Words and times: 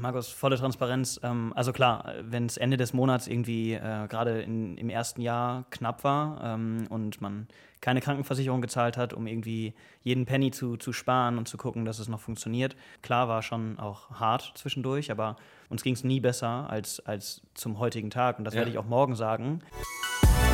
Markus, 0.00 0.28
volle 0.28 0.56
Transparenz. 0.56 1.20
Ähm, 1.22 1.52
also 1.54 1.72
klar, 1.72 2.14
wenn 2.22 2.46
es 2.46 2.56
Ende 2.56 2.76
des 2.76 2.92
Monats 2.92 3.26
irgendwie 3.26 3.74
äh, 3.74 4.06
gerade 4.08 4.42
im 4.42 4.88
ersten 4.88 5.20
Jahr 5.20 5.64
knapp 5.70 6.04
war 6.04 6.40
ähm, 6.42 6.86
und 6.88 7.20
man 7.20 7.46
keine 7.80 8.00
Krankenversicherung 8.00 8.60
gezahlt 8.60 8.96
hat, 8.96 9.14
um 9.14 9.26
irgendwie 9.26 9.74
jeden 10.02 10.26
Penny 10.26 10.50
zu, 10.50 10.76
zu 10.76 10.92
sparen 10.92 11.38
und 11.38 11.48
zu 11.48 11.56
gucken, 11.56 11.84
dass 11.84 11.98
es 11.98 12.08
noch 12.08 12.20
funktioniert. 12.20 12.76
Klar 13.02 13.28
war 13.28 13.42
schon 13.42 13.78
auch 13.78 14.10
hart 14.10 14.52
zwischendurch, 14.54 15.10
aber 15.10 15.36
uns 15.68 15.82
ging 15.82 15.94
es 15.94 16.04
nie 16.04 16.20
besser 16.20 16.68
als, 16.68 17.00
als 17.00 17.42
zum 17.54 17.78
heutigen 17.78 18.10
Tag. 18.10 18.38
Und 18.38 18.44
das 18.44 18.54
ja. 18.54 18.58
werde 18.58 18.70
ich 18.70 18.78
auch 18.78 18.86
morgen 18.86 19.14
sagen. 19.14 19.60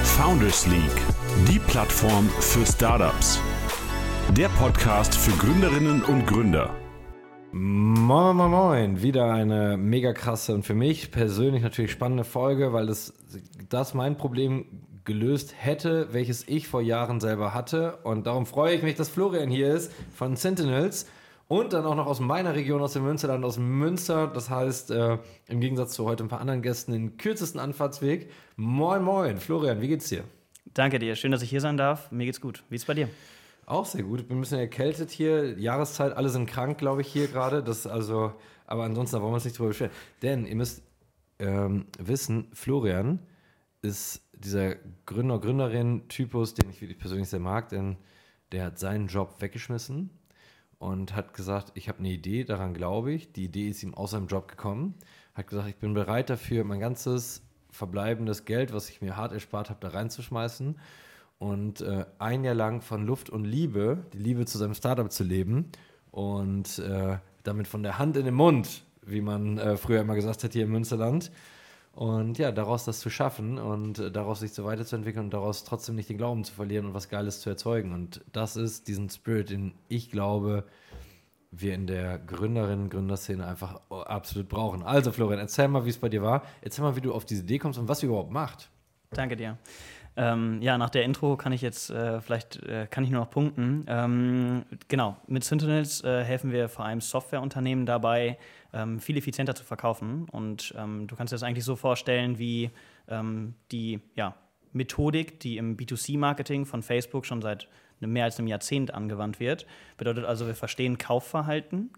Founders 0.03 0.67
League, 0.67 1.03
die 1.49 1.59
Plattform 1.59 2.29
für 2.41 2.65
Startups. 2.65 3.41
Der 4.31 4.49
Podcast 4.51 5.15
für 5.15 5.37
Gründerinnen 5.37 6.03
und 6.03 6.27
Gründer. 6.27 6.75
Moin, 7.59 8.37
moin, 8.37 8.51
moin. 8.51 9.03
Wieder 9.03 9.33
eine 9.33 9.79
mega 9.79 10.13
krasse 10.13 10.55
und 10.55 10.65
für 10.65 10.75
mich 10.75 11.11
persönlich 11.11 11.63
natürlich 11.63 11.91
spannende 11.91 12.25
Folge, 12.25 12.75
weil 12.75 12.85
das, 12.85 13.15
das 13.71 13.95
mein 13.95 14.19
Problem 14.19 14.67
gelöst 15.07 15.55
hätte, 15.57 16.13
welches 16.13 16.47
ich 16.49 16.69
vor 16.69 16.83
Jahren 16.83 17.19
selber 17.19 17.55
hatte. 17.55 17.97
Und 18.03 18.27
darum 18.27 18.45
freue 18.45 18.75
ich 18.75 18.83
mich, 18.83 18.95
dass 18.97 19.09
Florian 19.09 19.49
hier 19.49 19.73
ist 19.73 19.91
von 20.15 20.37
Sentinels 20.37 21.07
und 21.49 21.73
dann 21.73 21.87
auch 21.87 21.95
noch 21.95 22.07
aus 22.07 22.21
meiner 22.21 22.55
Region, 22.55 22.83
aus 22.83 22.93
dem 22.93 23.05
Münsterland, 23.05 23.43
aus 23.43 23.57
Münster. 23.57 24.27
Das 24.27 24.51
heißt, 24.51 24.91
äh, 24.91 25.17
im 25.49 25.61
Gegensatz 25.61 25.95
zu 25.95 26.05
heute 26.05 26.25
ein 26.25 26.29
paar 26.29 26.43
anderen 26.43 26.61
Gästen, 26.61 26.93
den 26.93 27.17
kürzesten 27.17 27.59
Anfahrtsweg. 27.59 28.31
Moin, 28.57 29.03
moin. 29.03 29.39
Florian, 29.39 29.81
wie 29.81 29.89
geht's 29.89 30.11
dir? 30.11 30.25
Danke 30.75 30.99
dir. 30.99 31.17
Schön, 31.17 31.33
dass 31.33 31.41
ich 31.41 31.49
hier 31.49 31.63
sein 31.63 31.79
darf. 31.79 32.13
Mir 32.13 32.27
geht's 32.27 32.43
gut. 32.43 32.65
Wie 32.69 32.77
ist 32.77 32.87
bei 32.87 32.93
dir? 32.93 33.09
Auch 33.67 33.85
sehr 33.85 34.05
gut. 34.05 34.29
Bin 34.29 34.39
ein 34.39 34.41
bisschen 34.41 34.61
erkältet 34.61 35.11
hier. 35.11 35.59
Jahreszeit, 35.59 36.13
alle 36.13 36.29
sind 36.29 36.47
krank, 36.47 36.79
glaube 36.79 37.01
ich, 37.01 37.09
hier 37.09 37.27
gerade. 37.27 37.65
Das 37.65 37.87
also, 37.89 38.33
aber 38.65 38.85
ansonsten, 38.85 39.17
da 39.17 39.23
wollen 39.23 39.33
wir 39.33 39.37
uns 39.37 39.45
nicht 39.45 39.59
drüber 39.59 39.71
beschweren. 39.71 39.93
Denn 40.23 40.47
ihr 40.47 40.55
müsst 40.55 40.85
ähm, 41.41 41.87
wissen, 41.99 42.47
Florian 42.53 43.19
ist 43.83 44.23
dieser 44.33 44.77
Gründer, 45.05 45.41
Gründerin-Typus, 45.41 46.55
den 46.55 46.71
ich 46.71 46.81
wirklich 46.81 46.99
persönlich 46.99 47.29
sehr 47.29 47.41
mag, 47.41 47.69
denn 47.71 47.97
der 48.53 48.67
hat 48.67 48.79
seinen 48.79 49.09
Job 49.09 49.41
weggeschmissen 49.41 50.11
und 50.79 51.17
hat 51.17 51.35
gesagt, 51.35 51.73
ich 51.75 51.89
habe 51.89 51.99
eine 51.99 52.11
Idee, 52.11 52.45
daran 52.45 52.73
glaube 52.73 53.13
ich. 53.13 53.33
Die 53.33 53.45
Idee 53.47 53.69
ist 53.69 53.83
ihm 53.83 53.95
aus 53.95 54.13
seinem 54.13 54.29
Job 54.29 54.47
gekommen. 54.47 54.95
Hat 55.35 55.49
gesagt, 55.49 55.69
ich 55.69 55.77
bin 55.77 55.93
bereit 55.93 56.31
dafür, 56.31 56.63
mein 56.63 56.79
ganzes 56.79 57.43
verbleibendes 57.71 58.45
Geld, 58.45 58.73
was 58.73 58.89
ich 58.91 59.03
mir 59.03 59.17
hart 59.17 59.33
erspart 59.33 59.71
habe, 59.71 59.81
da 59.81 59.89
reinzuschmeißen 59.89 60.77
und 61.39 61.81
äh, 61.81 62.07
ein 62.19 62.45
Jahr 62.45 62.55
lang 62.55 62.81
von 62.81 63.07
Luft 63.07 63.31
und 63.31 63.45
Liebe, 63.45 63.99
die 64.13 64.19
Liebe 64.19 64.47
zu 64.47 64.59
seinem 64.59 64.75
Startup 64.75 65.11
zu 65.11 65.25
leben 65.25 65.71
und 66.11 66.79
äh, 66.79 67.19
damit 67.43 67.69
von 67.69 67.83
der 67.83 67.99
Hand 67.99 68.17
in 68.17 68.25
den 68.25 68.35
Mund, 68.35 68.85
wie 69.03 69.21
man 69.21 69.59
äh, 69.59 69.77
früher 69.77 70.01
immer 70.01 70.15
gesagt 70.15 70.45
hat 70.45 70.53
hier 70.53 70.65
im 70.65 70.73
Münsterland. 70.73 71.31
Und 71.93 72.37
ja, 72.37 72.53
daraus 72.53 72.85
das 72.85 73.01
zu 73.01 73.09
schaffen 73.09 73.59
und 73.59 73.99
äh, 73.99 74.11
daraus 74.11 74.41
sich 74.41 74.53
so 74.53 74.65
weiterzuentwickeln 74.65 75.27
und 75.27 75.35
daraus 75.35 75.65
trotzdem 75.65 75.95
nicht 75.95 76.11
den 76.11 76.19
Glauben 76.19 76.45
zu 76.45 76.53
verlieren 76.53 76.87
und 76.87 76.95
was 76.95 77.09
Geiles 77.09 77.41
zu 77.41 77.49
erzeugen. 77.49 77.95
Und 77.95 78.23
das 78.33 78.57
ist 78.57 78.87
diesen 78.89 79.09
Spirit, 79.09 79.49
den 79.49 79.73
ich 79.89 80.11
glaube, 80.11 80.65
wir 81.51 81.75
in 81.75 81.87
der 81.87 82.19
Gründerinnen, 82.19 82.91
Gründerszene 82.91 83.47
einfach 83.47 83.81
absolut 83.89 84.49
brauchen. 84.49 84.83
Also 84.83 85.11
Florian, 85.11 85.41
erzähl 85.41 85.69
mal, 85.69 85.87
wie 85.87 85.91
es 85.91 85.97
bei 85.97 86.11
dir 86.11 86.23
war. 86.23 86.43
Erzähl 86.61 86.85
mal, 86.85 86.97
wie 86.97 87.01
du 87.01 87.15
auf 87.15 87.25
diese 87.25 87.43
Idee 87.43 87.59
kommst 87.59 87.79
und 87.79 87.89
was 87.89 88.03
ihr 88.03 88.11
überhaupt 88.11 88.31
macht. 88.31 88.69
Danke 89.11 89.37
dir. 89.37 89.57
Ähm, 90.19 90.63
ja, 90.63 90.79
nach 90.79 90.89
der 90.89 91.05
Intro 91.05 91.37
kann 91.37 91.53
ich 91.53 91.61
jetzt 91.61 91.91
äh, 91.91 92.21
vielleicht 92.21 92.63
äh, 92.63 92.87
kann 92.91 93.05
ich 93.05 93.11
nur 93.11 93.21
noch 93.21 93.31
punkten. 93.31 93.85
Ähm, 93.87 94.65
genau, 94.89 95.17
mit 95.27 95.45
Sentinels 95.45 96.03
äh, 96.05 96.25
helfen 96.25 96.53
wir 96.53 96.69
vor 96.69 96.87
allem 96.87 97.03
Softwareunternehmen 97.03 97.85
dabei, 97.85 98.39
ähm, 98.73 98.99
viel 98.99 99.19
effizienter 99.19 99.55
zu 99.55 99.65
verkaufen. 99.65 100.27
Und 100.31 100.75
ähm, 100.79 101.07
du 101.07 101.17
kannst 101.17 101.33
dir 101.33 101.37
das 101.37 101.43
eigentlich 101.43 101.65
so 101.65 101.77
vorstellen 101.77 102.39
wie 102.39 102.71
ähm, 103.09 103.55
die 103.73 104.01
ja, 104.15 104.35
Methodik, 104.73 105.39
die 105.41 105.59
im 105.59 105.77
B2C-Marketing 105.77 106.65
von 106.65 106.83
Facebook 106.83 107.27
schon 107.27 107.43
seit 107.43 107.69
mehr 108.01 108.25
als 108.25 108.39
einem 108.39 108.49
Jahrzehnt 108.49 108.95
angewandt 108.95 109.39
wird. 109.39 109.67
Bedeutet 109.99 110.25
also, 110.25 110.47
wir 110.47 110.55
verstehen 110.55 110.99
Kaufverhalten 110.99 111.91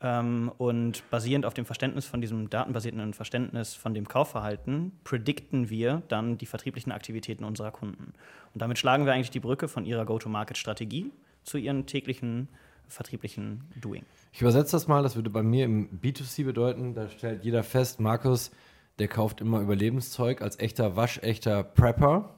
und 0.00 1.10
basierend 1.10 1.46
auf 1.46 1.54
dem 1.54 1.64
Verständnis 1.64 2.04
von 2.04 2.20
diesem 2.20 2.50
datenbasierten 2.50 3.14
Verständnis 3.14 3.74
von 3.74 3.94
dem 3.94 4.06
Kaufverhalten 4.06 4.92
predikten 5.04 5.70
wir 5.70 6.02
dann 6.08 6.36
die 6.36 6.46
vertrieblichen 6.46 6.92
Aktivitäten 6.92 7.44
unserer 7.44 7.70
Kunden. 7.70 8.12
Und 8.52 8.60
damit 8.62 8.78
schlagen 8.78 9.06
wir 9.06 9.12
eigentlich 9.12 9.30
die 9.30 9.40
Brücke 9.40 9.68
von 9.68 9.86
ihrer 9.86 10.04
Go-to-Market-Strategie 10.04 11.10
zu 11.42 11.58
ihren 11.58 11.86
täglichen 11.86 12.48
vertrieblichen 12.88 13.64
Doing. 13.80 14.04
Ich 14.32 14.42
übersetze 14.42 14.72
das 14.72 14.88
mal, 14.88 15.02
das 15.02 15.16
würde 15.16 15.30
bei 15.30 15.42
mir 15.42 15.64
im 15.64 16.00
B2C 16.00 16.44
bedeuten, 16.44 16.94
da 16.94 17.08
stellt 17.08 17.44
jeder 17.44 17.62
fest, 17.62 17.98
Markus, 18.00 18.50
der 18.98 19.08
kauft 19.08 19.40
immer 19.40 19.60
Überlebenszeug 19.60 20.42
als 20.42 20.58
echter, 20.58 20.96
waschechter 20.96 21.64
Prepper 21.64 22.33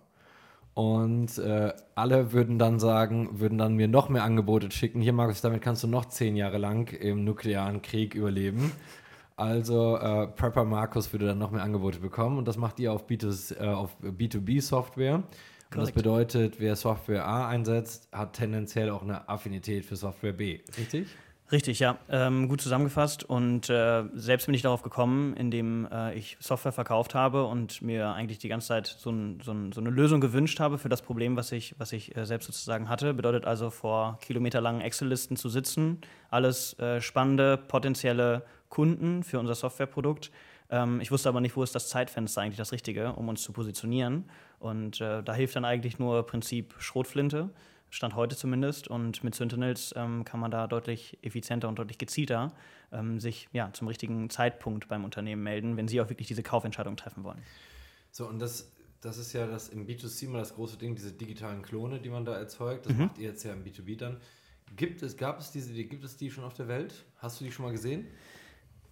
und 0.77 1.39
äh, 1.39 1.73
alle 1.95 2.35
würden 2.35 2.59
dann 2.59 2.79
sagen, 2.79 3.41
würden 3.41 3.57
dann 3.57 3.77
mir 3.77 3.89
noch 3.89 4.11
mehr 4.11 4.25
Angebote 4.25 4.71
schicken. 4.71 5.01
Hier, 5.01 5.15
Markus, 5.15 5.41
damit 5.41 5.63
kannst 5.63 5.83
du 5.83 5.87
noch 5.87 6.05
zehn 6.05 6.37
Jahre 6.37 6.59
lang 6.59 6.93
im 6.93 7.25
nuklearen 7.25 7.81
Krieg 7.81 8.15
überleben. 8.15 8.73
Also 9.37 9.97
äh, 9.97 10.27
Prepper 10.27 10.65
Markus 10.65 11.15
würde 11.15 11.29
dann 11.29 11.39
noch 11.39 11.51
mehr 11.51 11.63
Angebote 11.63 11.99
bekommen 11.99 12.37
und 12.37 12.47
das 12.47 12.59
macht 12.59 12.79
ihr 12.79 12.93
auf, 12.93 13.09
B2, 13.09 13.59
äh, 13.59 13.69
auf 13.69 13.97
B2B-Software. 14.03 15.15
Und 15.15 15.81
das 15.81 15.93
bedeutet, 15.93 16.61
wer 16.61 16.77
Software 16.77 17.27
A 17.27 17.49
einsetzt, 17.49 18.11
hat 18.13 18.35
tendenziell 18.35 18.91
auch 18.91 19.03
eine 19.03 19.31
Affinität 19.31 19.87
für 19.87 19.97
Software 19.97 20.35
B. 20.35 20.61
Richtig? 20.77 21.09
Richtig, 21.53 21.79
ja. 21.79 21.97
Ähm, 22.09 22.49
gut 22.49 22.61
zusammengefasst. 22.61 23.23
Und 23.23 23.71
äh, 23.71 24.03
selbst 24.15 24.47
bin 24.47 24.55
ich 24.55 24.63
darauf 24.63 24.83
gekommen, 24.83 25.35
indem 25.35 25.87
äh, 25.93 26.13
ich 26.15 26.37
Software 26.41 26.73
verkauft 26.73 27.15
habe 27.15 27.45
und 27.45 27.83
mir 27.83 28.09
eigentlich 28.15 28.39
die 28.39 28.49
ganze 28.49 28.67
Zeit 28.67 28.87
so, 28.99 29.11
ein, 29.11 29.41
so, 29.45 29.53
ein, 29.53 29.71
so 29.71 29.81
eine 29.81 29.91
Lösung 29.91 30.21
gewünscht 30.21 30.59
habe 30.59 30.77
für 30.77 30.89
das 30.89 31.03
Problem, 31.03 31.37
was 31.37 31.53
ich, 31.53 31.77
was 31.79 31.93
ich 31.93 32.17
äh, 32.17 32.27
selbst 32.27 32.47
sozusagen 32.47 32.89
hatte. 32.89 33.15
Bedeutet 33.15 33.45
also, 33.45 33.71
vor 33.71 34.19
kilometerlangen 34.23 34.81
Excel-Listen 34.81 35.37
zu 35.37 35.49
sitzen, 35.49 36.01
alles 36.31 36.77
äh, 36.81 37.01
spannende, 37.01 37.57
potenzielle 37.57 38.45
Kunden 38.69 39.23
für 39.23 39.39
unser 39.39 39.55
Softwareprodukt. 39.55 40.33
Ähm, 40.69 41.01
ich 41.01 41.13
wusste 41.13 41.29
aber 41.29 41.41
nicht, 41.41 41.55
wo 41.57 41.63
ist 41.63 41.77
das 41.77 41.89
Zeitfenster 41.89 42.41
eigentlich 42.41 42.57
das 42.57 42.73
Richtige, 42.73 43.13
um 43.13 43.29
uns 43.29 43.43
zu 43.43 43.53
positionieren. 43.53 44.29
Und 44.59 45.01
äh, 45.01 45.23
da 45.23 45.33
hilft 45.33 45.55
dann 45.55 45.65
eigentlich 45.65 46.01
nur 46.01 46.27
Prinzip 46.27 46.75
Schrotflinte. 46.79 47.51
Stand 47.97 48.15
heute 48.15 48.37
zumindest. 48.37 48.89
Und 48.89 49.25
mit 49.25 49.35
Sentinels 49.35 49.95
ähm, 49.97 50.25
kann 50.25 50.39
man 50.39 50.51
da 50.51 50.67
deutlich 50.67 51.19
effizienter 51.23 51.69
und 51.69 51.79
deutlich 51.79 51.99
gezielter 51.99 52.53
ähm, 52.93 53.21
sich 53.21 53.49
ja, 53.53 53.73
zum 53.73 53.89
richtigen 53.89 54.29
Zeitpunkt 54.29 54.89
beim 54.89 55.05
Unternehmen 55.05 55.43
melden, 55.43 55.77
wenn 55.77 55.89
sie 55.89 56.01
auch 56.01 56.09
wirklich 56.11 56.29
diese 56.29 56.43
Kaufentscheidung 56.43 56.97
treffen 56.97 57.25
wollen. 57.25 57.43
So, 58.13 58.29
und 58.29 58.39
das, 58.39 58.71
das 59.01 59.19
ist 59.19 59.33
ja 59.33 59.47
das 59.47 59.71
im 59.71 59.87
B2C 59.87 60.29
mal 60.29 60.39
das 60.39 60.55
große 60.55 60.77
Ding, 60.77 60.95
diese 60.95 61.13
digitalen 61.13 61.63
Klone, 61.63 61.99
die 61.99 62.11
man 62.11 62.25
da 62.25 62.37
erzeugt. 62.37 62.87
Das 62.87 62.93
mhm. 62.93 63.05
macht 63.05 63.19
ihr 63.19 63.31
jetzt 63.31 63.43
ja 63.45 63.53
im 63.53 63.65
B2B 63.65 63.97
dann. 63.97 64.21
Gibt 64.77 65.03
es, 65.03 65.17
gab 65.17 65.39
es 65.39 65.51
diese, 65.51 65.73
gibt 65.73 66.05
es 66.05 66.17
die 66.17 66.31
schon 66.31 66.45
auf 66.45 66.55
der 66.55 66.69
Welt? 66.69 67.07
Hast 67.17 67.41
du 67.41 67.45
die 67.45 67.53
schon 67.53 67.65
mal 67.65 67.73
gesehen? 67.73 68.07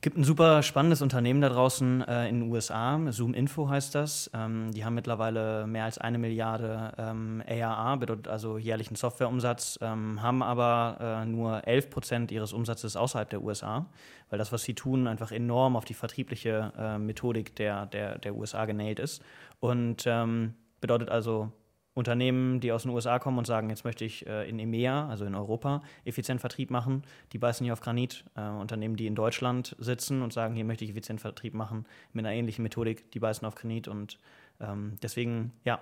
Gibt 0.04 0.19
ein 0.19 0.25
super 0.25 0.62
spannendes 0.62 1.00
Unternehmen 1.00 1.41
da 1.41 1.48
draußen 1.48 2.03
äh, 2.03 2.28
in 2.28 2.41
den 2.41 2.53
USA, 2.53 3.00
Zoom 3.09 3.32
Info 3.32 3.70
heißt 3.70 3.94
das. 3.94 4.31
Ähm, 4.34 4.70
die 4.70 4.84
haben 4.84 4.92
mittlerweile 4.92 5.66
mehr 5.66 5.84
als 5.84 5.97
eine 5.97 6.19
Milliarde 6.19 6.92
ähm, 6.98 7.42
ARA, 7.48 7.97
bedeutet 7.97 8.28
also 8.28 8.59
jährlichen 8.59 8.97
Softwareumsatz, 8.97 9.78
ähm, 9.81 10.20
haben 10.20 10.43
aber 10.43 11.22
äh, 11.22 11.25
nur 11.25 11.66
11 11.66 11.88
Prozent 11.88 12.32
ihres 12.32 12.53
Umsatzes 12.53 12.97
außerhalb 12.97 13.31
der 13.31 13.43
USA, 13.43 13.87
weil 14.28 14.38
das, 14.38 14.53
was 14.53 14.62
sie 14.62 14.75
tun, 14.75 15.09
einfach 15.09 15.32
enorm 15.32 15.75
auf 15.75 15.87
die 15.87 15.94
vertriebliche 15.94 16.75
äh, 16.78 16.98
Methodik 16.98 17.56
der, 17.56 17.87
der, 17.87 18.19
der 18.19 18.34
USA 18.34 18.66
genäht 18.66 18.98
ist. 18.98 19.22
Und 19.60 20.04
ähm, 20.06 20.53
bedeutet 20.82 21.09
also 21.09 21.50
Unternehmen, 21.94 22.60
die 22.60 22.72
aus 22.72 22.82
den 22.82 22.91
USA 22.91 23.19
kommen 23.19 23.38
und 23.38 23.47
sagen, 23.47 23.71
jetzt 23.71 23.84
möchte 23.84 24.05
ich 24.05 24.27
äh, 24.27 24.49
in 24.49 24.59
EMEA, 24.59 25.09
also 25.09 25.25
in 25.25 25.34
Europa, 25.34 25.82
effizient 26.05 26.41
Vertrieb 26.41 26.71
machen, 26.71 27.03
die 27.32 27.38
beißen 27.38 27.65
hier 27.65 27.72
auf 27.72 27.81
Granit. 27.81 28.25
Äh, 28.34 28.49
Unternehmen, 28.49 28.97
die 28.97 29.06
in 29.06 29.15
Deutschland 29.15 29.77
sitzen 29.78 30.22
und 30.22 30.32
sagen, 30.32 30.55
hier 30.55 30.65
möchte 30.65 30.84
ich 30.84 30.91
effizient 30.91 31.21
Vertrieb 31.21 31.55
machen, 31.55 31.87
mit 32.12 32.26
einer 32.26 32.35
ähnlichen 32.35 32.62
Methodik, 32.62 33.11
die 33.12 33.20
beißen 33.20 33.46
auf 33.46 33.55
Granit. 33.55 33.87
Und 33.87 34.19
ähm, 34.61 34.96
deswegen, 35.02 35.52
ja, 35.64 35.81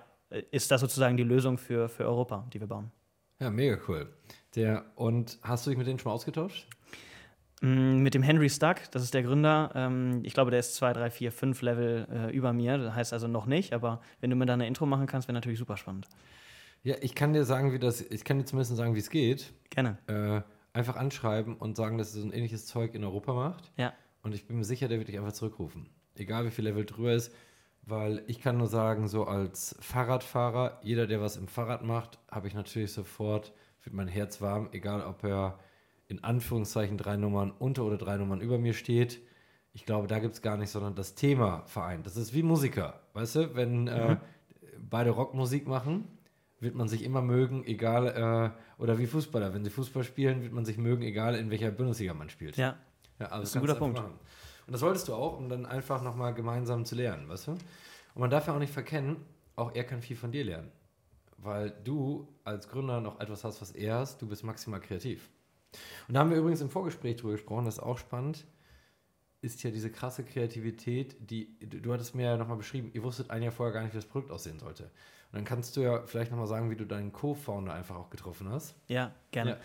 ist 0.51 0.71
das 0.71 0.81
sozusagen 0.81 1.17
die 1.17 1.23
Lösung 1.23 1.57
für, 1.57 1.89
für 1.89 2.05
Europa, 2.05 2.47
die 2.53 2.59
wir 2.59 2.67
bauen. 2.67 2.91
Ja, 3.39 3.49
mega 3.49 3.77
cool. 3.87 4.07
Der, 4.55 4.85
und 4.95 5.39
hast 5.41 5.65
du 5.65 5.71
dich 5.71 5.77
mit 5.77 5.87
denen 5.87 5.99
schon 5.99 6.09
mal 6.09 6.15
ausgetauscht? 6.15 6.67
Mm, 7.63 8.03
mit 8.03 8.13
dem 8.13 8.23
Henry 8.23 8.49
Stuck, 8.49 8.91
das 8.91 9.03
ist 9.03 9.13
der 9.13 9.23
Gründer. 9.23 9.71
Ähm, 9.73 10.19
ich 10.23 10.33
glaube, 10.33 10.51
der 10.51 10.59
ist 10.59 10.75
zwei, 10.75 10.91
drei, 10.91 11.09
vier, 11.09 11.31
fünf 11.31 11.61
Level 11.61 12.05
äh, 12.11 12.35
über 12.35 12.51
mir. 12.51 12.77
Das 12.77 12.93
heißt 12.93 13.13
also 13.13 13.29
noch 13.29 13.45
nicht, 13.45 13.71
aber 13.71 14.01
wenn 14.19 14.29
du 14.29 14.35
mir 14.35 14.45
da 14.45 14.53
eine 14.53 14.67
Intro 14.67 14.85
machen 14.85 15.07
kannst, 15.07 15.29
wäre 15.29 15.33
natürlich 15.33 15.59
super 15.59 15.77
spannend. 15.77 16.09
Ja, 16.83 16.95
ich 16.99 17.15
kann 17.15 17.31
dir 17.31 17.45
sagen, 17.45 17.71
wie 17.71 17.79
das, 17.79 18.01
ich 18.01 18.25
kann 18.25 18.37
dir 18.37 18.43
zumindest 18.43 18.75
sagen, 18.75 18.95
wie 18.95 18.99
es 18.99 19.09
geht. 19.09 19.53
Gerne. 19.69 19.97
Äh, 20.07 20.41
einfach 20.77 20.97
anschreiben 20.97 21.55
und 21.55 21.77
sagen, 21.77 21.97
dass 21.97 22.13
er 22.13 22.21
so 22.21 22.27
ein 22.27 22.33
ähnliches 22.33 22.65
Zeug 22.65 22.95
in 22.95 23.03
Europa 23.05 23.33
macht. 23.33 23.71
Ja. 23.77 23.93
Und 24.23 24.35
ich 24.35 24.45
bin 24.45 24.57
mir 24.57 24.65
sicher, 24.65 24.89
der 24.89 24.97
wird 24.97 25.07
dich 25.07 25.17
einfach 25.17 25.31
zurückrufen. 25.31 25.87
Egal 26.15 26.45
wie 26.45 26.51
viel 26.51 26.65
Level 26.65 26.85
drüber 26.85 27.13
ist. 27.13 27.33
Weil 27.85 28.23
ich 28.27 28.41
kann 28.41 28.57
nur 28.57 28.67
sagen, 28.67 29.07
so 29.07 29.25
als 29.25 29.75
Fahrradfahrer, 29.79 30.79
jeder, 30.83 31.07
der 31.07 31.21
was 31.21 31.37
im 31.37 31.47
Fahrrad 31.47 31.83
macht, 31.83 32.19
habe 32.29 32.47
ich 32.47 32.53
natürlich 32.53 32.91
sofort, 32.91 33.53
wird 33.83 33.95
mein 33.95 34.07
Herz 34.09 34.41
warm, 34.41 34.69
egal 34.71 35.01
ob 35.01 35.23
er 35.23 35.59
in 36.07 36.23
Anführungszeichen 36.23 36.97
drei 36.97 37.17
Nummern 37.17 37.51
unter 37.51 37.83
oder 37.85 37.97
drei 37.97 38.17
Nummern 38.17 38.41
über 38.41 38.57
mir 38.57 38.73
steht. 38.73 39.21
ich 39.75 39.85
glaube, 39.85 40.07
da 40.07 40.19
gibt 40.19 40.35
es 40.35 40.41
gar 40.41 40.57
nicht, 40.57 40.69
sondern 40.69 40.93
das 40.95 41.15
Thema 41.15 41.63
vereint. 41.65 42.05
Das 42.05 42.15
ist 42.17 42.33
wie 42.33 42.43
Musiker, 42.43 43.01
weißt 43.13 43.35
du, 43.35 43.55
wenn 43.55 43.87
äh, 43.87 44.17
beide 44.89 45.09
Rockmusik 45.11 45.67
machen, 45.67 46.07
wird 46.59 46.75
man 46.75 46.87
sich 46.87 47.03
immer 47.03 47.21
mögen, 47.21 47.63
egal, 47.65 48.53
äh, 48.77 48.81
oder 48.81 48.97
wie 48.99 49.07
Fußballer, 49.07 49.53
wenn 49.53 49.63
sie 49.63 49.71
Fußball 49.71 50.03
spielen, 50.03 50.43
wird 50.43 50.53
man 50.53 50.63
sich 50.65 50.77
mögen, 50.77 51.01
egal 51.03 51.35
in 51.35 51.49
welcher 51.49 51.71
Bundesliga 51.71 52.13
man 52.13 52.29
spielt. 52.29 52.55
Ja, 52.57 52.75
Ja, 53.19 53.27
also 53.27 53.41
Das 53.41 53.49
ist 53.49 53.55
ein 53.55 53.61
kannst 53.61 53.73
guter 53.73 53.79
Punkt. 53.79 53.97
machen. 53.97 54.19
Und 54.67 54.73
das 54.73 54.81
wolltest 54.81 55.07
du 55.07 55.13
auch, 55.13 55.37
um 55.39 55.49
dann 55.49 55.65
einfach 55.65 56.01
nochmal 56.03 56.33
gemeinsam 56.33 56.85
zu 56.85 56.95
lernen, 56.95 57.27
weißt 57.27 57.47
du? 57.47 57.51
Und 57.51 57.59
man 58.15 58.29
darf 58.29 58.47
ja 58.47 58.53
auch 58.55 58.59
nicht 58.59 58.71
verkennen, 58.71 59.17
auch 59.55 59.73
er 59.73 59.83
kann 59.83 60.01
viel 60.01 60.15
von 60.15 60.31
dir 60.31 60.45
lernen. 60.45 60.71
Weil 61.37 61.71
du 61.83 62.27
als 62.45 62.69
Gründer 62.69 63.01
noch 63.01 63.19
etwas 63.19 63.43
hast, 63.43 63.61
was 63.61 63.71
er 63.71 63.95
hast, 63.95 64.21
du 64.21 64.27
bist 64.27 64.43
maximal 64.43 64.79
kreativ. 64.79 65.29
Und 66.07 66.13
da 66.13 66.21
haben 66.21 66.29
wir 66.29 66.37
übrigens 66.37 66.61
im 66.61 66.69
Vorgespräch 66.69 67.17
drüber 67.17 67.33
gesprochen, 67.33 67.65
das 67.65 67.75
ist 67.75 67.83
auch 67.83 67.97
spannend, 67.97 68.45
ist 69.41 69.61
ja 69.63 69.71
diese 69.71 69.91
krasse 69.91 70.23
Kreativität, 70.23 71.17
die, 71.19 71.59
du, 71.59 71.81
du 71.81 71.93
hattest 71.93 72.15
mir 72.15 72.23
ja 72.23 72.37
nochmal 72.37 72.57
beschrieben, 72.57 72.91
ihr 72.93 73.03
wusstet 73.03 73.29
ein 73.29 73.43
Jahr 73.43 73.51
vorher 73.51 73.73
gar 73.73 73.83
nicht, 73.83 73.93
wie 73.93 73.97
das 73.97 74.05
Produkt 74.05 74.31
aussehen 74.31 74.59
sollte. 74.59 74.83
Und 75.33 75.37
dann 75.37 75.45
kannst 75.45 75.75
du 75.75 75.81
ja 75.81 76.03
vielleicht 76.05 76.31
nochmal 76.31 76.47
sagen, 76.47 76.69
wie 76.69 76.75
du 76.75 76.85
deinen 76.85 77.11
Co-Founder 77.11 77.73
einfach 77.73 77.95
auch 77.95 78.09
getroffen 78.09 78.49
hast. 78.49 78.75
Ja, 78.87 79.11
gerne. 79.31 79.51
Ja. 79.51 79.57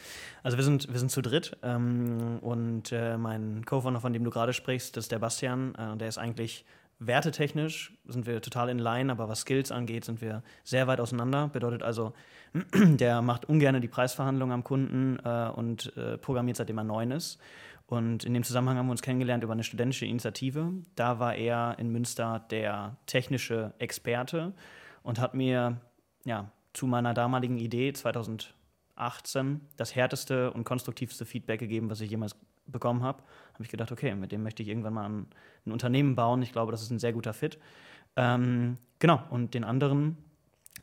Also 0.43 0.57
wir 0.57 0.65
sind, 0.65 0.91
wir 0.91 0.99
sind 0.99 1.11
zu 1.11 1.21
dritt 1.21 1.59
ähm, 1.63 2.39
und 2.41 2.91
äh, 2.91 3.19
mein 3.19 3.65
Co-Founder, 3.67 4.01
von 4.01 4.15
dem 4.15 4.25
du 4.25 4.31
gerade 4.31 4.55
sprichst, 4.55 4.97
das 4.97 5.05
ist 5.05 5.13
der 5.13 5.19
Bastian. 5.19 5.75
Äh, 5.75 5.99
der 5.99 6.09
ist 6.09 6.17
eigentlich 6.17 6.65
wertetechnisch, 6.99 7.97
sind 8.07 8.27
wir 8.27 8.41
total 8.41 8.69
in 8.69 8.79
Line, 8.79 9.11
aber 9.13 9.29
was 9.29 9.41
Skills 9.41 9.71
angeht, 9.71 10.05
sind 10.05 10.21
wir 10.21 10.43
sehr 10.65 10.87
weit 10.87 11.01
auseinander. 11.01 11.49
Bedeutet 11.49 11.83
also, 11.83 12.13
der 12.75 13.23
macht 13.23 13.45
ungern 13.45 13.81
die 13.81 13.89
Preisverhandlungen 13.89 14.53
am 14.53 14.65
Kunden 14.65 15.19
äh, 15.25 15.51
und 15.55 15.97
äh, 15.97 16.19
programmiert 16.19 16.57
seitdem 16.57 16.79
er 16.79 16.85
neun 16.85 17.11
ist. 17.11 17.39
Und 17.87 18.25
in 18.25 18.35
dem 18.35 18.43
Zusammenhang 18.43 18.77
haben 18.77 18.87
wir 18.87 18.93
uns 18.93 19.03
kennengelernt 19.03 19.43
über 19.43 19.55
eine 19.55 19.65
studentische 19.65 20.05
Initiative. 20.05 20.73
Da 20.95 21.19
war 21.19 21.35
er 21.35 21.77
in 21.79 21.91
Münster 21.91 22.45
der 22.51 22.97
technische 23.07 23.73
Experte 23.79 24.53
und 25.03 25.19
hat 25.19 25.35
mir 25.35 25.81
ja, 26.25 26.53
zu 26.75 26.87
meiner 26.87 27.15
damaligen 27.15 27.57
Idee 27.57 27.93
2018 27.95 29.63
das 29.77 29.95
härteste 29.95 30.51
und 30.51 30.65
konstruktivste 30.65 31.25
Feedback 31.25 31.61
gegeben, 31.61 31.89
was 31.89 32.03
ich 32.03 32.11
jemals 32.11 32.37
bekommen 32.71 33.03
habe. 33.03 33.23
Habe 33.55 33.65
ich 33.65 33.69
gedacht, 33.71 33.93
okay, 33.93 34.15
mit 34.15 34.33
dem 34.33 34.43
möchte 34.43 34.63
ich 34.63 34.69
irgendwann 34.69 34.95
mal 34.95 35.09
ein, 35.09 35.27
ein 35.67 35.73
Unternehmen 35.73 36.15
bauen. 36.15 36.43
Ich 36.43 36.53
glaube, 36.53 36.73
das 36.73 36.83
ist 36.83 36.91
ein 36.91 36.99
sehr 36.99 37.13
guter 37.13 37.35
Fit. 37.35 37.59
Ähm, 38.17 38.79
genau, 38.99 39.23
und 39.31 39.55
den 39.55 39.65
anderen, 39.65 40.17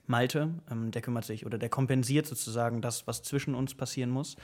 Malte, 0.08 0.50
ähm, 0.72 0.92
der 0.92 1.02
kümmert 1.02 1.26
sich 1.26 1.46
oder 1.46 1.58
der 1.58 1.70
kompensiert 1.70 2.26
sozusagen 2.26 2.82
das, 2.82 3.08
was 3.08 3.24
zwischen 3.24 3.56
uns 3.56 3.76
passieren 3.76 4.10
muss. 4.10 4.36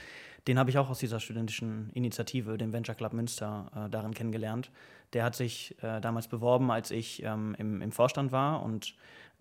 Den 0.48 0.58
habe 0.58 0.70
ich 0.70 0.78
auch 0.78 0.90
aus 0.90 0.98
dieser 0.98 1.20
studentischen 1.20 1.90
Initiative, 1.90 2.58
dem 2.58 2.72
Venture 2.72 2.94
Club 2.94 3.12
Münster, 3.12 3.70
äh, 3.74 3.90
darin 3.90 4.12
kennengelernt. 4.14 4.70
Der 5.12 5.24
hat 5.24 5.36
sich 5.36 5.76
äh, 5.82 6.00
damals 6.00 6.28
beworben, 6.28 6.70
als 6.70 6.90
ich 6.90 7.22
ähm, 7.22 7.54
im, 7.58 7.80
im 7.80 7.92
Vorstand 7.92 8.32
war 8.32 8.62
und 8.62 8.94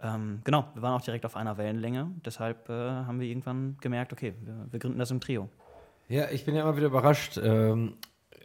ähm, 0.03 0.41
genau, 0.43 0.67
wir 0.73 0.81
waren 0.81 0.93
auch 0.93 1.03
direkt 1.03 1.25
auf 1.25 1.35
einer 1.35 1.57
Wellenlänge. 1.57 2.11
Deshalb 2.25 2.69
äh, 2.69 2.73
haben 2.73 3.19
wir 3.19 3.27
irgendwann 3.27 3.77
gemerkt, 3.81 4.13
okay, 4.13 4.33
wir, 4.41 4.67
wir 4.71 4.79
gründen 4.79 4.99
das 4.99 5.11
im 5.11 5.21
Trio. 5.21 5.49
Ja, 6.11 6.29
ich 6.29 6.43
bin 6.43 6.55
ja 6.55 6.63
immer 6.63 6.75
wieder 6.75 6.87
überrascht. 6.87 7.39
Ähm, 7.41 7.93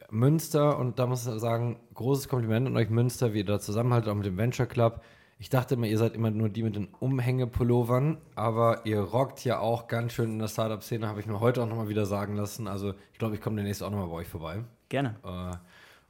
Münster, 0.08 0.78
und 0.78 1.00
da 1.00 1.06
muss 1.08 1.26
ich 1.26 1.40
sagen, 1.40 1.80
großes 1.94 2.28
Kompliment 2.28 2.68
an 2.68 2.76
euch 2.76 2.90
Münster, 2.90 3.34
wie 3.34 3.38
ihr 3.38 3.44
da 3.44 3.58
zusammenhaltet, 3.58 4.08
auch 4.08 4.14
mit 4.14 4.24
dem 4.24 4.38
Venture 4.38 4.66
Club. 4.66 5.02
Ich 5.40 5.50
dachte 5.50 5.74
immer, 5.74 5.88
ihr 5.88 5.98
seid 5.98 6.14
immer 6.14 6.30
nur 6.30 6.48
die 6.48 6.62
mit 6.62 6.76
den 6.76 6.86
Umhängepullovern, 7.00 8.18
aber 8.36 8.86
ihr 8.86 9.00
rockt 9.00 9.44
ja 9.44 9.58
auch 9.58 9.88
ganz 9.88 10.12
schön 10.12 10.30
in 10.30 10.38
der 10.38 10.46
Startup-Szene, 10.46 11.08
habe 11.08 11.18
ich 11.18 11.26
mir 11.26 11.40
heute 11.40 11.60
auch 11.60 11.66
nochmal 11.66 11.88
wieder 11.88 12.06
sagen 12.06 12.36
lassen. 12.36 12.68
Also 12.68 12.94
ich 13.12 13.18
glaube, 13.18 13.34
ich 13.34 13.40
komme 13.40 13.56
demnächst 13.56 13.82
auch 13.82 13.90
nochmal 13.90 14.06
bei 14.06 14.14
euch 14.14 14.28
vorbei. 14.28 14.62
Gerne. 14.88 15.16
Äh, 15.24 15.56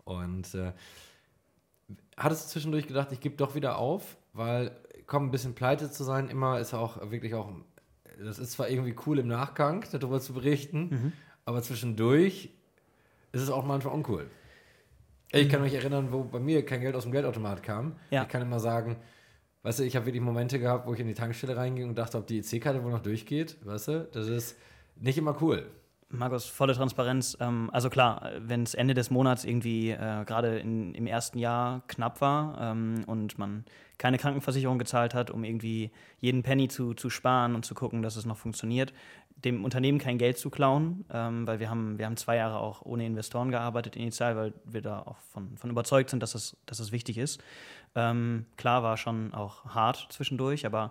und 0.05 0.55
äh, 0.55 0.73
hattest 2.19 2.44
du 2.44 2.50
zwischendurch 2.50 2.87
gedacht, 2.87 3.12
ich 3.12 3.20
gebe 3.20 3.37
doch 3.37 3.55
wieder 3.55 3.79
auf, 3.79 4.19
weil 4.35 4.73
komm, 5.06 5.29
ein 5.29 5.31
bisschen 5.31 5.55
pleite 5.55 5.91
zu 5.91 6.05
sein, 6.05 6.29
immer 6.29 6.61
ist 6.61 6.75
auch 6.75 7.11
wirklich 7.11 7.32
auch, 7.32 7.50
das 8.23 8.38
ist 8.38 8.52
zwar 8.52 8.69
irgendwie 8.69 8.94
cool 9.06 9.19
im 9.20 9.29
Nachgang, 9.29 9.87
darüber 9.91 10.20
zu 10.20 10.35
berichten, 10.35 11.14
aber 11.46 11.62
zwischendurch 11.62 12.50
ist 13.32 13.40
es 13.40 13.50
auch 13.50 13.64
manchmal 13.64 13.94
uncool. 13.94 14.28
Ich 15.32 15.48
kann 15.48 15.62
mich 15.62 15.75
erinnern, 15.75 16.12
wo 16.12 16.25
bei 16.25 16.38
mir 16.38 16.64
kein 16.64 16.81
Geld 16.81 16.94
aus 16.94 17.04
dem 17.04 17.12
Geldautomat 17.12 17.62
kam. 17.62 17.96
Ja. 18.10 18.22
Ich 18.22 18.28
kann 18.28 18.43
immer 18.43 18.60
sagen, 18.60 18.96
weißt 19.62 19.78
du, 19.81 19.84
ich 19.84 19.96
habe 19.96 20.06
wirklich 20.06 20.22
Momente 20.22 20.58
gehabt, 20.58 20.87
wo 20.87 20.94
ich 20.94 21.00
in 21.00 21.06
die 21.06 21.14
Tankstelle 21.14 21.56
reinging 21.56 21.88
und 21.88 21.96
dachte, 21.96 22.19
ob 22.19 22.26
die 22.26 22.38
EC-Karte 22.38 22.82
wohl 22.84 22.90
noch 22.90 23.02
durchgeht, 23.02 23.56
weißt 23.64 23.88
du, 23.88 24.08
das 24.12 24.28
ist 24.28 24.56
nicht 24.96 25.19
immer 25.19 25.40
cool. 25.40 25.66
Markus, 26.08 26.47
volle 26.47 26.75
Transparenz. 26.75 27.37
Ähm, 27.41 27.69
also 27.73 27.91
klar, 27.91 28.31
wenn 28.38 28.62
es 28.62 28.75
Ende 28.75 28.94
des 28.94 29.11
Monats 29.11 29.44
irgendwie 29.44 29.91
äh, 29.91 30.25
gerade 30.25 30.58
im 30.58 31.06
ersten 31.06 31.38
Jahr 31.38 31.82
knapp 31.88 32.20
war 32.20 32.58
ähm, 32.61 33.03
und 33.06 33.38
man 33.38 33.64
keine 33.99 34.19
Krankenversicherung 34.19 34.79
gezahlt 34.79 35.14
hat, 35.14 35.31
um 35.31 35.43
irgendwie 35.43 35.91
jeden 36.20 36.43
Penny 36.43 36.69
zu, 36.69 36.94
zu 36.94 37.11
sparen 37.11 37.55
und 37.55 37.64
zu 37.64 37.75
gucken, 37.75 38.03
dass 38.03 38.17
es 38.17 38.26
noch 38.26 38.37
funktioniert, 38.37 38.93
dem 39.44 39.64
Unternehmen 39.64 39.99
kein 39.99 40.19
Geld 40.19 40.38
zu 40.38 40.49
klauen, 40.49 41.05
ähm, 41.12 41.47
weil 41.47 41.61
wir 41.61 41.70
haben, 41.70 41.99
wir 41.99 42.06
haben 42.06 42.17
zwei 42.17 42.37
Jahre 42.37 42.59
auch 42.59 42.82
ohne 42.82 43.05
Investoren 43.05 43.50
gearbeitet 43.50 43.97
initial, 43.97 44.37
weil 44.37 44.55
wir 44.64 44.82
da 44.82 45.00
auch 45.00 45.19
von, 45.32 45.56
von 45.56 45.70
überzeugt 45.70 46.11
sind, 46.11 46.23
dass 46.23 46.35
es, 46.35 46.56
dass 46.67 46.79
es 46.79 46.93
wichtig 46.93 47.19
ist. 47.19 47.43
Ähm, 47.94 48.47
klar 48.56 48.82
war 48.82 48.97
schon 48.97 49.35
auch 49.35 49.64
hart 49.67 50.06
zwischendurch, 50.11 50.67
aber 50.67 50.91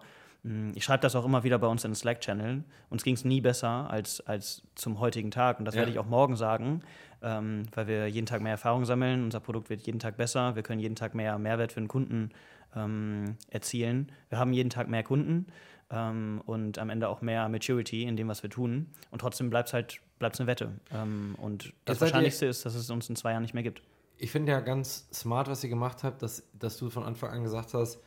ich 0.75 0.83
schreibe 0.83 1.01
das 1.01 1.15
auch 1.15 1.25
immer 1.25 1.43
wieder 1.43 1.57
bei 1.57 1.67
uns 1.67 1.83
in 1.83 1.91
den 1.91 1.95
Slack-Channel. 1.95 2.63
Uns 2.89 3.03
ging 3.03 3.15
es 3.15 3.25
nie 3.25 3.41
besser 3.41 3.89
als, 3.89 4.21
als 4.27 4.61
zum 4.75 4.99
heutigen 4.99 5.31
Tag. 5.31 5.57
Und 5.59 5.65
das 5.65 5.73
Ja. 5.75 5.79
werde 5.79 5.91
ich 5.91 5.99
auch 5.99 6.05
morgen 6.05 6.35
sagen, 6.35 6.81
ähm, 7.23 7.63
weil 7.73 7.87
wir 7.87 8.07
jeden 8.07 8.27
Tag 8.27 8.41
mehr 8.41 8.51
Erfahrung 8.51 8.85
sammeln. 8.85 9.23
Unser 9.23 9.39
Produkt 9.39 9.69
wird 9.69 9.81
jeden 9.81 9.99
Tag 9.99 10.17
besser. 10.17 10.55
Wir 10.55 10.61
können 10.63 10.79
jeden 10.79 10.95
Tag 10.95 11.15
mehr 11.15 11.37
Mehrwert 11.39 11.71
für 11.71 11.79
den 11.81 11.87
Kunden 11.87 12.29
ähm, 12.75 13.37
erzielen. 13.49 14.11
Wir 14.29 14.37
haben 14.37 14.53
jeden 14.53 14.69
Tag 14.69 14.87
mehr 14.87 15.01
Kunden 15.03 15.47
ähm, 15.89 16.41
und 16.45 16.77
am 16.77 16.89
Ende 16.89 17.09
auch 17.09 17.21
mehr 17.21 17.47
Maturity 17.49 18.03
in 18.03 18.15
dem, 18.17 18.27
was 18.27 18.43
wir 18.43 18.49
tun. 18.49 18.87
Und 19.11 19.19
trotzdem 19.21 19.49
bleibt 19.49 19.69
es 19.69 19.73
halt 19.73 19.99
bleibt's 20.19 20.39
eine 20.39 20.47
Wette. 20.47 20.71
Ähm, 20.93 21.35
und 21.39 21.73
das 21.85 21.97
ihr- 21.97 22.01
Wahrscheinlichste 22.01 22.45
ist, 22.45 22.65
dass 22.65 22.75
es 22.75 22.89
uns 22.89 23.09
in 23.09 23.15
zwei 23.15 23.31
Jahren 23.31 23.41
nicht 23.41 23.53
mehr 23.53 23.63
gibt. 23.63 23.81
Ich 24.17 24.31
finde 24.31 24.51
ja 24.51 24.59
ganz 24.61 25.09
smart, 25.13 25.47
was 25.49 25.63
ihr 25.63 25.69
gemacht 25.69 26.03
habt, 26.03 26.21
dass, 26.21 26.47
dass 26.53 26.77
du 26.77 26.89
von 26.89 27.03
Anfang 27.03 27.31
an 27.31 27.43
gesagt 27.43 27.73
hast, 27.73 27.99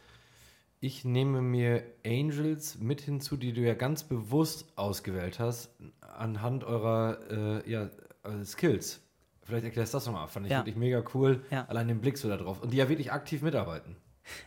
ich 0.80 1.04
nehme 1.04 1.42
mir 1.42 1.82
Angels 2.06 2.78
mit 2.78 3.00
hinzu, 3.00 3.36
die 3.36 3.52
du 3.52 3.60
ja 3.60 3.74
ganz 3.74 4.04
bewusst 4.04 4.66
ausgewählt 4.76 5.38
hast, 5.38 5.70
anhand 6.00 6.64
eurer 6.64 7.18
äh, 7.64 7.70
ja, 7.70 7.84
äh, 8.24 8.44
Skills. 8.44 9.00
Vielleicht 9.42 9.64
erklärst 9.64 9.94
du 9.94 9.96
das 9.96 10.06
nochmal. 10.06 10.28
Fand 10.28 10.46
ich 10.46 10.52
Ja. 10.52 10.58
wirklich 10.58 10.76
mega 10.76 11.02
cool. 11.14 11.42
Ja. 11.50 11.64
Allein 11.68 11.88
den 11.88 12.00
Blick 12.00 12.18
so 12.18 12.28
da 12.28 12.36
drauf. 12.36 12.62
Und 12.62 12.72
die 12.72 12.76
ja 12.76 12.88
wirklich 12.88 13.10
aktiv 13.12 13.42
mitarbeiten. 13.42 13.96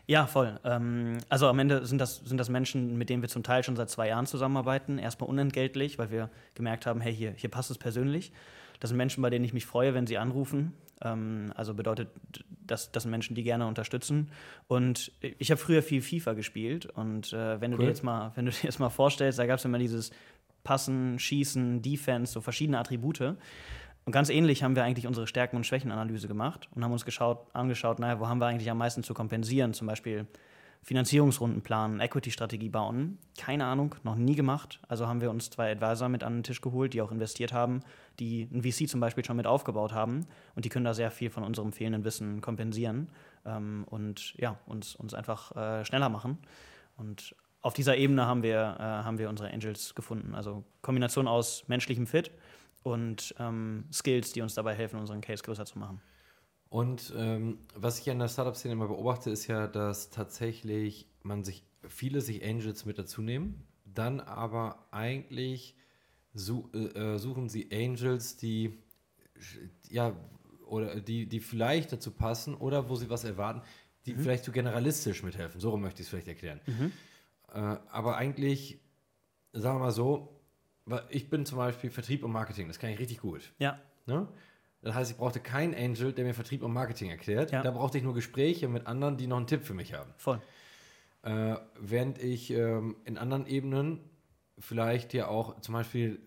Ja, 0.05 0.27
voll. 0.27 0.59
Ähm, 0.63 1.17
also 1.27 1.47
am 1.47 1.57
Ende 1.57 1.85
sind 1.87 1.97
das, 1.99 2.17
sind 2.17 2.37
das 2.37 2.49
Menschen, 2.49 2.97
mit 2.99 3.09
denen 3.09 3.23
wir 3.23 3.29
zum 3.29 3.41
Teil 3.41 3.63
schon 3.63 3.75
seit 3.75 3.89
zwei 3.89 4.07
Jahren 4.09 4.27
zusammenarbeiten. 4.27 4.99
Erstmal 4.99 5.27
unentgeltlich, 5.29 5.97
weil 5.97 6.11
wir 6.11 6.29
gemerkt 6.53 6.85
haben, 6.85 7.01
hey, 7.01 7.13
hier, 7.15 7.31
hier 7.31 7.49
passt 7.49 7.71
es 7.71 7.79
persönlich. 7.79 8.31
Das 8.79 8.89
sind 8.89 8.97
Menschen, 8.97 9.21
bei 9.23 9.31
denen 9.31 9.43
ich 9.43 9.53
mich 9.53 9.65
freue, 9.65 9.93
wenn 9.95 10.05
sie 10.05 10.19
anrufen. 10.19 10.73
Ähm, 11.03 11.51
also 11.55 11.73
bedeutet, 11.73 12.09
das, 12.65 12.91
das 12.91 13.03
sind 13.03 13.11
Menschen, 13.11 13.35
die 13.35 13.43
gerne 13.43 13.67
unterstützen. 13.67 14.29
Und 14.67 15.11
ich 15.21 15.51
habe 15.51 15.59
früher 15.59 15.83
viel 15.83 16.01
FIFA 16.01 16.33
gespielt. 16.33 16.85
Und 16.85 17.33
äh, 17.33 17.59
wenn, 17.59 17.71
du 17.71 17.77
Cool. 17.77 17.85
dir 17.85 17.89
jetzt 17.89 18.03
mal, 18.03 18.31
wenn 18.35 18.45
du 18.45 18.51
dir 18.51 18.63
jetzt 18.63 18.79
mal 18.79 18.89
vorstellst, 18.89 19.39
da 19.39 19.45
gab 19.45 19.59
es 19.59 19.65
immer 19.65 19.79
dieses 19.79 20.11
Passen, 20.63 21.17
Schießen, 21.19 21.81
Defense, 21.81 22.33
so 22.33 22.41
verschiedene 22.41 22.77
Attribute. 22.79 23.21
Und 24.03 24.11
ganz 24.13 24.29
ähnlich 24.29 24.63
haben 24.63 24.75
wir 24.75 24.83
eigentlich 24.83 25.07
unsere 25.07 25.27
Stärken- 25.27 25.57
und 25.57 25.65
Schwächenanalyse 25.65 26.27
gemacht 26.27 26.69
und 26.73 26.83
haben 26.83 26.91
uns 26.91 27.05
geschaut, 27.05 27.47
angeschaut, 27.53 27.99
naja, 27.99 28.19
wo 28.19 28.27
haben 28.27 28.39
wir 28.39 28.47
eigentlich 28.47 28.69
am 28.69 28.77
meisten 28.77 29.03
zu 29.03 29.13
kompensieren? 29.13 29.73
Zum 29.73 29.87
Beispiel 29.87 30.25
Finanzierungsrunden 30.83 31.61
planen, 31.61 31.99
Equity-Strategie 31.99 32.69
bauen. 32.69 33.19
Keine 33.37 33.65
Ahnung, 33.65 33.95
noch 34.03 34.15
nie 34.15 34.33
gemacht. 34.33 34.79
Also 34.87 35.07
haben 35.07 35.21
wir 35.21 35.29
uns 35.29 35.51
zwei 35.51 35.71
Advisor 35.71 36.09
mit 36.09 36.23
an 36.23 36.37
den 36.37 36.43
Tisch 36.43 36.59
geholt, 36.59 36.93
die 36.93 37.01
auch 37.01 37.11
investiert 37.11 37.53
haben, 37.53 37.81
die 38.19 38.47
ein 38.51 38.63
VC 38.63 38.89
zum 38.89 38.99
Beispiel 38.99 39.23
schon 39.23 39.37
mit 39.37 39.45
aufgebaut 39.45 39.93
haben. 39.93 40.25
Und 40.55 40.65
die 40.65 40.69
können 40.69 40.85
da 40.85 40.95
sehr 40.95 41.11
viel 41.11 41.29
von 41.29 41.43
unserem 41.43 41.71
fehlenden 41.71 42.03
Wissen 42.03 42.41
kompensieren 42.41 43.09
ähm, 43.45 43.85
und 43.89 44.33
ja, 44.37 44.57
uns, 44.65 44.95
uns 44.95 45.13
einfach 45.13 45.55
äh, 45.55 45.85
schneller 45.85 46.09
machen. 46.09 46.39
Und 46.97 47.35
auf 47.61 47.73
dieser 47.73 47.95
Ebene 47.97 48.25
haben 48.25 48.41
wir, 48.41 48.75
äh, 48.79 48.81
haben 48.81 49.19
wir 49.19 49.29
unsere 49.29 49.51
Angels 49.51 49.93
gefunden. 49.93 50.33
Also 50.33 50.63
Kombination 50.81 51.27
aus 51.27 51.67
menschlichem 51.67 52.07
Fit 52.07 52.31
und 52.81 53.35
ähm, 53.37 53.85
Skills, 53.93 54.33
die 54.33 54.41
uns 54.41 54.55
dabei 54.55 54.73
helfen, 54.73 54.99
unseren 54.99 55.21
Case 55.21 55.43
größer 55.43 55.65
zu 55.65 55.77
machen. 55.77 56.01
Und 56.71 57.13
ähm, 57.17 57.57
was 57.75 57.99
ich 57.99 58.09
an 58.09 58.19
der 58.19 58.29
Startup-Szene 58.29 58.71
immer 58.75 58.87
beobachte, 58.87 59.29
ist 59.29 59.45
ja, 59.47 59.67
dass 59.67 60.09
tatsächlich 60.09 61.05
man 61.21 61.43
sich, 61.43 61.65
viele 61.85 62.21
sich 62.21 62.45
Angels 62.45 62.85
mit 62.85 62.97
dazu 62.97 63.21
nehmen, 63.21 63.67
dann 63.83 64.21
aber 64.21 64.87
eigentlich 64.91 65.75
su 66.33 66.69
äh, 66.73 66.77
äh, 66.77 67.17
suchen 67.17 67.49
sie 67.49 67.67
Angels, 67.73 68.37
die 68.37 68.79
ja 69.89 70.15
oder 70.65 71.01
die, 71.01 71.27
die 71.27 71.41
vielleicht 71.41 71.91
dazu 71.91 72.09
passen 72.11 72.55
oder 72.55 72.87
wo 72.87 72.95
sie 72.95 73.09
was 73.09 73.25
erwarten, 73.25 73.61
die 74.05 74.15
vielleicht 74.15 74.45
so 74.45 74.53
generalistisch 74.53 75.23
mithelfen. 75.23 75.59
So 75.59 75.75
möchte 75.75 76.01
ich 76.01 76.05
es 76.05 76.09
vielleicht 76.09 76.29
erklären. 76.29 76.61
Äh, 77.51 77.59
aber 77.89 78.15
eigentlich, 78.15 78.79
sagen 79.51 79.75
wir 79.75 79.83
mal 79.87 79.91
so, 79.91 80.39
ich 81.09 81.29
bin 81.29 81.45
zum 81.45 81.57
Beispiel 81.57 81.89
Vertrieb 81.89 82.23
und 82.23 82.31
Marketing, 82.31 82.69
das 82.69 82.79
kann 82.79 82.91
ich 82.91 82.99
richtig 82.99 83.19
gut. 83.19 83.51
Ja, 83.59 83.77
Ne? 84.05 84.27
Das 84.81 84.95
heißt, 84.95 85.11
ich 85.11 85.17
brauchte 85.17 85.39
keinen 85.39 85.75
Angel, 85.75 86.11
der 86.11 86.25
mir 86.25 86.33
Vertrieb 86.33 86.63
und 86.63 86.73
Marketing 86.73 87.09
erklärt. 87.09 87.51
Ja. 87.51 87.61
Da 87.61 87.71
brauchte 87.71 87.97
ich 87.97 88.03
nur 88.03 88.13
Gespräche 88.13 88.67
mit 88.67 88.87
anderen, 88.87 89.17
die 89.17 89.27
noch 89.27 89.37
einen 89.37 89.47
Tipp 89.47 89.63
für 89.63 89.75
mich 89.75 89.93
haben. 89.93 90.11
Voll. 90.17 90.41
Äh, 91.23 91.55
während 91.79 92.17
ich 92.17 92.51
ähm, 92.51 92.95
in 93.05 93.17
anderen 93.17 93.45
Ebenen 93.45 93.99
vielleicht 94.57 95.13
ja 95.13 95.27
auch 95.27 95.59
zum 95.61 95.73
Beispiel, 95.73 96.19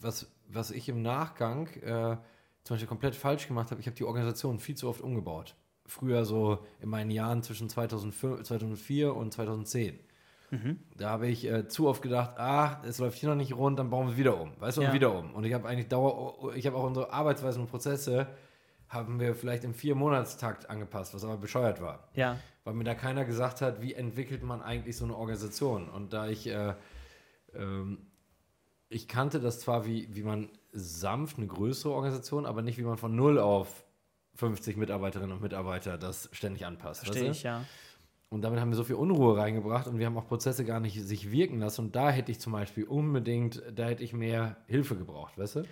was, 0.00 0.32
was 0.48 0.72
ich 0.72 0.88
im 0.88 1.02
Nachgang 1.02 1.68
äh, 1.82 2.16
zum 2.64 2.74
Beispiel 2.74 2.88
komplett 2.88 3.14
falsch 3.14 3.46
gemacht 3.46 3.70
habe, 3.70 3.80
ich 3.80 3.86
habe 3.86 3.96
die 3.96 4.04
Organisation 4.04 4.58
viel 4.58 4.76
zu 4.76 4.88
oft 4.88 5.00
umgebaut. 5.00 5.54
Früher 5.86 6.24
so 6.24 6.64
in 6.80 6.88
meinen 6.88 7.10
Jahren 7.10 7.42
zwischen 7.42 7.68
2005, 7.68 8.42
2004 8.42 9.14
und 9.14 9.32
2010. 9.32 9.98
Da 10.96 11.10
habe 11.10 11.28
ich 11.28 11.44
äh, 11.46 11.66
zu 11.66 11.88
oft 11.88 12.02
gedacht, 12.02 12.38
ah, 12.38 12.82
es 12.86 12.98
läuft 12.98 13.18
hier 13.18 13.28
noch 13.30 13.36
nicht 13.36 13.54
rund, 13.56 13.78
dann 13.78 13.88
bauen 13.90 14.06
wir 14.06 14.12
es 14.12 14.18
wieder 14.18 14.40
um. 14.40 14.52
Weißt 14.60 14.76
du, 14.76 14.82
und 14.82 14.88
Ja. 14.88 14.92
wieder 14.92 15.14
um. 15.16 15.32
Und 15.34 15.44
ich 15.44 15.54
habe 15.54 15.68
eigentlich 15.68 15.88
Dauer, 15.88 16.54
ich 16.54 16.66
habe 16.66 16.76
auch 16.76 16.84
unsere 16.84 17.12
Arbeitsweisen 17.12 17.62
und 17.62 17.68
Prozesse 17.70 18.26
haben 18.88 19.18
wir 19.18 19.34
vielleicht 19.34 19.64
im 19.64 19.72
Vier-Monatstakt 19.72 20.68
angepasst, 20.68 21.14
was 21.14 21.24
aber 21.24 21.38
bescheuert 21.38 21.80
war 21.80 22.08
Ja. 22.14 22.38
weil 22.64 22.74
mir 22.74 22.84
da 22.84 22.94
keiner 22.94 23.24
gesagt 23.24 23.62
hat, 23.62 23.80
wie 23.80 23.94
entwickelt 23.94 24.42
man 24.42 24.60
eigentlich 24.60 24.96
so 24.98 25.04
eine 25.06 25.16
Organisation. 25.16 25.88
Und 25.88 26.12
da 26.12 26.28
ich, 26.28 26.46
äh, 26.46 26.74
ähm, 27.54 27.98
ich 28.90 29.08
kannte 29.08 29.40
das 29.40 29.60
zwar, 29.60 29.86
wie, 29.86 30.14
wie 30.14 30.22
man 30.22 30.50
sanft 30.72 31.38
eine 31.38 31.46
größere 31.46 31.92
Organisation, 31.94 32.44
aber 32.44 32.60
nicht, 32.60 32.76
wie 32.76 32.82
man 32.82 32.98
von 32.98 33.16
null 33.16 33.38
auf 33.38 33.84
50 34.34 34.76
Mitarbeiterinnen 34.76 35.32
und 35.32 35.42
Mitarbeiter 35.42 35.96
das 35.98 36.28
ständig 36.32 36.66
anpasst. 36.66 37.04
Verstehe 37.04 37.30
ich, 37.30 37.42
ja. 37.42 37.64
Und 38.32 38.42
damit 38.42 38.60
haben 38.60 38.70
wir 38.70 38.76
so 38.76 38.84
viel 38.84 38.96
Unruhe 38.96 39.36
reingebracht 39.36 39.86
und 39.86 39.98
wir 39.98 40.06
haben 40.06 40.16
auch 40.16 40.26
Prozesse 40.26 40.64
gar 40.64 40.80
nicht 40.80 41.00
sich 41.02 41.30
wirken 41.30 41.58
lassen. 41.58 41.82
Und 41.82 41.96
da 41.96 42.10
hätte 42.10 42.32
ich 42.32 42.40
zum 42.40 42.52
Beispiel 42.54 42.84
unbedingt, 42.84 43.62
da 43.74 43.88
hätte 43.88 44.02
ich 44.02 44.14
mehr 44.14 44.56
Hilfe 44.66 44.96
gebraucht, 44.96 45.36
weißt 45.36 45.56
du? 45.56 45.62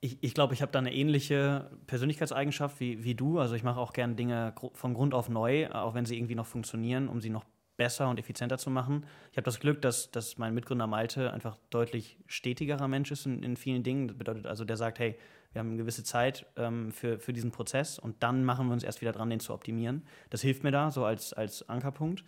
Ich, 0.00 0.16
ich 0.22 0.32
glaube, 0.32 0.54
ich 0.54 0.62
habe 0.62 0.72
da 0.72 0.78
eine 0.78 0.94
ähnliche 0.94 1.70
Persönlichkeitseigenschaft 1.86 2.80
wie, 2.80 3.04
wie 3.04 3.14
du. 3.14 3.38
Also 3.38 3.54
ich 3.54 3.62
mache 3.62 3.78
auch 3.78 3.92
gerne 3.92 4.14
Dinge 4.14 4.54
von 4.72 4.94
Grund 4.94 5.12
auf 5.12 5.28
neu, 5.28 5.68
auch 5.70 5.94
wenn 5.94 6.06
sie 6.06 6.16
irgendwie 6.16 6.34
noch 6.34 6.46
funktionieren, 6.46 7.08
um 7.08 7.20
sie 7.20 7.30
noch 7.30 7.44
besser 7.76 8.08
und 8.08 8.18
effizienter 8.18 8.56
zu 8.56 8.70
machen. 8.70 9.04
Ich 9.32 9.36
habe 9.36 9.44
das 9.44 9.60
Glück, 9.60 9.82
dass, 9.82 10.10
dass 10.10 10.38
mein 10.38 10.54
Mitgründer 10.54 10.86
Malte 10.86 11.30
einfach 11.32 11.58
deutlich 11.68 12.16
stetigerer 12.26 12.88
Mensch 12.88 13.10
ist 13.10 13.26
in, 13.26 13.42
in 13.42 13.56
vielen 13.56 13.82
Dingen. 13.82 14.08
Das 14.08 14.16
bedeutet 14.16 14.46
also, 14.46 14.64
der 14.64 14.78
sagt, 14.78 14.98
hey, 14.98 15.16
wir 15.56 15.60
haben 15.60 15.68
eine 15.68 15.78
gewisse 15.78 16.04
Zeit 16.04 16.44
ähm, 16.56 16.92
für, 16.92 17.18
für 17.18 17.32
diesen 17.32 17.50
Prozess 17.50 17.98
und 17.98 18.22
dann 18.22 18.44
machen 18.44 18.66
wir 18.66 18.74
uns 18.74 18.84
erst 18.84 19.00
wieder 19.00 19.12
dran, 19.12 19.30
den 19.30 19.40
zu 19.40 19.54
optimieren. 19.54 20.02
Das 20.28 20.42
hilft 20.42 20.62
mir 20.64 20.70
da 20.70 20.90
so 20.90 21.06
als, 21.06 21.32
als 21.32 21.66
Ankerpunkt. 21.66 22.24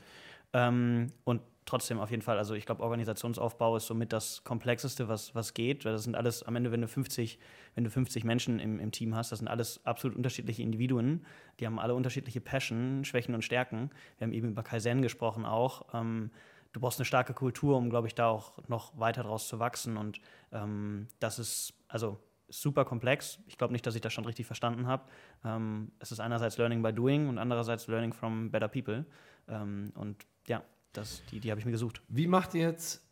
Ähm, 0.55 1.09
und 1.25 1.43
trotzdem 1.67 2.01
auf 2.01 2.11
jeden 2.11 2.23
Fall, 2.23 2.39
also 2.39 2.55
ich 2.55 2.65
glaube, 2.65 2.83
Organisationsaufbau 2.83 3.77
ist 3.77 3.87
somit 3.87 4.15
das 4.15 4.45
Komplexeste, 4.45 5.09
was, 5.09 5.35
was 5.35 5.53
geht. 5.53 5.85
Das 5.85 6.05
sind 6.05 6.17
alles, 6.17 6.43
am 6.43 6.57
Ende, 6.57 6.73
wenn 6.73 6.81
du 6.81 6.89
50, 6.89 7.39
wenn 7.75 7.85
du 7.85 7.91
50 7.91 8.25
Menschen 8.25 8.61
im, 8.61 8.81
im 8.81 8.93
Team 8.93 9.15
hast, 9.15 9.31
das 9.31 9.41
sind 9.41 9.49
alles 9.49 9.85
absolut 9.85 10.17
unterschiedliche 10.17 10.63
Individuen. 10.63 11.27
Die 11.61 11.67
haben 11.67 11.79
alle 11.79 11.95
unterschiedliche 11.95 12.41
Passion, 12.41 13.05
Schwächen 13.05 13.35
und 13.35 13.43
Stärken. 13.43 13.91
Wir 14.17 14.27
haben 14.27 14.33
eben 14.33 14.49
über 14.49 14.63
Kaizen 14.63 15.03
gesprochen 15.03 15.45
auch. 15.45 15.85
Ähm, 15.93 16.31
du 16.73 16.81
brauchst 16.81 16.99
eine 16.99 17.05
starke 17.05 17.35
Kultur, 17.35 17.77
um, 17.77 17.91
glaube 17.91 18.07
ich, 18.07 18.15
da 18.15 18.29
auch 18.29 18.55
noch 18.69 18.99
weiter 18.99 19.23
draus 19.23 19.49
zu 19.49 19.59
wachsen. 19.59 19.99
Und 19.99 20.19
ähm, 20.51 21.09
das 21.21 21.39
ist, 21.39 21.75
also 21.89 22.19
super 22.49 22.85
komplex. 22.85 23.39
Ich 23.47 23.59
glaube 23.59 23.73
nicht, 23.73 23.87
dass 23.87 23.95
ich 23.95 24.01
das 24.01 24.13
schon 24.13 24.25
richtig 24.25 24.47
verstanden 24.47 24.87
habe. 24.87 25.05
Ähm, 25.45 25.93
es 25.99 26.13
ist 26.13 26.21
einerseits 26.21 26.59
Learning 26.59 26.83
by 26.83 26.93
Doing 26.93 27.29
und 27.29 27.39
andererseits 27.39 27.87
Learning 27.87 28.13
from 28.13 28.51
Better 28.51 28.69
People. 28.69 29.05
Ähm, 29.49 29.93
und 29.95 30.27
ja, 30.47 30.63
das, 30.93 31.23
die, 31.31 31.41
die 31.41 31.51
habe 31.51 31.61
ich 31.61 31.67
mir 31.67 31.73
gesucht. 31.73 32.03
Wie 32.09 32.27
macht 32.27 32.55
ihr 32.55 32.63
jetzt, 32.63 33.03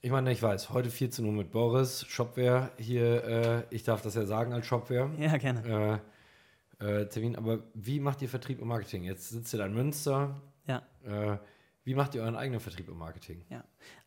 ich 0.00 0.10
meine, 0.10 0.32
ich 0.32 0.42
weiß, 0.42 0.70
heute 0.70 0.90
14 0.90 1.24
Uhr 1.24 1.32
mit 1.32 1.50
Boris, 1.50 2.04
Shopware 2.08 2.70
hier, 2.78 3.24
äh, 3.24 3.62
ich 3.74 3.84
darf 3.84 4.02
das 4.02 4.14
ja 4.14 4.26
sagen 4.26 4.52
als 4.52 4.66
Shopware. 4.66 5.10
Ja, 5.18 5.36
gerne. 5.36 6.00
äh, 6.80 7.00
äh, 7.00 7.08
Termin. 7.08 7.36
Aber 7.36 7.62
wie 7.74 8.00
macht 8.00 8.20
ihr 8.22 8.28
Vertrieb 8.28 8.60
und 8.60 8.68
Marketing? 8.68 9.04
Jetzt 9.04 9.30
sitzt 9.30 9.54
ihr 9.54 9.58
da 9.58 9.66
in 9.66 9.74
Münster. 9.74 10.40
Ja. 10.66 10.82
Wie 11.86 11.94
macht 11.94 12.16
ihr 12.16 12.22
euren 12.22 12.34
eigenen 12.34 12.58
Vertrieb 12.58 12.88
und 12.88 12.98
Marketing? 12.98 13.44
Ja, 13.48 13.62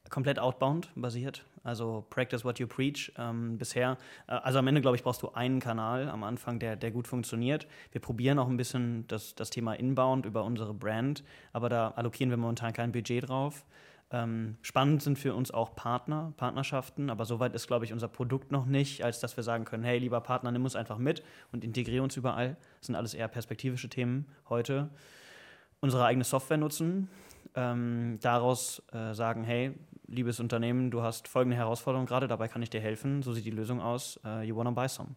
komplett 0.09 0.37
outbound 0.37 0.91
basiert. 0.95 1.45
Also 1.63 2.05
practice 2.09 2.43
what 2.43 2.59
you 2.59 2.67
preach. 2.67 3.13
Ähm, 3.17 3.57
bisher, 3.57 3.97
äh, 4.27 4.33
also 4.33 4.59
am 4.59 4.67
Ende, 4.67 4.81
glaube 4.81 4.97
ich, 4.97 5.03
brauchst 5.03 5.21
du 5.21 5.29
einen 5.29 5.61
Kanal 5.61 6.09
am 6.09 6.25
Anfang, 6.25 6.59
der, 6.59 6.75
der 6.75 6.91
gut 6.91 7.07
funktioniert. 7.07 7.67
Wir 7.93 8.01
probieren 8.01 8.37
auch 8.37 8.49
ein 8.49 8.57
bisschen 8.57 9.07
das, 9.07 9.33
das 9.33 9.49
Thema 9.49 9.75
Inbound 9.75 10.25
über 10.25 10.43
unsere 10.43 10.73
Brand, 10.73 11.23
aber 11.53 11.69
da 11.69 11.91
allokieren 11.91 12.29
wir 12.29 12.35
momentan 12.35 12.73
kein 12.73 12.91
Budget 12.91 13.29
drauf. 13.29 13.63
Ähm, 14.11 14.57
spannend 14.61 15.01
sind 15.01 15.17
für 15.17 15.33
uns 15.33 15.49
auch 15.49 15.73
Partner, 15.73 16.33
Partnerschaften, 16.35 17.09
aber 17.09 17.23
soweit 17.23 17.55
ist, 17.55 17.67
glaube 17.67 17.85
ich, 17.85 17.93
unser 17.93 18.09
Produkt 18.09 18.51
noch 18.51 18.65
nicht, 18.65 19.05
als 19.05 19.21
dass 19.21 19.37
wir 19.37 19.43
sagen 19.45 19.63
können, 19.63 19.85
hey, 19.85 19.99
lieber 19.99 20.19
Partner, 20.19 20.51
nimm 20.51 20.65
uns 20.65 20.75
einfach 20.75 20.97
mit 20.97 21.23
und 21.53 21.63
integriere 21.63 22.03
uns 22.03 22.17
überall. 22.17 22.57
Das 22.79 22.87
sind 22.87 22.95
alles 22.95 23.13
eher 23.13 23.29
perspektivische 23.29 23.87
Themen 23.87 24.25
heute. 24.49 24.89
Unsere 25.79 26.03
eigene 26.03 26.25
Software 26.25 26.57
nutzen, 26.57 27.07
ähm, 27.55 28.17
daraus 28.21 28.81
äh, 28.91 29.13
sagen, 29.13 29.43
hey, 29.43 29.73
liebes 30.07 30.39
Unternehmen, 30.39 30.91
du 30.91 31.01
hast 31.01 31.27
folgende 31.27 31.57
Herausforderung 31.57 32.05
gerade, 32.05 32.27
dabei 32.27 32.47
kann 32.47 32.61
ich 32.61 32.69
dir 32.69 32.81
helfen, 32.81 33.21
so 33.21 33.33
sieht 33.33 33.45
die 33.45 33.51
Lösung 33.51 33.81
aus, 33.81 34.19
äh, 34.25 34.43
you 34.43 34.55
wanna 34.55 34.71
buy 34.71 34.87
some. 34.87 35.15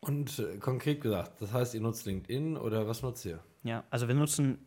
Und 0.00 0.38
äh, 0.38 0.58
konkret 0.58 1.00
gesagt, 1.00 1.40
das 1.40 1.52
heißt, 1.52 1.74
ihr 1.74 1.80
nutzt 1.80 2.06
LinkedIn 2.06 2.56
oder 2.56 2.86
was 2.86 3.02
nutzt 3.02 3.24
ihr? 3.24 3.40
Ja, 3.64 3.84
also 3.90 4.06
wir 4.06 4.14
nutzen 4.14 4.58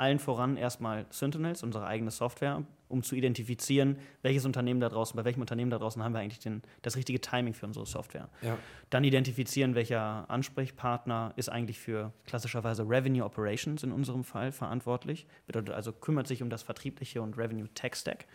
allen 0.00 0.18
voran 0.18 0.56
erstmal 0.56 1.06
Sentinels, 1.10 1.62
unsere 1.62 1.86
eigene 1.86 2.10
Software, 2.10 2.64
um 2.88 3.02
zu 3.02 3.14
identifizieren, 3.14 3.98
welches 4.22 4.46
Unternehmen 4.46 4.80
da 4.80 4.88
draußen, 4.88 5.14
bei 5.16 5.24
welchem 5.24 5.40
Unternehmen 5.40 5.70
da 5.70 5.78
draußen 5.78 6.02
haben 6.02 6.14
wir 6.14 6.20
eigentlich 6.20 6.38
den, 6.38 6.62
das 6.82 6.96
richtige 6.96 7.20
Timing 7.20 7.54
für 7.54 7.66
unsere 7.66 7.84
Software. 7.86 8.28
Ja. 8.42 8.56
Dann 8.88 9.04
identifizieren, 9.04 9.74
welcher 9.74 10.28
Ansprechpartner 10.28 11.32
ist 11.36 11.50
eigentlich 11.50 11.78
für 11.78 12.12
klassischerweise 12.26 12.82
Revenue 12.88 13.24
Operations 13.24 13.82
in 13.82 13.92
unserem 13.92 14.24
Fall 14.24 14.52
verantwortlich. 14.52 15.26
Bedeutet 15.46 15.74
also, 15.74 15.92
kümmert 15.92 16.26
sich 16.26 16.42
um 16.42 16.48
das 16.48 16.62
vertriebliche 16.62 17.20
und 17.20 17.36
Revenue 17.36 17.68
Tech 17.74 17.94
Stack. 17.94 18.26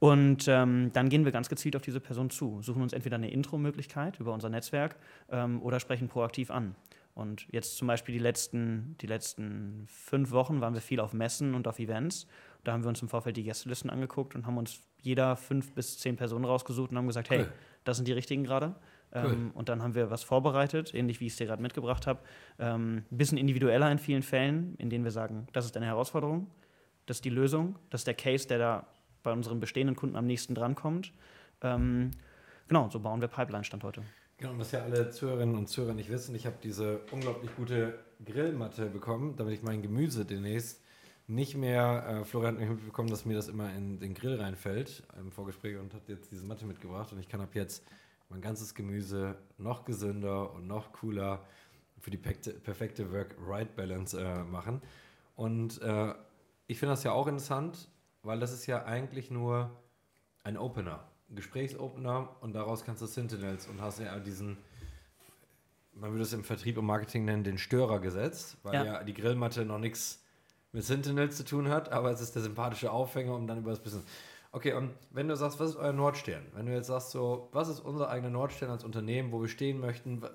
Und 0.00 0.48
ähm, 0.48 0.90
dann 0.92 1.08
gehen 1.08 1.24
wir 1.24 1.32
ganz 1.32 1.48
gezielt 1.48 1.76
auf 1.76 1.82
diese 1.82 2.00
Person 2.00 2.30
zu, 2.30 2.62
suchen 2.62 2.82
uns 2.82 2.92
entweder 2.92 3.16
eine 3.16 3.30
Intro-Möglichkeit 3.30 4.18
über 4.18 4.32
unser 4.32 4.48
Netzwerk 4.48 4.96
ähm, 5.30 5.62
oder 5.62 5.78
sprechen 5.80 6.08
proaktiv 6.08 6.50
an. 6.50 6.74
Und 7.14 7.46
jetzt 7.50 7.76
zum 7.76 7.88
Beispiel 7.88 8.12
die 8.14 8.20
letzten, 8.20 8.96
die 9.00 9.06
letzten 9.06 9.84
fünf 9.88 10.30
Wochen 10.30 10.60
waren 10.60 10.74
wir 10.74 10.80
viel 10.80 11.00
auf 11.00 11.12
Messen 11.12 11.54
und 11.54 11.66
auf 11.68 11.78
Events. 11.78 12.26
Da 12.64 12.72
haben 12.72 12.82
wir 12.84 12.88
uns 12.88 13.02
im 13.02 13.08
Vorfeld 13.08 13.36
die 13.36 13.42
Gästelisten 13.42 13.90
angeguckt 13.90 14.34
und 14.34 14.46
haben 14.46 14.56
uns 14.58 14.80
jeder 15.00 15.36
fünf 15.36 15.72
bis 15.74 15.98
zehn 15.98 16.16
Personen 16.16 16.44
rausgesucht 16.44 16.90
und 16.90 16.98
haben 16.98 17.06
gesagt, 17.06 17.30
hey, 17.30 17.40
Cool. 17.40 17.52
das 17.84 17.96
sind 17.96 18.06
die 18.06 18.12
richtigen 18.12 18.44
gerade. 18.44 18.74
Cool. 19.14 19.32
Ähm, 19.32 19.50
und 19.54 19.68
dann 19.68 19.82
haben 19.82 19.94
wir 19.94 20.10
was 20.10 20.22
vorbereitet, 20.22 20.94
ähnlich 20.94 21.20
wie 21.20 21.26
ich 21.26 21.32
es 21.32 21.38
dir 21.38 21.46
gerade 21.46 21.62
mitgebracht 21.62 22.06
habe. 22.06 22.20
Ähm, 22.58 23.04
ein 23.10 23.16
bisschen 23.16 23.38
individueller 23.38 23.90
in 23.90 23.98
vielen 23.98 24.22
Fällen, 24.22 24.76
in 24.76 24.88
denen 24.88 25.04
wir 25.04 25.10
sagen, 25.10 25.48
das 25.52 25.64
ist 25.64 25.76
eine 25.76 25.86
Herausforderung, 25.86 26.48
das 27.06 27.16
ist 27.18 27.24
die 27.24 27.30
Lösung, 27.30 27.76
das 27.90 28.02
ist 28.02 28.06
der 28.06 28.14
Case, 28.14 28.46
der 28.46 28.58
da 28.58 28.86
bei 29.22 29.32
unseren 29.32 29.58
bestehenden 29.58 29.96
Kunden 29.96 30.16
am 30.16 30.26
nächsten 30.26 30.54
drankommt. 30.54 31.12
Ähm, 31.62 32.12
genau, 32.68 32.88
so 32.88 33.00
bauen 33.00 33.20
wir 33.20 33.28
Pipeline-Stand 33.28 33.82
heute. 33.82 34.02
Genau, 34.40 34.56
was 34.56 34.72
ja 34.72 34.82
alle 34.82 35.10
Zuhörerinnen 35.10 35.54
und 35.54 35.68
Zuhörer 35.68 35.92
nicht 35.92 36.08
wissen, 36.08 36.34
ich 36.34 36.46
habe 36.46 36.56
diese 36.62 37.00
unglaublich 37.10 37.54
gute 37.56 37.98
Grillmatte 38.24 38.86
bekommen, 38.86 39.36
damit 39.36 39.52
ich 39.52 39.62
mein 39.62 39.82
Gemüse 39.82 40.24
demnächst 40.24 40.80
nicht 41.26 41.58
mehr, 41.58 42.06
äh, 42.08 42.24
Florian 42.24 42.54
hat 42.54 42.60
mich 42.60 42.70
mitbekommen, 42.70 43.10
dass 43.10 43.26
mir 43.26 43.34
das 43.34 43.48
immer 43.48 43.70
in 43.74 44.00
den 44.00 44.14
Grill 44.14 44.40
reinfällt 44.40 45.02
im 45.18 45.30
Vorgespräch 45.30 45.76
und 45.76 45.92
hat 45.92 46.08
jetzt 46.08 46.32
diese 46.32 46.46
Matte 46.46 46.64
mitgebracht 46.64 47.12
und 47.12 47.18
ich 47.18 47.28
kann 47.28 47.42
ab 47.42 47.54
jetzt 47.54 47.86
mein 48.30 48.40
ganzes 48.40 48.74
Gemüse 48.74 49.36
noch 49.58 49.84
gesünder 49.84 50.54
und 50.54 50.66
noch 50.66 50.90
cooler 50.92 51.44
für 51.98 52.10
die 52.10 52.16
perfekte, 52.16 53.12
Work-Right-Balance 53.12 54.18
äh, 54.18 54.42
machen. 54.44 54.80
Und 55.36 55.82
äh, 55.82 56.14
ich 56.66 56.78
finde 56.78 56.94
das 56.94 57.04
ja 57.04 57.12
auch 57.12 57.26
interessant, 57.26 57.90
weil 58.22 58.40
das 58.40 58.54
ist 58.54 58.64
ja 58.66 58.86
eigentlich 58.86 59.30
nur 59.30 59.70
ein 60.44 60.56
Opener, 60.56 61.06
Gesprächsopener 61.34 62.28
und 62.40 62.52
daraus 62.54 62.84
kannst 62.84 63.02
du 63.02 63.06
Sentinels 63.06 63.66
und 63.68 63.80
hast 63.80 64.00
ja 64.00 64.18
diesen, 64.18 64.56
man 65.94 66.10
würde 66.12 66.22
es 66.22 66.32
im 66.32 66.44
Vertrieb 66.44 66.78
und 66.78 66.86
Marketing 66.86 67.24
nennen, 67.24 67.44
den 67.44 67.58
Störer 67.58 68.00
gesetzt, 68.00 68.56
weil 68.62 68.74
ja, 68.74 68.84
Ja. 68.84 69.04
die 69.04 69.14
Grillmatte 69.14 69.64
noch 69.64 69.78
nichts 69.78 70.22
mit 70.72 70.84
Sentinels 70.84 71.36
zu 71.36 71.44
tun 71.44 71.68
hat, 71.68 71.90
aber 71.92 72.10
es 72.10 72.20
ist 72.20 72.34
der 72.34 72.42
sympathische 72.42 72.90
Aufhänger, 72.92 73.34
um 73.34 73.46
dann 73.46 73.58
über 73.58 73.70
das 73.70 73.80
Business. 73.80 74.04
Okay, 74.52 74.72
und 74.72 74.90
wenn 75.10 75.28
du 75.28 75.36
sagst, 75.36 75.60
was 75.60 75.70
ist 75.70 75.76
euer 75.76 75.92
Nordstern? 75.92 76.42
Wenn 76.54 76.66
du 76.66 76.72
jetzt 76.72 76.88
sagst, 76.88 77.10
so, 77.10 77.48
was 77.52 77.68
ist 77.68 77.80
unser 77.80 78.08
eigener 78.08 78.30
Nordstern 78.30 78.70
als 78.70 78.82
Unternehmen, 78.84 79.30
wo 79.32 79.40
wir 79.40 79.48
stehen 79.48 79.78
möchten? 79.80 80.22
wa- 80.22 80.30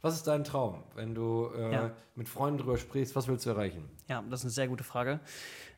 Was 0.00 0.14
ist 0.16 0.26
dein 0.26 0.42
Traum, 0.42 0.82
wenn 0.96 1.14
du 1.14 1.48
äh, 1.54 1.72
Ja. 1.72 1.90
mit 2.16 2.28
Freunden 2.28 2.58
drüber 2.58 2.76
sprichst? 2.76 3.14
Was 3.14 3.28
willst 3.28 3.46
du 3.46 3.50
erreichen? 3.50 3.88
Ja, 4.08 4.22
das 4.28 4.40
ist 4.40 4.46
eine 4.46 4.50
sehr 4.50 4.66
gute 4.66 4.82
Frage. 4.82 5.20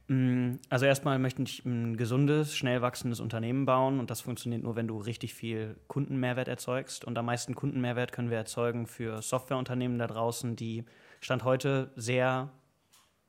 Mm, 0.09 0.57
Also 0.69 0.87
erstmal 0.87 1.19
möchte 1.19 1.43
ich 1.43 1.65
ein 1.65 1.97
gesundes, 1.97 2.55
schnell 2.57 2.83
wachsendes 2.83 3.21
Unternehmen 3.21 3.65
bauen 3.65 4.01
und 4.01 4.11
das 4.11 4.21
funktioniert 4.21 4.63
nur, 4.63 4.77
wenn 4.77 4.89
du 4.89 4.99
richtig 4.99 5.35
viel 5.35 5.77
Kundenmehrwert 5.89 6.49
erzeugst. 6.49 7.05
Und 7.05 7.17
am 7.17 7.27
meisten 7.27 7.55
Kundenmehrwert 7.55 8.13
können 8.13 8.31
wir 8.31 8.37
erzeugen 8.37 8.87
für 8.87 9.23
Softwareunternehmen 9.23 9.99
da 9.99 10.07
draußen, 10.07 10.57
die 10.57 10.85
Stand 11.21 11.45
heute 11.45 11.91
sehr 11.97 12.51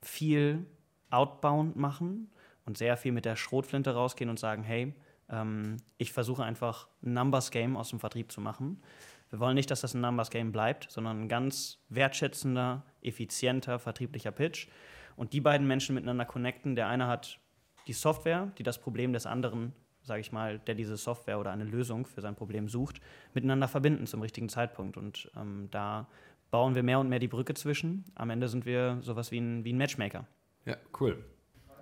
viel 0.01 0.65
outbound 1.09 1.77
machen 1.77 2.29
und 2.65 2.77
sehr 2.77 2.97
viel 2.97 3.13
mit 3.13 3.25
der 3.25 3.35
Schrotflinte 3.37 3.93
rausgehen 3.93 4.29
und 4.29 4.39
sagen, 4.39 4.63
hey, 4.63 4.93
ähm, 5.29 5.77
ich 5.97 6.11
versuche 6.11 6.43
einfach 6.43 6.87
ein 7.03 7.13
Numbers 7.13 7.51
Game 7.51 7.77
aus 7.77 7.89
dem 7.89 7.99
Vertrieb 7.99 8.31
zu 8.31 8.41
machen. 8.41 8.81
Wir 9.29 9.39
wollen 9.39 9.55
nicht, 9.55 9.71
dass 9.71 9.81
das 9.81 9.93
ein 9.93 10.01
Numbers 10.01 10.29
Game 10.29 10.51
bleibt, 10.51 10.91
sondern 10.91 11.21
ein 11.21 11.29
ganz 11.29 11.79
wertschätzender, 11.89 12.83
effizienter, 13.01 13.79
vertrieblicher 13.79 14.31
Pitch. 14.31 14.67
Und 15.15 15.33
die 15.33 15.41
beiden 15.41 15.67
Menschen 15.67 15.95
miteinander 15.95 16.25
connecten. 16.25 16.75
Der 16.75 16.87
eine 16.87 17.07
hat 17.07 17.39
die 17.87 17.93
Software, 17.93 18.51
die 18.57 18.63
das 18.63 18.79
Problem 18.79 19.13
des 19.13 19.25
anderen, 19.25 19.73
sage 20.01 20.21
ich 20.21 20.31
mal, 20.31 20.59
der 20.59 20.75
diese 20.75 20.97
Software 20.97 21.39
oder 21.39 21.51
eine 21.51 21.63
Lösung 21.63 22.05
für 22.05 22.21
sein 22.21 22.35
Problem 22.35 22.67
sucht, 22.67 22.99
miteinander 23.33 23.67
verbinden 23.67 24.07
zum 24.07 24.21
richtigen 24.21 24.49
Zeitpunkt. 24.49 24.97
Und 24.97 25.31
ähm, 25.35 25.69
da 25.71 26.07
bauen 26.51 26.75
wir 26.75 26.83
mehr 26.83 26.99
und 26.99 27.09
mehr 27.09 27.19
die 27.19 27.27
Brücke 27.27 27.53
zwischen. 27.53 28.05
Am 28.15 28.29
Ende 28.29 28.47
sind 28.47 28.65
wir 28.65 28.99
sowas 29.01 29.31
wie 29.31 29.39
ein, 29.39 29.63
wie 29.63 29.73
ein 29.73 29.77
Matchmaker. 29.77 30.25
Ja, 30.65 30.77
cool. 30.99 31.23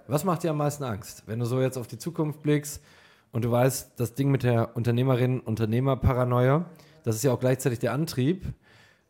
Was 0.07 0.25
macht 0.25 0.43
dir 0.43 0.51
am 0.51 0.57
meisten 0.57 0.83
Angst, 0.83 1.23
wenn 1.27 1.39
du 1.39 1.45
so 1.45 1.61
jetzt 1.61 1.77
auf 1.77 1.87
die 1.87 1.97
Zukunft 1.97 2.41
blickst 2.41 2.83
und 3.31 3.45
du 3.45 3.51
weißt, 3.51 3.99
das 3.99 4.15
Ding 4.15 4.29
mit 4.29 4.43
der 4.43 4.75
Unternehmerin, 4.75 5.39
Unternehmerparanoia, 5.39 6.69
das 7.03 7.15
ist 7.15 7.23
ja 7.23 7.31
auch 7.31 7.39
gleichzeitig 7.39 7.79
der 7.79 7.93
Antrieb. 7.93 8.45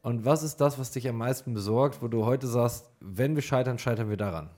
Und 0.03 0.25
was 0.25 0.43
ist 0.43 0.57
das, 0.57 0.77
was 0.77 0.91
dich 0.91 1.07
am 1.07 1.17
meisten 1.17 1.53
besorgt, 1.53 2.01
wo 2.01 2.09
du 2.09 2.25
heute 2.25 2.45
sagst, 2.45 2.91
wenn 2.99 3.35
wir 3.35 3.41
scheitern, 3.41 3.79
scheitern 3.79 4.09
wir 4.09 4.17
daran? 4.17 4.49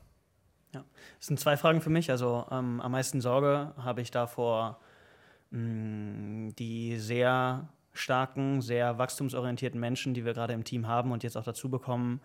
Ja, 0.74 0.84
das 1.20 1.28
sind 1.28 1.40
zwei 1.40 1.56
Fragen 1.56 1.82
für 1.82 1.92
mich. 1.92 2.10
Also 2.10 2.48
ähm, 2.50 2.82
am 2.82 2.92
meisten 2.92 3.22
Sorge 3.22 3.72
habe 3.78 4.02
ich 4.02 4.10
davor, 4.10 4.80
mh, 5.52 6.54
die 6.58 6.98
sehr 6.98 7.70
starken, 7.94 8.62
sehr 8.62 8.98
wachstumsorientierten 8.98 9.80
Menschen, 9.80 10.16
die 10.16 10.25
wir 10.25 10.34
gerade 10.34 10.54
im 10.54 10.64
Team 10.64 10.88
haben 10.88 11.12
und 11.12 11.22
jetzt 11.22 11.38
auch 11.38 11.44
dazu 11.44 11.70
bekommen, 11.70 12.22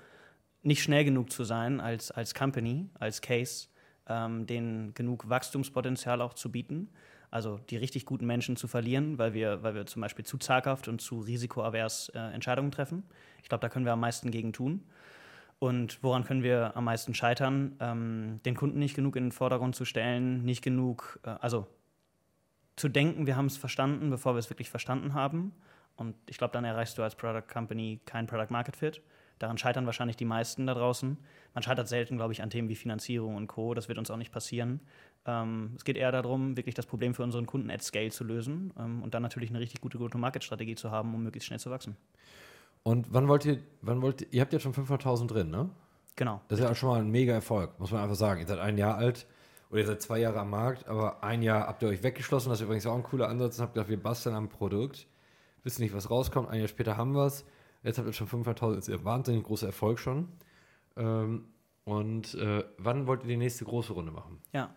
nicht 0.63 0.83
schnell 0.83 1.05
genug 1.05 1.31
zu 1.31 1.45
sein 1.45 1.79
als, 1.79 2.11
als 2.11 2.35
Company, 2.35 2.89
als 2.99 3.21
Case, 3.21 3.69
ähm, 4.09 4.47
denen 4.47 4.95
genug 4.95 5.29
Wachstumspotenzial 5.29 6.23
auch 6.23 6.33
zu 6.33 6.51
bieten. 6.51 6.89
Also 7.31 7.59
die 7.71 7.77
richtig 7.77 8.07
guten 8.07 8.27
Menschen 8.27 8.57
zu 8.57 8.67
verlieren, 8.67 9.19
weil 9.19 9.35
wir, 9.35 9.63
weil 9.63 9.75
wir 9.75 9.87
zum 9.87 10.03
Beispiel 10.03 10.25
zu 10.25 10.39
zaghaft 10.39 10.89
und 10.89 11.01
zu 11.01 11.21
risikoavers 11.21 12.11
äh, 12.15 12.19
Entscheidungen 12.19 12.73
treffen. 12.73 13.05
Ich 13.43 13.49
glaube, 13.49 13.63
da 13.63 13.69
können 13.69 13.85
wir 13.85 13.93
am 13.93 14.01
meisten 14.01 14.31
gegen 14.31 14.53
tun. 14.53 14.85
Und 15.61 16.03
woran 16.03 16.25
können 16.25 16.43
wir 16.43 16.77
am 16.77 16.85
meisten 16.85 17.15
scheitern? 17.15 17.77
Ähm, 17.81 18.41
den 18.45 18.57
Kunden 18.57 18.79
nicht 18.79 18.97
genug 18.97 19.15
in 19.17 19.25
den 19.25 19.33
Vordergrund 19.33 19.77
zu 19.77 19.85
stellen, 19.85 20.45
nicht 20.45 20.63
genug, 20.63 21.21
äh, 21.23 21.37
also 21.41 21.67
zu 22.77 22.89
denken, 22.89 23.27
wir 23.27 23.37
haben 23.37 23.47
es 23.47 23.59
verstanden, 23.59 24.11
bevor 24.11 24.35
wir 24.35 24.39
es 24.39 24.49
wirklich 24.49 24.71
verstanden 24.71 25.13
haben. 25.13 25.53
Und 25.97 26.17
ich 26.27 26.39
glaube, 26.39 26.53
dann 26.53 26.65
erreichst 26.65 26.97
du 26.97 27.03
als 27.03 27.15
Product 27.15 27.47
Company 27.53 28.01
kein 28.07 28.27
Product 28.27 28.51
Market 28.51 28.75
Fit. 28.75 29.03
Daran 29.41 29.57
scheitern 29.57 29.87
wahrscheinlich 29.87 30.17
die 30.17 30.27
meisten 30.27 30.67
da 30.67 30.75
draußen. 30.75 31.17
Man 31.55 31.63
scheitert 31.63 31.89
selten, 31.89 32.17
glaube 32.19 32.35
ich, 32.35 32.43
an 32.43 32.51
Themen 32.51 32.69
wie 32.69 32.77
Finanzierung 32.77 33.37
und 33.37 33.47
Co. 33.47 33.73
Das 33.73 33.89
wird 33.89 33.97
uns 33.97 34.11
auch 34.11 34.19
nicht 34.19 34.33
passieren. 34.33 34.81
Ähm, 35.25 35.73
es 35.77 35.85
geht 35.85 35.97
eher 35.97 36.13
darum, 36.13 36.59
wirklich 36.59 36.75
das 36.75 36.85
Problem 36.85 37.15
für 37.15 37.23
unseren 37.23 37.47
Kunden 37.47 37.71
at 37.71 37.83
Scale 37.83 38.11
zu 38.11 38.23
lösen 38.23 38.73
ähm, 38.79 39.03
und 39.03 39.15
dann 39.15 39.23
natürlich 39.23 39.49
eine 39.49 39.59
richtig 39.59 39.81
gute 39.81 39.97
Go-to-Market-Strategie 39.97 40.75
zu 40.75 40.91
haben, 40.91 41.15
um 41.15 41.23
möglichst 41.23 41.47
schnell 41.47 41.59
zu 41.59 41.71
wachsen. 41.71 41.97
Und 42.83 43.15
wann 43.15 43.29
wollt 43.29 43.47
ihr, 43.47 43.59
wann 43.81 44.03
wollt 44.03 44.21
ihr, 44.21 44.29
ihr 44.31 44.41
habt 44.43 44.53
jetzt 44.53 44.63
schon 44.63 44.75
500.000 44.75 45.27
drin, 45.27 45.51
ne? 45.51 45.71
Genau. 46.17 46.43
Das 46.49 46.59
ist 46.59 46.65
ja 46.67 46.75
schon 46.75 46.91
mal 46.91 47.01
ein 47.01 47.11
mega 47.11 47.33
Erfolg, 47.33 47.81
muss 47.81 47.93
man 47.93 48.03
einfach 48.03 48.17
sagen. 48.17 48.41
Ihr 48.41 48.47
seid 48.47 48.59
ein 48.59 48.77
Jahr 48.77 48.97
alt 48.97 49.27
oder 49.71 49.81
ihr 49.81 49.87
seid 49.87 50.03
zwei 50.03 50.19
Jahre 50.19 50.41
am 50.41 50.51
Markt, 50.51 50.87
aber 50.87 51.25
ein 51.25 51.43
Jahr 51.43 51.67
habt 51.67 51.83
ihr 51.83 51.89
euch 51.89 52.03
weggeschlossen. 52.03 52.51
Das 52.51 52.61
ist 52.61 52.65
übrigens 52.65 52.85
auch 52.85 52.95
ein 52.95 53.03
cooler 53.03 53.29
Ansatz. 53.29 53.59
Und 53.59 53.63
habt 53.63 53.75
gedacht, 53.75 53.89
wir 53.89 54.03
basteln 54.03 54.35
am 54.35 54.51
Produkt, 54.51 55.07
wissen 55.65 55.83
nicht, 55.83 55.95
was 55.95 56.11
rauskommt. 56.11 56.51
Ein 56.51 56.59
Jahr 56.59 56.69
später 56.69 56.99
haben 56.99 57.13
wir 57.13 57.25
es. 57.25 57.47
Jetzt 57.83 57.99
habt 57.99 58.07
ihr 58.07 58.13
schon 58.13 58.29
500.000, 58.29 58.79
ist 58.79 58.91
ein 58.91 59.05
wahnsinnig 59.05 59.45
großer 59.45 59.67
Erfolg 59.67 59.99
schon. 59.99 60.29
Ähm, 60.97 61.47
und 61.85 62.35
äh, 62.35 62.65
wann 62.79 63.07
wollt 63.07 63.23
ihr 63.23 63.29
die 63.29 63.37
nächste 63.37 63.65
große 63.65 63.93
Runde 63.93 64.13
machen? 64.13 64.39
Ja. 64.53 64.75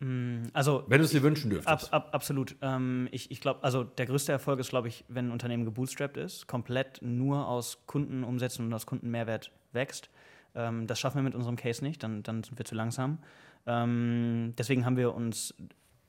Mm, 0.00 0.44
Also, 0.52 0.84
Wenn 0.88 0.98
du 0.98 1.04
es 1.04 1.10
dir 1.10 1.22
wünschen 1.22 1.48
Ab, 1.50 1.64
dürftest. 1.64 1.92
ab, 1.92 2.08
absolut. 2.12 2.56
Ähm, 2.62 3.08
ich 3.12 3.30
ich 3.30 3.40
glaube, 3.40 3.62
also 3.62 3.84
der 3.84 4.06
größte 4.06 4.32
Erfolg 4.32 4.58
ist, 4.60 4.70
glaube 4.70 4.88
ich, 4.88 5.04
wenn 5.08 5.28
ein 5.28 5.32
Unternehmen 5.32 5.64
gebootstrapped 5.64 6.16
ist, 6.16 6.46
komplett 6.46 7.00
nur 7.02 7.46
aus 7.48 7.86
Kundenumsätzen 7.86 8.66
und 8.66 8.72
aus 8.74 8.86
Kundenmehrwert 8.86 9.52
wächst. 9.72 10.10
Ähm, 10.54 10.86
das 10.86 10.98
schaffen 11.00 11.16
wir 11.18 11.22
mit 11.22 11.34
unserem 11.34 11.56
Case 11.56 11.84
nicht, 11.84 12.02
dann, 12.02 12.22
dann 12.22 12.42
sind 12.42 12.58
wir 12.58 12.64
zu 12.64 12.74
langsam. 12.74 13.18
Ähm, 13.66 14.54
deswegen 14.58 14.84
haben 14.84 14.96
wir 14.96 15.14
uns 15.14 15.54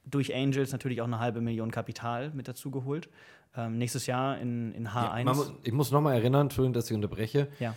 durch 0.05 0.33
Angels 0.33 0.71
natürlich 0.71 1.01
auch 1.01 1.05
eine 1.05 1.19
halbe 1.19 1.41
Million 1.41 1.71
Kapital 1.71 2.31
mit 2.31 2.47
dazu 2.47 2.71
geholt. 2.71 3.09
Ähm, 3.55 3.77
nächstes 3.77 4.05
Jahr 4.05 4.37
in, 4.39 4.73
in 4.73 4.89
H1. 4.89 5.17
Ja, 5.17 5.33
muss, 5.33 5.53
ich 5.63 5.73
muss 5.73 5.91
nochmal 5.91 6.15
erinnern, 6.15 6.43
Entschuldigung, 6.47 6.73
dass 6.73 6.89
ich 6.89 6.95
unterbreche. 6.95 7.47
ja. 7.59 7.75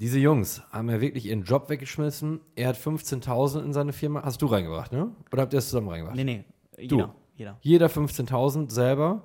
Diese 0.00 0.18
Jungs 0.18 0.60
haben 0.72 0.90
ja 0.90 1.00
wirklich 1.00 1.26
ihren 1.26 1.44
Job 1.44 1.68
weggeschmissen. 1.70 2.40
Er 2.56 2.70
hat 2.70 2.76
15.000 2.76 3.64
in 3.64 3.72
seine 3.72 3.92
Firma. 3.92 4.24
Hast 4.24 4.42
du 4.42 4.46
reingebracht, 4.46 4.90
ne? 4.90 5.12
Oder 5.32 5.42
habt 5.42 5.52
ihr 5.52 5.60
es 5.60 5.66
zusammen 5.66 5.88
reingebracht? 5.88 6.16
Nee, 6.16 6.24
nee. 6.24 6.44
Du. 6.88 6.96
Jeder. 6.96 7.14
jeder. 7.36 7.58
Jeder 7.60 7.86
15.000 7.86 8.72
selber. 8.72 9.22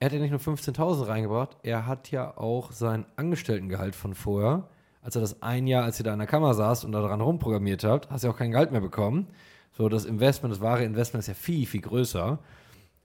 Er 0.00 0.06
hat 0.06 0.12
ja 0.12 0.18
nicht 0.18 0.32
nur 0.32 0.40
15.000 0.40 1.06
reingebracht, 1.06 1.56
er 1.62 1.86
hat 1.86 2.10
ja 2.10 2.36
auch 2.36 2.72
sein 2.72 3.06
Angestelltengehalt 3.16 3.94
von 3.94 4.14
vorher, 4.14 4.68
als 5.00 5.14
er 5.14 5.22
das 5.22 5.40
ein 5.40 5.66
Jahr, 5.66 5.84
als 5.84 5.98
ihr 5.98 6.04
da 6.04 6.12
an 6.12 6.18
der 6.18 6.28
Kamera 6.28 6.52
saß 6.52 6.84
und 6.84 6.92
da 6.92 7.00
dran 7.00 7.22
rumprogrammiert 7.22 7.84
habt, 7.84 8.10
hast 8.10 8.22
du 8.22 8.28
ja 8.28 8.34
auch 8.34 8.36
kein 8.36 8.50
Gehalt 8.50 8.72
mehr 8.72 8.80
bekommen. 8.82 9.28
So, 9.76 9.88
das 9.88 10.04
Investment, 10.04 10.52
das 10.54 10.60
wahre 10.60 10.84
Investment 10.84 11.22
ist 11.22 11.28
ja 11.28 11.34
viel, 11.34 11.66
viel 11.66 11.80
größer. 11.80 12.38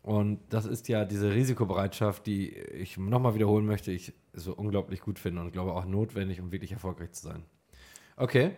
Und 0.03 0.39
das 0.49 0.65
ist 0.65 0.87
ja 0.87 1.03
diese 1.03 1.33
Risikobereitschaft, 1.33 2.25
die 2.25 2.49
ich 2.49 2.97
nochmal 2.97 3.33
wiederholen 3.35 3.65
möchte, 3.65 3.91
ich 3.91 4.13
so 4.33 4.53
unglaublich 4.53 5.01
gut 5.01 5.19
finde 5.19 5.41
und 5.41 5.51
glaube 5.51 5.73
auch 5.73 5.85
notwendig, 5.85 6.39
um 6.39 6.51
wirklich 6.51 6.71
erfolgreich 6.71 7.11
zu 7.11 7.23
sein. 7.23 7.43
Okay, 8.15 8.51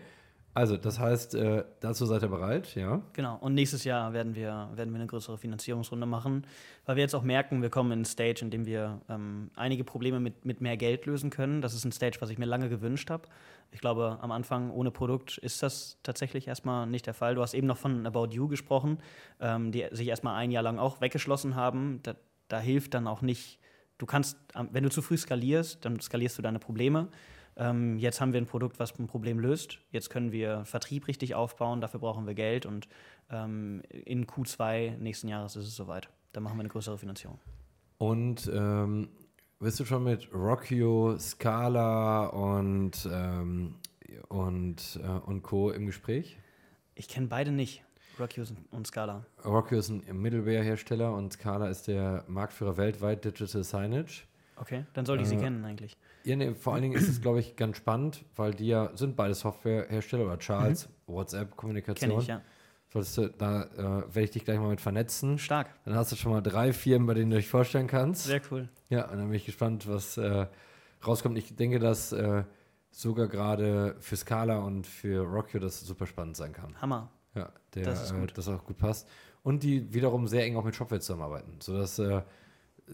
also 0.54 0.76
das 0.76 1.00
heißt, 1.00 1.36
äh, 1.36 1.64
dazu 1.80 2.06
seid 2.06 2.24
ihr 2.24 2.28
bereit, 2.28 2.76
ja? 2.76 3.02
Genau. 3.14 3.38
Und 3.38 3.54
nächstes 3.54 3.86
Jahr 3.86 4.12
werden 4.12 4.36
wir, 4.36 4.70
werden 4.74 4.92
wir 4.92 5.00
eine 5.00 5.08
größere 5.08 5.38
Finanzierungsrunde 5.38 6.06
machen, 6.06 6.46
weil 6.86 6.98
wir 6.98 7.04
jetzt 7.04 7.16
auch 7.16 7.24
merken, 7.24 7.62
wir 7.62 7.70
kommen 7.70 7.92
in 7.92 8.00
einen 8.00 8.06
Stage, 8.06 8.42
in 8.42 8.52
dem 8.52 8.66
wir 8.66 9.00
ähm, 9.08 9.50
einige 9.56 9.84
Probleme 9.86 10.20
mit, 10.20 10.44
mit 10.44 10.60
mehr 10.60 10.76
Geld 10.76 11.06
lösen 11.06 11.30
können. 11.30 11.62
Das 11.62 11.74
ist 11.74 11.86
ein 11.86 11.94
Stage, 11.94 12.18
was 12.20 12.30
ich 12.30 12.38
mir 12.38 12.46
lange 12.46 12.68
gewünscht 12.68 13.10
habe. 13.10 13.30
Ich 13.72 13.80
glaube, 13.80 14.18
am 14.22 14.32
Anfang 14.32 14.72
ohne 14.72 14.92
Produkt 14.92 15.38
ist 15.38 15.64
das 15.64 15.98
tatsächlich 16.04 16.48
erstmal 16.48 16.86
nicht 16.86 17.08
der 17.08 17.14
Fall. 17.14 17.36
Du 17.36 17.42
hast 17.42 17.54
eben 17.54 17.68
noch 17.68 17.78
von 17.78 18.06
About 18.06 18.30
You 18.32 18.50
gesprochen, 18.50 18.98
ähm, 19.40 19.72
die 19.72 19.88
sich 19.92 20.08
erstmal 20.08 20.36
ein 20.36 20.52
Jahr 20.52 20.64
lang 20.64 20.80
auch 20.80 21.00
weggeschlossen 21.00 21.56
haben. 21.56 22.02
Da, 22.04 22.16
da 22.50 22.60
hilft 22.60 22.94
dann 22.94 23.08
auch 23.08 23.22
nicht, 23.22 23.60
du 23.98 24.06
kannst, 24.06 24.38
wenn 24.72 24.84
du 24.84 24.90
zu 24.90 25.02
früh 25.02 25.16
skalierst, 25.16 25.86
dann 25.86 26.02
skalierst 26.02 26.38
du 26.38 26.42
deine 26.42 26.60
Probleme. 26.60 27.08
Ähm, 27.58 27.98
jetzt 27.98 28.22
haben 28.22 28.34
wir 28.34 28.42
ein 28.42 28.46
Produkt, 28.46 28.80
was 28.80 28.98
ein 28.98 29.08
Problem 29.08 29.40
löst. 29.40 29.80
Jetzt 29.92 30.10
können 30.10 30.32
wir 30.32 30.66
Vertrieb 30.66 31.08
richtig 31.08 31.36
aufbauen. 31.36 31.82
Dafür 31.82 32.00
brauchen 32.00 32.26
wir 32.26 32.34
Geld. 32.34 32.66
Und 32.66 32.88
ähm, 33.30 33.82
in 33.90 34.26
Q2 34.26 34.98
nächsten 34.98 35.28
Jahres 35.28 35.56
ist 35.56 35.68
es 35.68 35.76
soweit. 35.76 36.10
Da 36.34 36.40
machen 36.40 36.58
wir 36.58 36.62
eine 36.62 36.70
größere 36.70 36.98
Finanzierung. 36.98 37.40
Und 37.98 38.50
ähm, 38.54 39.10
bist 39.60 39.80
du 39.80 39.86
schon 39.86 40.04
mit 40.04 40.34
Rockio, 40.34 41.18
Scala 41.20 42.28
und, 42.28 43.08
ähm, 43.12 43.76
und, 44.30 45.00
äh, 45.04 45.08
und 45.08 45.44
Co. 45.44 45.70
im 45.70 45.86
Gespräch? 45.86 46.40
Ich 46.96 47.08
kenne 47.08 47.28
beide 47.28 47.52
nicht, 47.52 47.84
Rockius 48.20 48.54
und 48.72 48.88
Scala. 48.88 49.26
Rockio 49.46 49.78
ist 49.78 49.90
ein 49.90 50.04
Middleware-Hersteller 50.20 51.14
und 51.14 51.34
Scala 51.34 51.70
ist 51.70 51.88
der 51.88 52.26
Marktführer 52.28 52.78
weltweit 52.78 53.24
Digital 53.24 53.64
Signage. 53.64 54.24
Okay, 54.62 54.86
dann 54.94 55.06
sollte 55.06 55.24
ich 55.24 55.30
sie 55.30 55.36
Äh, 55.36 55.40
kennen 55.42 55.66
eigentlich. 55.66 55.98
Ja, 56.24 56.36
nee, 56.36 56.54
vor 56.54 56.74
allen 56.74 56.84
Dingen 56.84 56.96
ist 56.96 57.10
es, 57.10 57.20
glaube 57.20 57.40
ich, 57.40 57.56
ganz 57.56 57.78
spannend, 57.78 58.24
weil 58.36 58.54
die 58.54 58.68
ja 58.68 58.92
sind 58.96 59.16
beide 59.16 59.34
Softwarehersteller 59.34 60.26
oder 60.26 60.38
Charles, 60.40 60.84
Kenne 60.84 60.96
WhatsApp-Kommunikation. 61.08 62.14
Mhm. 62.14 62.20
ich, 62.22 62.28
ja. 62.28 62.42
Solltest 62.94 63.18
du, 63.18 63.28
da 63.30 63.64
äh, 63.64 63.78
werde 63.78 64.22
ich 64.22 64.32
dich 64.32 64.46
gleich 64.46 64.60
mal 64.60 64.70
mit 64.70 64.82
vernetzen. 64.82 65.38
Stark. 65.40 65.70
Dann 65.86 65.96
hast 65.96 66.12
du 66.12 66.16
schon 66.16 66.32
mal 66.34 66.42
drei 66.42 66.74
Firmen, 66.74 67.08
bei 67.08 67.14
denen 67.14 67.32
du 67.32 67.38
dich 67.38 67.48
vorstellen 67.48 67.88
kannst. 67.88 68.26
Sehr 68.26 68.42
cool. 68.52 68.70
Ja, 68.90 69.06
und 69.10 69.18
dann 69.18 69.28
bin 69.28 69.34
ich 69.34 69.46
gespannt, 69.46 69.88
was 69.88 70.18
äh, 70.18 70.46
rauskommt. 71.08 71.38
Ich 71.38 71.56
denke, 71.56 71.80
dass 71.80 72.12
äh, 72.12 72.44
sogar 72.92 73.28
gerade 73.30 73.96
für 74.00 74.18
Scala 74.18 74.60
und 74.60 74.86
für 74.86 75.22
Rockio 75.26 75.60
das 75.62 75.80
super 75.80 76.06
spannend 76.06 76.36
sein 76.36 76.52
kann. 76.52 76.80
Hammer. 76.82 77.10
Ja, 77.34 77.50
der, 77.76 77.86
Das 77.86 78.04
ist 78.04 78.12
äh, 78.12 78.20
gut. 78.20 78.38
das 78.38 78.48
auch 78.50 78.64
gut 78.66 78.78
passt. 78.78 79.08
Und 79.42 79.64
die 79.64 79.94
wiederum 79.94 80.28
sehr 80.28 80.44
eng 80.44 80.58
auch 80.58 80.66
mit 80.66 80.76
Shopware 80.76 81.00
zusammenarbeiten. 81.00 81.62
Sodass 81.62 81.98
äh, 81.98 82.22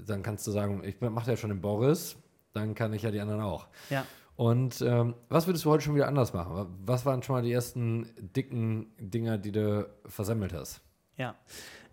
dann 0.05 0.23
kannst 0.23 0.45
du 0.47 0.51
sagen, 0.51 0.83
ich 0.83 0.99
mache 1.01 1.31
ja 1.31 1.37
schon 1.37 1.49
den 1.49 1.61
Boris, 1.61 2.17
dann 2.53 2.75
kann 2.75 2.93
ich 2.93 3.01
ja 3.01 3.11
die 3.11 3.19
anderen 3.19 3.41
auch. 3.41 3.67
Ja. 3.89 4.05
Und 4.35 4.81
ähm, 4.81 5.15
was 5.29 5.47
würdest 5.47 5.65
du 5.65 5.71
heute 5.71 5.83
schon 5.83 5.95
wieder 5.95 6.07
anders 6.07 6.31
machen? 6.33 6.67
Was 6.85 7.05
waren 7.05 7.23
schon 7.23 7.35
mal 7.35 7.41
die 7.41 7.51
ersten 7.51 8.07
dicken 8.17 8.91
Dinger, 8.99 9.39
die 9.39 9.51
du 9.51 9.89
versemmelt 10.05 10.53
hast? 10.53 10.81
Ja, 11.17 11.35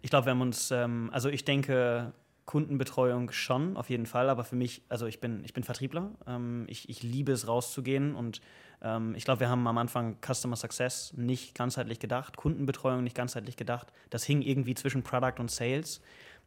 ich 0.03 0.11
glaube, 0.11 0.27
wir 0.27 0.33
haben 0.33 0.43
uns, 0.43 0.71
ähm, 0.71 1.09
also 1.13 1.31
ich 1.31 1.47
denke, 1.47 2.13
Kundenbetreuung 2.45 3.31
schon, 3.31 3.77
auf 3.77 3.89
jeden 3.89 4.05
Fall, 4.05 4.29
aber 4.29 4.45
für 4.45 4.57
mich, 4.57 4.83
also 4.91 5.07
ich 5.07 5.21
bin, 5.21 5.43
ich 5.45 5.55
bin 5.55 5.65
Vertriebler, 5.65 6.11
ähm, 6.27 6.67
ich, 6.69 6.91
ich 6.91 7.03
liebe 7.03 7.33
es 7.33 7.49
rauszugehen 7.49 8.15
und 8.15 8.43
ähm, 8.83 9.15
ich 9.15 9.25
glaube, 9.25 9.41
wir 9.41 9.49
haben 9.49 9.67
am 9.67 9.79
Anfang 9.79 10.19
Customer 10.21 10.57
Success 10.57 11.15
nicht 11.17 11.55
ganzheitlich 11.55 11.99
gedacht, 11.99 12.37
Kundenbetreuung 12.37 13.03
nicht 13.03 13.17
ganzheitlich 13.17 13.57
gedacht, 13.57 13.91
das 14.11 14.25
hing 14.25 14.43
irgendwie 14.43 14.75
zwischen 14.75 15.03
Product 15.03 15.41
und 15.41 15.51
Sales. 15.51 16.03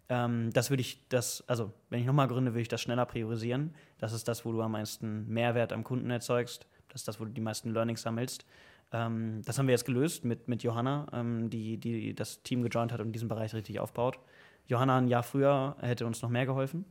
Ähm, 0.09 0.51
das 0.53 0.69
würde 0.69 0.81
ich, 0.81 1.07
das, 1.09 1.43
also 1.47 1.73
wenn 1.89 1.99
ich 1.99 2.05
nochmal 2.05 2.27
gründe, 2.27 2.51
würde 2.51 2.61
ich 2.61 2.67
das 2.67 2.81
schneller 2.81 3.05
priorisieren. 3.05 3.73
Das 3.97 4.13
ist 4.13 4.27
das, 4.27 4.45
wo 4.45 4.51
du 4.51 4.61
am 4.61 4.71
meisten 4.71 5.27
Mehrwert 5.27 5.73
am 5.73 5.83
Kunden 5.83 6.09
erzeugst. 6.09 6.67
Das 6.89 7.01
ist 7.01 7.07
das, 7.07 7.19
wo 7.19 7.25
du 7.25 7.31
die 7.31 7.41
meisten 7.41 7.73
Learnings 7.73 8.01
sammelst. 8.01 8.45
Ähm, 8.91 9.41
das 9.43 9.57
haben 9.57 9.67
wir 9.67 9.73
jetzt 9.73 9.85
gelöst 9.85 10.23
mit, 10.23 10.47
mit 10.47 10.63
Johanna, 10.63 11.07
ähm, 11.11 11.49
die, 11.49 11.77
die 11.77 12.15
das 12.15 12.41
Team 12.43 12.61
gejoint 12.63 12.91
hat 12.93 13.01
und 13.01 13.11
diesen 13.11 13.27
Bereich 13.27 13.53
richtig 13.53 13.79
aufbaut. 13.79 14.19
Johanna 14.67 14.97
ein 14.97 15.07
Jahr 15.07 15.23
früher 15.23 15.75
hätte 15.79 16.05
uns 16.05 16.21
noch 16.21 16.29
mehr 16.29 16.45
geholfen. 16.45 16.85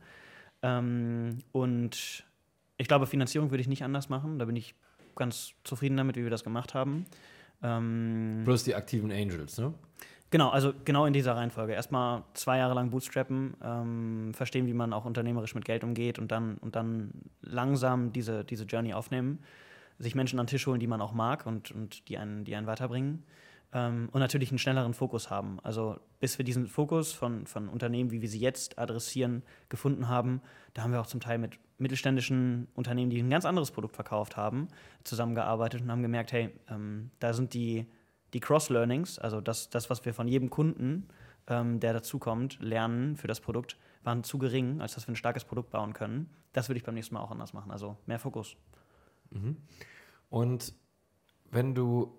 Ähm, 0.61 1.39
und 1.51 2.23
ich 2.77 2.87
glaube, 2.87 3.07
Finanzierung 3.07 3.49
würde 3.51 3.61
ich 3.61 3.67
nicht 3.67 3.83
anders 3.83 4.09
machen. 4.09 4.37
Da 4.39 4.45
bin 4.45 4.55
ich 4.55 4.75
ganz 5.15 5.53
zufrieden 5.63 5.97
damit, 5.97 6.15
wie 6.15 6.23
wir 6.23 6.29
das 6.29 6.43
gemacht 6.43 6.73
haben. 6.73 7.05
Ähm, 7.63 8.41
Plus 8.43 8.63
die 8.63 8.75
aktiven 8.75 9.11
Angels, 9.11 9.57
ne? 9.57 9.73
Genau, 10.29 10.49
also 10.49 10.73
genau 10.83 11.05
in 11.05 11.13
dieser 11.13 11.35
Reihenfolge. 11.35 11.73
Erstmal 11.73 12.23
zwei 12.33 12.57
Jahre 12.57 12.73
lang 12.73 12.89
bootstrappen, 12.89 13.55
ähm, 13.63 14.33
verstehen, 14.33 14.67
wie 14.67 14.73
man 14.73 14.91
auch 14.91 15.05
unternehmerisch 15.05 15.55
mit 15.55 15.63
Geld 15.63 15.83
umgeht 15.83 16.19
und 16.19 16.31
dann, 16.31 16.57
und 16.57 16.75
dann 16.75 17.11
langsam 17.41 18.11
diese, 18.11 18.43
diese 18.43 18.65
Journey 18.65 18.93
aufnehmen. 18.93 19.39
Sich 19.99 20.15
Menschen 20.15 20.39
an 20.39 20.45
den 20.45 20.49
Tisch 20.49 20.67
holen, 20.67 20.79
die 20.79 20.87
man 20.87 21.01
auch 21.01 21.13
mag 21.13 21.45
und, 21.45 21.71
und 21.71 22.09
die, 22.09 22.17
einen, 22.17 22.43
die 22.43 22.55
einen 22.55 22.67
weiterbringen. 22.67 23.23
Ähm, 23.73 24.09
und 24.11 24.19
natürlich 24.19 24.49
einen 24.49 24.59
schnelleren 24.59 24.93
Fokus 24.93 25.29
haben. 25.29 25.59
Also 25.63 25.97
bis 26.19 26.37
wir 26.37 26.45
diesen 26.45 26.67
Fokus 26.67 27.13
von, 27.13 27.47
von 27.47 27.69
Unternehmen, 27.69 28.11
wie 28.11 28.21
wir 28.21 28.29
sie 28.29 28.39
jetzt 28.39 28.77
adressieren, 28.79 29.43
gefunden 29.69 30.09
haben, 30.09 30.41
da 30.73 30.83
haben 30.83 30.91
wir 30.91 30.99
auch 30.99 31.07
zum 31.07 31.19
Teil 31.21 31.37
mit 31.37 31.57
mittelständischen 31.77 32.67
Unternehmen, 32.75 33.09
die 33.09 33.21
ein 33.21 33.29
ganz 33.29 33.45
anderes 33.45 33.71
Produkt 33.71 33.95
verkauft 33.95 34.35
haben, 34.35 34.67
zusammengearbeitet 35.03 35.81
und 35.81 35.91
haben 35.91 36.01
gemerkt, 36.01 36.31
hey, 36.31 36.49
ähm, 36.69 37.11
da 37.19 37.33
sind 37.33 37.53
die, 37.53 37.87
die 38.33 38.39
Cross-Learnings, 38.39 39.19
also 39.19 39.41
das, 39.41 39.69
das, 39.69 39.89
was 39.89 40.03
wir 40.05 40.13
von 40.13 40.27
jedem 40.27 40.49
Kunden, 40.49 41.07
ähm, 41.47 41.79
der 41.79 41.93
dazukommt, 41.93 42.59
lernen 42.59 43.15
für 43.15 43.27
das 43.27 43.39
Produkt, 43.39 43.77
waren 44.03 44.23
zu 44.23 44.37
gering, 44.37 44.81
als 44.81 44.95
dass 44.95 45.07
wir 45.07 45.13
ein 45.13 45.15
starkes 45.15 45.43
Produkt 45.45 45.71
bauen 45.71 45.93
können. 45.93 46.29
Das 46.53 46.69
würde 46.69 46.77
ich 46.77 46.83
beim 46.83 46.95
nächsten 46.95 47.15
Mal 47.15 47.21
auch 47.21 47.31
anders 47.31 47.53
machen. 47.53 47.71
Also 47.71 47.97
mehr 48.05 48.19
Fokus. 48.19 48.55
Mhm. 49.31 49.57
Und 50.29 50.73
wenn 51.51 51.73
du 51.73 52.17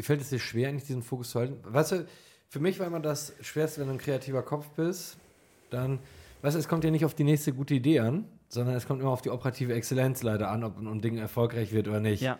fällt 0.00 0.20
es 0.20 0.30
dir 0.30 0.38
schwer, 0.38 0.68
eigentlich 0.68 0.84
diesen 0.84 1.02
Fokus 1.02 1.30
zu 1.30 1.40
halten? 1.40 1.58
Weißt 1.64 1.92
du, 1.92 2.06
für 2.48 2.60
mich 2.60 2.78
war 2.78 2.86
immer 2.86 3.00
das 3.00 3.34
Schwerste, 3.40 3.80
wenn 3.80 3.88
du 3.88 3.94
ein 3.94 3.98
kreativer 3.98 4.42
Kopf 4.42 4.68
bist, 4.70 5.16
dann, 5.70 5.98
weißt 6.42 6.54
du, 6.54 6.58
es 6.60 6.68
kommt 6.68 6.84
ja 6.84 6.90
nicht 6.90 7.04
auf 7.04 7.14
die 7.14 7.24
nächste 7.24 7.52
gute 7.52 7.74
Idee 7.74 8.00
an, 8.00 8.26
sondern 8.48 8.74
es 8.74 8.86
kommt 8.86 9.00
immer 9.00 9.10
auf 9.10 9.22
die 9.22 9.30
operative 9.30 9.72
Exzellenz 9.74 10.22
leider 10.22 10.50
an, 10.50 10.64
ob 10.64 10.78
ein 10.78 11.00
Ding 11.00 11.16
erfolgreich 11.16 11.72
wird 11.72 11.88
oder 11.88 12.00
nicht. 12.00 12.20
Ja. 12.20 12.38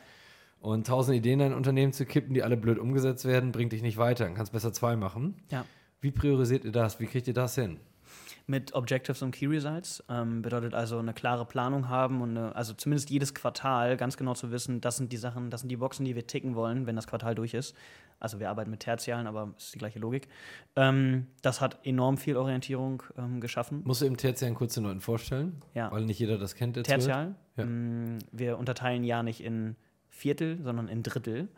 Und 0.62 0.86
tausend 0.86 1.16
Ideen 1.16 1.40
in 1.40 1.46
ein 1.46 1.54
Unternehmen 1.54 1.92
zu 1.92 2.06
kippen, 2.06 2.34
die 2.34 2.42
alle 2.42 2.56
blöd 2.56 2.78
umgesetzt 2.78 3.24
werden, 3.24 3.52
bringt 3.52 3.72
dich 3.72 3.82
nicht 3.82 3.98
weiter. 3.98 4.24
Dann 4.24 4.34
kannst 4.34 4.52
besser 4.52 4.72
zwei 4.72 4.96
machen. 4.96 5.34
Ja. 5.50 5.64
Wie 6.00 6.12
priorisiert 6.12 6.64
ihr 6.64 6.72
das? 6.72 7.00
Wie 7.00 7.06
kriegt 7.06 7.26
ihr 7.26 7.34
das 7.34 7.54
hin? 7.54 7.78
mit 8.46 8.74
Objectives 8.74 9.22
und 9.22 9.32
Key 9.32 9.46
Results. 9.46 10.02
Ähm, 10.08 10.42
bedeutet 10.42 10.74
also 10.74 10.98
eine 10.98 11.12
klare 11.12 11.44
Planung 11.44 11.88
haben 11.88 12.20
und 12.22 12.36
eine, 12.36 12.54
also 12.54 12.74
zumindest 12.74 13.10
jedes 13.10 13.34
Quartal 13.34 13.96
ganz 13.96 14.16
genau 14.16 14.34
zu 14.34 14.50
wissen, 14.50 14.80
das 14.80 14.96
sind 14.96 15.12
die 15.12 15.16
Sachen, 15.16 15.50
das 15.50 15.60
sind 15.60 15.68
die 15.68 15.76
Boxen, 15.76 16.04
die 16.04 16.14
wir 16.14 16.26
ticken 16.26 16.54
wollen, 16.54 16.86
wenn 16.86 16.96
das 16.96 17.06
Quartal 17.06 17.34
durch 17.34 17.54
ist. 17.54 17.74
Also 18.18 18.38
wir 18.38 18.50
arbeiten 18.50 18.70
mit 18.70 18.80
Tertialen, 18.80 19.26
aber 19.26 19.52
es 19.56 19.64
ist 19.64 19.74
die 19.74 19.78
gleiche 19.78 19.98
Logik. 19.98 20.28
Ähm, 20.76 21.26
das 21.42 21.60
hat 21.60 21.78
enorm 21.84 22.18
viel 22.18 22.36
Orientierung 22.36 23.02
ähm, 23.18 23.40
geschaffen. 23.40 23.82
Musst 23.84 24.02
du 24.02 24.06
im 24.06 24.16
Tertialen 24.16 24.54
kurz 24.54 24.74
den 24.74 24.84
Leuten 24.84 25.00
vorstellen? 25.00 25.60
Ja. 25.74 25.90
Weil 25.90 26.04
nicht 26.04 26.18
jeder 26.18 26.38
das 26.38 26.54
kennt. 26.54 26.82
Tertial. 26.82 27.34
Ja. 27.56 27.64
Mm, 27.64 28.18
wir 28.30 28.58
unterteilen 28.58 29.02
ja 29.02 29.22
nicht 29.22 29.42
in 29.42 29.76
Viertel, 30.12 30.62
sondern 30.62 30.88
in 30.88 31.02
Drittel. 31.02 31.48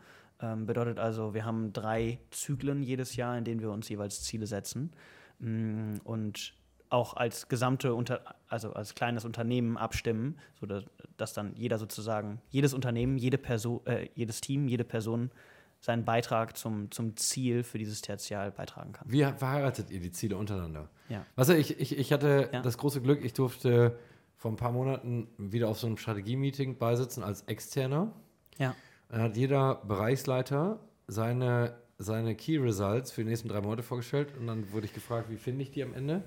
Ähm, 0.41 0.65
bedeutet 0.65 0.97
also, 0.97 1.33
wir 1.33 1.45
haben 1.45 1.71
drei 1.73 2.19
Zyklen 2.31 2.81
jedes 2.81 3.15
Jahr, 3.15 3.37
in 3.37 3.43
denen 3.43 3.61
wir 3.61 3.69
uns 3.69 3.87
jeweils 3.89 4.23
Ziele 4.23 4.47
setzen. 4.47 4.91
Mm, 5.39 5.95
und 6.03 6.53
auch 6.89 7.15
als 7.15 7.47
gesamte 7.47 7.93
Unter 7.93 8.35
also 8.47 8.73
als 8.73 8.95
kleines 8.95 9.25
Unternehmen 9.25 9.77
abstimmen, 9.77 10.37
sodass 10.59 10.85
dass 11.17 11.33
dann 11.33 11.55
jeder 11.55 11.77
sozusagen, 11.77 12.41
jedes 12.49 12.73
Unternehmen, 12.73 13.17
jede 13.17 13.37
Person, 13.37 13.85
äh, 13.85 14.09
jedes 14.15 14.41
Team, 14.41 14.67
jede 14.67 14.83
Person 14.83 15.31
seinen 15.79 16.03
Beitrag 16.03 16.57
zum, 16.57 16.91
zum 16.91 17.15
Ziel 17.15 17.63
für 17.63 17.77
dieses 17.77 18.01
Tertial 18.01 18.51
beitragen 18.51 18.93
kann. 18.93 19.09
Wie 19.09 19.23
verheiratet 19.23 19.91
ihr 19.91 19.99
die 19.99 20.11
Ziele 20.11 20.35
untereinander? 20.35 20.89
Ja. 21.09 21.25
Du, 21.35 21.55
ich, 21.55 21.79
ich, 21.79 21.97
ich 21.97 22.11
hatte 22.11 22.49
ja. 22.51 22.61
das 22.61 22.77
große 22.77 23.01
Glück, 23.01 23.23
ich 23.23 23.33
durfte 23.33 23.97
vor 24.35 24.51
ein 24.51 24.57
paar 24.57 24.71
Monaten 24.71 25.27
wieder 25.37 25.69
auf 25.69 25.79
so 25.79 25.87
einem 25.87 25.97
Strategie-Meeting 25.97 26.77
beisitzen 26.77 27.23
als 27.23 27.43
Externer. 27.43 28.11
Ja. 28.57 28.75
Dann 29.09 29.21
hat 29.21 29.37
jeder 29.37 29.75
Bereichsleiter 29.75 30.79
seine, 31.07 31.77
seine 31.97 32.35
Key 32.35 32.57
Results 32.57 33.11
für 33.11 33.23
die 33.23 33.29
nächsten 33.29 33.47
drei 33.47 33.61
Monate 33.61 33.83
vorgestellt 33.83 34.33
und 34.39 34.47
dann 34.47 34.71
wurde 34.71 34.85
ich 34.85 34.93
gefragt, 34.93 35.29
wie 35.29 35.37
finde 35.37 35.63
ich 35.63 35.71
die 35.71 35.83
am 35.83 35.93
Ende? 35.93 36.23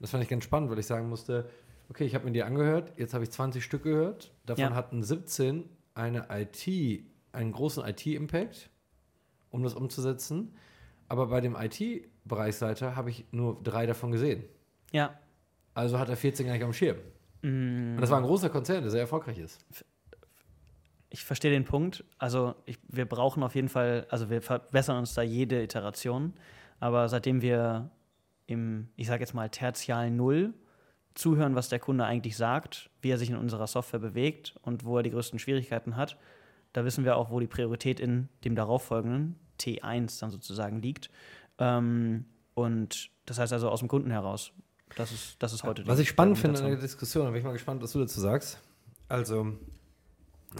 Das 0.00 0.10
fand 0.10 0.22
ich 0.22 0.28
ganz 0.28 0.44
spannend, 0.44 0.70
weil 0.70 0.78
ich 0.78 0.86
sagen 0.86 1.08
musste, 1.08 1.48
okay, 1.88 2.04
ich 2.04 2.14
habe 2.14 2.24
mir 2.24 2.32
die 2.32 2.42
angehört, 2.42 2.92
jetzt 2.96 3.14
habe 3.14 3.24
ich 3.24 3.30
20 3.30 3.62
Stück 3.62 3.84
gehört, 3.84 4.32
davon 4.46 4.64
ja. 4.64 4.74
hatten 4.74 5.02
17 5.02 5.68
eine 5.94 6.26
IT, 6.30 7.04
einen 7.32 7.52
großen 7.52 7.84
IT-Impact, 7.84 8.70
um 9.50 9.62
das 9.62 9.74
umzusetzen. 9.74 10.54
Aber 11.08 11.26
bei 11.26 11.40
dem 11.40 11.56
IT-Bereichsleiter 11.56 12.96
habe 12.96 13.10
ich 13.10 13.26
nur 13.30 13.62
drei 13.62 13.86
davon 13.86 14.10
gesehen. 14.10 14.44
Ja. 14.92 15.18
Also 15.74 15.98
hat 15.98 16.08
er 16.08 16.16
14 16.16 16.46
gar 16.46 16.54
nicht 16.54 16.64
am 16.64 16.72
Schirm. 16.72 16.96
Mm. 17.42 17.94
Und 17.94 18.00
das 18.00 18.10
war 18.10 18.18
ein 18.18 18.24
großer 18.24 18.48
Konzern, 18.48 18.82
der 18.82 18.90
sehr 18.90 19.02
erfolgreich 19.02 19.38
ist. 19.38 19.64
Ich 21.12 21.24
verstehe 21.24 21.50
den 21.50 21.64
Punkt. 21.64 22.04
Also 22.16 22.54
ich, 22.64 22.78
wir 22.88 23.04
brauchen 23.04 23.42
auf 23.42 23.54
jeden 23.54 23.68
Fall, 23.68 24.06
also 24.08 24.30
wir 24.30 24.40
verbessern 24.40 24.96
uns 24.96 25.12
da 25.12 25.20
jede 25.20 25.62
Iteration. 25.62 26.32
Aber 26.80 27.06
seitdem 27.10 27.42
wir 27.42 27.90
im, 28.46 28.88
ich 28.96 29.08
sage 29.08 29.20
jetzt 29.20 29.34
mal, 29.34 29.50
tertialen 29.50 30.16
Null 30.16 30.54
zuhören, 31.14 31.54
was 31.54 31.68
der 31.68 31.80
Kunde 31.80 32.06
eigentlich 32.06 32.34
sagt, 32.38 32.88
wie 33.02 33.10
er 33.10 33.18
sich 33.18 33.28
in 33.28 33.36
unserer 33.36 33.66
Software 33.66 34.00
bewegt 34.00 34.54
und 34.62 34.86
wo 34.86 34.96
er 34.96 35.02
die 35.02 35.10
größten 35.10 35.38
Schwierigkeiten 35.38 35.96
hat. 35.96 36.16
Da 36.72 36.86
wissen 36.86 37.04
wir 37.04 37.16
auch, 37.16 37.30
wo 37.30 37.40
die 37.40 37.46
Priorität 37.46 38.00
in 38.00 38.30
dem 38.44 38.54
darauffolgenden 38.54 39.36
T1 39.60 40.18
dann 40.18 40.30
sozusagen 40.30 40.80
liegt. 40.80 41.10
Ähm, 41.58 42.24
und 42.54 43.10
das 43.26 43.38
heißt 43.38 43.52
also 43.52 43.68
aus 43.68 43.80
dem 43.80 43.88
Kunden 43.88 44.10
heraus. 44.10 44.52
Das 44.96 45.12
ist, 45.12 45.42
das 45.42 45.52
ist 45.52 45.62
heute 45.62 45.86
Was 45.86 45.98
ich 45.98 46.08
spannend 46.08 46.38
finde 46.38 46.58
in 46.60 46.66
der 46.66 46.76
Diskussion, 46.76 47.24
da 47.24 47.30
bin 47.30 47.38
ich 47.38 47.44
mal 47.44 47.52
gespannt, 47.52 47.82
was 47.82 47.92
du 47.92 47.98
dazu 47.98 48.18
sagst. 48.18 48.58
Also, 49.08 49.58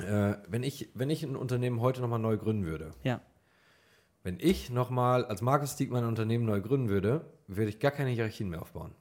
äh, 0.00 0.36
wenn, 0.48 0.62
ich, 0.62 0.90
wenn 0.94 1.10
ich 1.10 1.22
ein 1.22 1.36
Unternehmen 1.36 1.80
heute 1.80 2.00
nochmal 2.00 2.18
neu 2.18 2.36
gründen 2.36 2.64
würde, 2.64 2.92
ja. 3.02 3.20
wenn 4.22 4.38
ich 4.40 4.70
nochmal 4.70 5.24
als 5.24 5.42
Markus 5.42 5.76
Diekmann 5.76 6.04
ein 6.04 6.08
Unternehmen 6.08 6.44
neu 6.44 6.60
gründen 6.60 6.88
würde, 6.88 7.26
würde 7.46 7.68
ich 7.68 7.78
gar 7.78 7.90
keine 7.90 8.10
Hierarchien 8.10 8.48
mehr 8.48 8.62
aufbauen. 8.62 8.92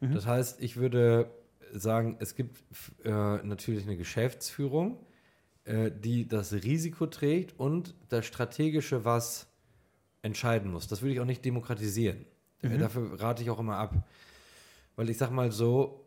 Mhm. 0.00 0.14
Das 0.14 0.26
heißt, 0.26 0.62
ich 0.62 0.76
würde 0.76 1.30
sagen, 1.72 2.16
es 2.20 2.34
gibt 2.34 2.62
äh, 3.04 3.10
natürlich 3.10 3.84
eine 3.84 3.96
Geschäftsführung, 3.96 4.98
äh, 5.64 5.90
die 5.90 6.26
das 6.26 6.52
Risiko 6.52 7.06
trägt 7.06 7.58
und 7.58 7.94
das 8.08 8.26
Strategische, 8.26 9.04
was 9.04 9.46
entscheiden 10.22 10.70
muss. 10.70 10.88
Das 10.88 11.02
würde 11.02 11.14
ich 11.14 11.20
auch 11.20 11.24
nicht 11.26 11.44
demokratisieren. 11.44 12.24
Mhm. 12.62 12.78
Dafür 12.78 13.20
rate 13.20 13.42
ich 13.42 13.50
auch 13.50 13.58
immer 13.58 13.76
ab. 13.76 14.08
Weil 14.96 15.10
ich 15.10 15.18
sage 15.18 15.32
mal 15.32 15.50
so, 15.50 16.06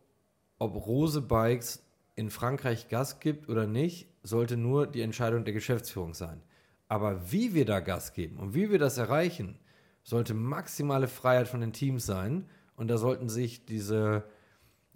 ob 0.58 0.76
Rose 0.76 1.22
Bikes 1.22 1.85
in 2.15 2.30
Frankreich 2.30 2.89
Gas 2.89 3.19
gibt 3.19 3.49
oder 3.49 3.67
nicht, 3.67 4.08
sollte 4.23 4.58
nur 4.58 4.88
die 4.88 5.01
Entscheidung 5.01 5.43
der 5.43 5.54
Geschäftsführung 5.54 6.13
sein. 6.13 6.41
Aber 6.88 7.32
wie 7.32 7.54
wir 7.54 7.65
da 7.65 7.80
Gas 7.80 8.13
geben 8.13 8.38
und 8.38 8.54
wie 8.54 8.71
wir 8.71 8.80
das 8.80 8.97
erreichen, 8.97 9.60
sollte 10.04 10.34
maximale 10.34 11.08
Freiheit 11.08 11.47
von 11.47 11.62
den 11.62 11.73
Teams 11.73 12.06
sein 12.06 12.47
und 12.75 12.88
da 12.89 12.97
sollten 12.97 13.28
sich 13.28 13.65
diese, 13.65 14.23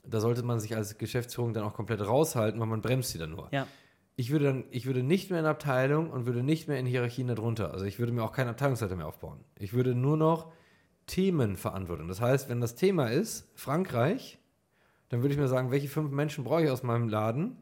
da 0.03 0.19
sollte 0.19 0.43
man 0.43 0.59
sich 0.59 0.75
als 0.75 0.97
Geschäftsführung 0.97 1.53
dann 1.53 1.63
auch 1.63 1.73
komplett 1.73 2.01
raushalten, 2.01 2.59
weil 2.59 2.67
man 2.67 2.81
bremst 2.81 3.11
sie 3.11 3.17
dann 3.17 3.31
nur. 3.31 3.49
Ja. 3.51 3.67
Ich 4.15 4.31
würde 4.31 4.45
dann, 4.45 4.65
ich 4.69 4.85
würde 4.85 5.01
nicht 5.01 5.31
mehr 5.31 5.39
in 5.39 5.45
Abteilung 5.45 6.11
und 6.11 6.25
würde 6.25 6.43
nicht 6.43 6.67
mehr 6.67 6.77
in 6.77 6.85
Hierarchien 6.85 7.27
darunter. 7.27 7.71
Also 7.71 7.85
ich 7.85 7.99
würde 7.99 8.11
mir 8.11 8.23
auch 8.23 8.33
keinen 8.33 8.49
Abteilungsleiter 8.49 8.95
mehr 8.95 9.07
aufbauen. 9.07 9.39
Ich 9.57 9.73
würde 9.73 9.95
nur 9.95 10.17
noch 10.17 10.51
Themen 11.07 11.55
verantworten. 11.55 12.07
Das 12.07 12.21
heißt, 12.21 12.49
wenn 12.49 12.61
das 12.61 12.75
Thema 12.75 13.07
ist 13.07 13.49
Frankreich, 13.55 14.38
dann 15.09 15.21
würde 15.21 15.33
ich 15.33 15.39
mir 15.39 15.47
sagen, 15.47 15.71
welche 15.71 15.87
fünf 15.87 16.11
Menschen 16.11 16.43
brauche 16.43 16.63
ich 16.63 16.69
aus 16.69 16.83
meinem 16.83 17.09
Laden, 17.09 17.57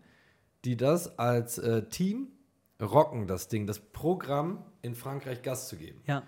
die 0.65 0.77
das 0.77 1.17
als 1.17 1.57
äh, 1.57 1.87
Team 1.89 2.27
rocken, 2.81 3.27
das 3.27 3.47
Ding, 3.47 3.65
das 3.65 3.79
Programm 3.79 4.63
in 4.81 4.95
Frankreich 4.95 5.41
Gas 5.41 5.67
zu 5.67 5.77
geben. 5.77 6.01
Ja. 6.05 6.23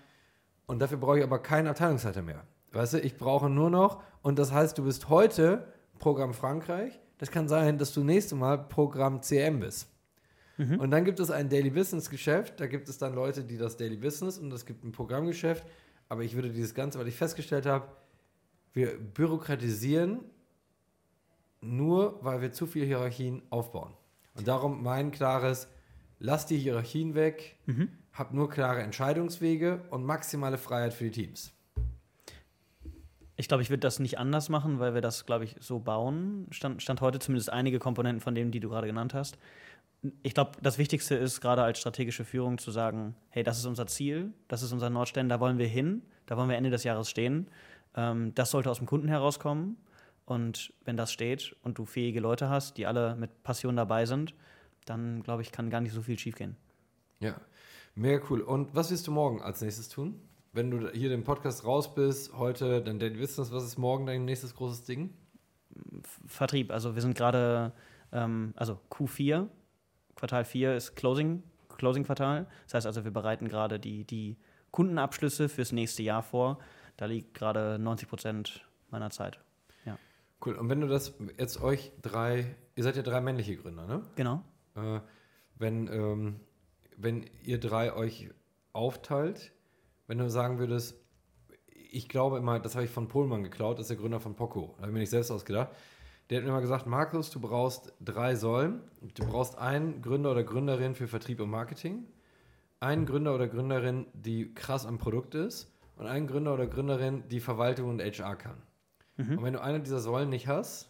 Und 0.66 0.80
dafür 0.80 0.98
brauche 0.98 1.18
ich 1.18 1.24
aber 1.24 1.38
keinen 1.40 1.68
Abteilungsleiter 1.68 2.22
mehr. 2.22 2.44
Weißt 2.72 2.94
du, 2.94 3.00
ich 3.00 3.16
brauche 3.16 3.50
nur 3.50 3.70
noch, 3.70 4.02
und 4.22 4.38
das 4.38 4.52
heißt, 4.52 4.78
du 4.78 4.84
bist 4.84 5.08
heute 5.08 5.66
Programm 5.98 6.34
Frankreich. 6.34 6.98
Das 7.18 7.30
kann 7.30 7.48
sein, 7.48 7.78
dass 7.78 7.92
du 7.92 8.02
nächstes 8.02 8.38
Mal 8.38 8.56
Programm 8.56 9.22
CM 9.22 9.60
bist. 9.60 9.88
Mhm. 10.56 10.80
Und 10.80 10.90
dann 10.90 11.04
gibt 11.04 11.20
es 11.20 11.30
ein 11.30 11.48
Daily 11.48 11.70
Business 11.70 12.08
Geschäft. 12.08 12.60
Da 12.60 12.66
gibt 12.66 12.88
es 12.88 12.98
dann 12.98 13.14
Leute, 13.14 13.44
die 13.44 13.58
das 13.58 13.76
Daily 13.76 13.96
Business 13.96 14.38
und 14.38 14.52
es 14.52 14.64
gibt 14.64 14.84
ein 14.84 14.92
Programmgeschäft. 14.92 15.66
Aber 16.08 16.22
ich 16.22 16.34
würde 16.34 16.50
dieses 16.50 16.74
Ganze, 16.74 16.98
weil 16.98 17.08
ich 17.08 17.16
festgestellt 17.16 17.66
habe, 17.66 17.88
wir 18.72 18.98
bürokratisieren 18.98 20.20
nur, 21.60 22.18
weil 22.22 22.40
wir 22.40 22.52
zu 22.52 22.66
viele 22.66 22.86
Hierarchien 22.86 23.42
aufbauen. 23.50 23.92
Und 24.34 24.48
darum 24.48 24.82
mein 24.82 25.10
klares, 25.10 25.68
lass 26.18 26.46
die 26.46 26.58
Hierarchien 26.58 27.14
weg. 27.14 27.56
Mhm 27.66 27.88
habe 28.12 28.36
nur 28.36 28.50
klare 28.50 28.82
Entscheidungswege 28.82 29.80
und 29.90 30.04
maximale 30.04 30.58
Freiheit 30.58 30.92
für 30.92 31.04
die 31.04 31.10
Teams. 31.10 31.52
Ich 33.36 33.48
glaube, 33.48 33.62
ich 33.62 33.70
würde 33.70 33.80
das 33.80 33.98
nicht 33.98 34.18
anders 34.18 34.50
machen, 34.50 34.78
weil 34.78 34.92
wir 34.92 35.00
das, 35.00 35.24
glaube 35.24 35.44
ich, 35.44 35.56
so 35.60 35.78
bauen. 35.78 36.46
Stand, 36.50 36.82
stand 36.82 37.00
heute 37.00 37.18
zumindest 37.18 37.50
einige 37.50 37.78
Komponenten 37.78 38.20
von 38.20 38.34
denen, 38.34 38.50
die 38.50 38.60
du 38.60 38.68
gerade 38.68 38.86
genannt 38.86 39.14
hast. 39.14 39.38
Ich 40.22 40.34
glaube, 40.34 40.52
das 40.60 40.76
Wichtigste 40.76 41.14
ist 41.14 41.40
gerade 41.40 41.62
als 41.62 41.78
strategische 41.78 42.24
Führung 42.24 42.58
zu 42.58 42.70
sagen, 42.70 43.14
hey, 43.30 43.42
das 43.42 43.58
ist 43.58 43.64
unser 43.64 43.86
Ziel, 43.86 44.32
das 44.48 44.62
ist 44.62 44.72
unser 44.72 44.90
Nordstern, 44.90 45.28
da 45.28 45.40
wollen 45.40 45.58
wir 45.58 45.66
hin, 45.66 46.02
da 46.26 46.36
wollen 46.36 46.48
wir 46.48 46.56
Ende 46.56 46.70
des 46.70 46.84
Jahres 46.84 47.08
stehen. 47.08 47.48
Ähm, 47.94 48.34
das 48.34 48.50
sollte 48.50 48.70
aus 48.70 48.78
dem 48.78 48.86
Kunden 48.86 49.08
herauskommen. 49.08 49.76
Und 50.30 50.72
wenn 50.84 50.96
das 50.96 51.10
steht 51.10 51.56
und 51.64 51.76
du 51.76 51.84
fähige 51.84 52.20
Leute 52.20 52.48
hast, 52.48 52.76
die 52.78 52.86
alle 52.86 53.16
mit 53.16 53.42
Passion 53.42 53.74
dabei 53.74 54.06
sind, 54.06 54.32
dann 54.84 55.24
glaube 55.24 55.42
ich, 55.42 55.50
kann 55.50 55.70
gar 55.70 55.80
nicht 55.80 55.92
so 55.92 56.02
viel 56.02 56.20
schiefgehen. 56.20 56.56
Ja, 57.18 57.34
mega 57.96 58.24
cool. 58.30 58.40
Und 58.40 58.72
was 58.72 58.92
wirst 58.92 59.08
du 59.08 59.10
morgen 59.10 59.42
als 59.42 59.60
nächstes 59.60 59.88
tun? 59.88 60.20
Wenn 60.52 60.70
du 60.70 60.88
hier 60.90 61.08
den 61.08 61.24
Podcast 61.24 61.64
raus 61.64 61.96
bist, 61.96 62.32
heute, 62.38 62.80
dann 62.80 63.00
dann 63.00 63.18
wissen 63.18 63.44
wir, 63.44 63.56
was 63.56 63.64
ist 63.64 63.76
morgen 63.76 64.06
dein 64.06 64.24
nächstes 64.24 64.54
großes 64.54 64.84
Ding? 64.84 65.12
Vertrieb, 66.28 66.70
also 66.70 66.94
wir 66.94 67.02
sind 67.02 67.16
gerade, 67.16 67.72
ähm, 68.12 68.54
also 68.54 68.78
Q4, 68.88 69.48
Quartal 70.14 70.44
4 70.44 70.76
ist 70.76 70.94
Closing, 70.94 71.42
Closing-Quartal. 71.76 72.46
Das 72.66 72.74
heißt 72.74 72.86
also, 72.86 73.02
wir 73.02 73.10
bereiten 73.10 73.48
gerade 73.48 73.80
die, 73.80 74.04
die 74.04 74.36
Kundenabschlüsse 74.70 75.48
fürs 75.48 75.72
nächste 75.72 76.04
Jahr 76.04 76.22
vor. 76.22 76.60
Da 76.98 77.06
liegt 77.06 77.34
gerade 77.34 77.80
90 77.80 78.08
Prozent 78.08 78.64
meiner 78.90 79.10
Zeit. 79.10 79.40
Cool. 80.44 80.54
Und 80.54 80.68
wenn 80.68 80.80
du 80.80 80.88
das 80.88 81.14
jetzt 81.38 81.62
euch 81.62 81.92
drei, 82.02 82.56
ihr 82.74 82.84
seid 82.84 82.96
ja 82.96 83.02
drei 83.02 83.20
männliche 83.20 83.56
Gründer, 83.56 83.86
ne? 83.86 84.02
Genau. 84.16 84.42
Äh, 84.74 85.00
wenn, 85.56 85.88
ähm, 85.88 86.40
wenn 86.96 87.24
ihr 87.42 87.60
drei 87.60 87.94
euch 87.94 88.30
aufteilt, 88.72 89.52
wenn 90.06 90.18
du 90.18 90.30
sagen 90.30 90.58
würdest, 90.58 90.96
ich 91.92 92.08
glaube 92.08 92.38
immer, 92.38 92.58
das 92.58 92.74
habe 92.74 92.84
ich 92.84 92.90
von 92.90 93.08
Pohlmann 93.08 93.42
geklaut, 93.42 93.78
das 93.78 93.84
ist 93.84 93.90
der 93.90 93.96
Gründer 93.96 94.20
von 94.20 94.34
Poco, 94.34 94.74
da 94.76 94.82
habe 94.82 94.88
ich 94.88 94.94
mir 94.94 95.00
nicht 95.00 95.10
selbst 95.10 95.30
ausgedacht. 95.30 95.70
Der 96.30 96.38
hat 96.38 96.44
mir 96.44 96.50
immer 96.50 96.60
gesagt, 96.60 96.86
Markus, 96.86 97.30
du 97.30 97.40
brauchst 97.40 97.92
drei 98.00 98.36
Säulen. 98.36 98.82
Du 99.14 99.26
brauchst 99.26 99.58
einen 99.58 100.00
Gründer 100.00 100.30
oder 100.30 100.44
Gründerin 100.44 100.94
für 100.94 101.08
Vertrieb 101.08 101.40
und 101.40 101.50
Marketing, 101.50 102.06
einen 102.78 103.04
Gründer 103.04 103.34
oder 103.34 103.48
Gründerin, 103.48 104.06
die 104.14 104.54
krass 104.54 104.86
am 104.86 104.98
Produkt 104.98 105.34
ist 105.34 105.72
und 105.96 106.06
einen 106.06 106.28
Gründer 106.28 106.54
oder 106.54 106.68
Gründerin, 106.68 107.24
die 107.28 107.40
Verwaltung 107.40 107.88
und 107.88 108.00
HR 108.00 108.36
kann. 108.36 108.62
Und 109.28 109.42
wenn 109.42 109.52
du 109.52 109.60
eine 109.62 109.80
dieser 109.80 110.00
Säulen 110.00 110.28
nicht 110.30 110.46
hast, 110.48 110.88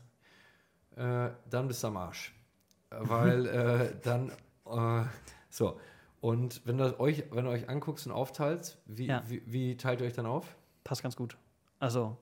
äh, 0.97 1.31
dann 1.49 1.69
bist 1.69 1.83
du 1.83 1.89
am 1.89 1.97
Arsch. 1.97 2.35
Weil 2.91 3.47
äh, 3.47 3.95
dann, 4.03 4.31
äh, 4.67 5.05
so. 5.49 5.79
Und 6.21 6.61
wenn 6.67 6.77
du 6.79 6.99
euch, 7.01 7.25
wenn 7.31 7.45
du 7.45 7.51
euch 7.51 7.69
anguckst 7.69 8.07
und 8.07 8.13
aufteilt, 8.13 8.77
wie, 8.87 9.07
Ja. 9.07 9.23
wie, 9.27 9.43
wie 9.47 9.77
teilt 9.77 10.01
ihr 10.01 10.07
euch 10.07 10.13
dann 10.13 10.27
auf? 10.27 10.57
Passt 10.85 11.03
ganz 11.03 11.17
gut. 11.17 11.37
Also, 11.79 12.19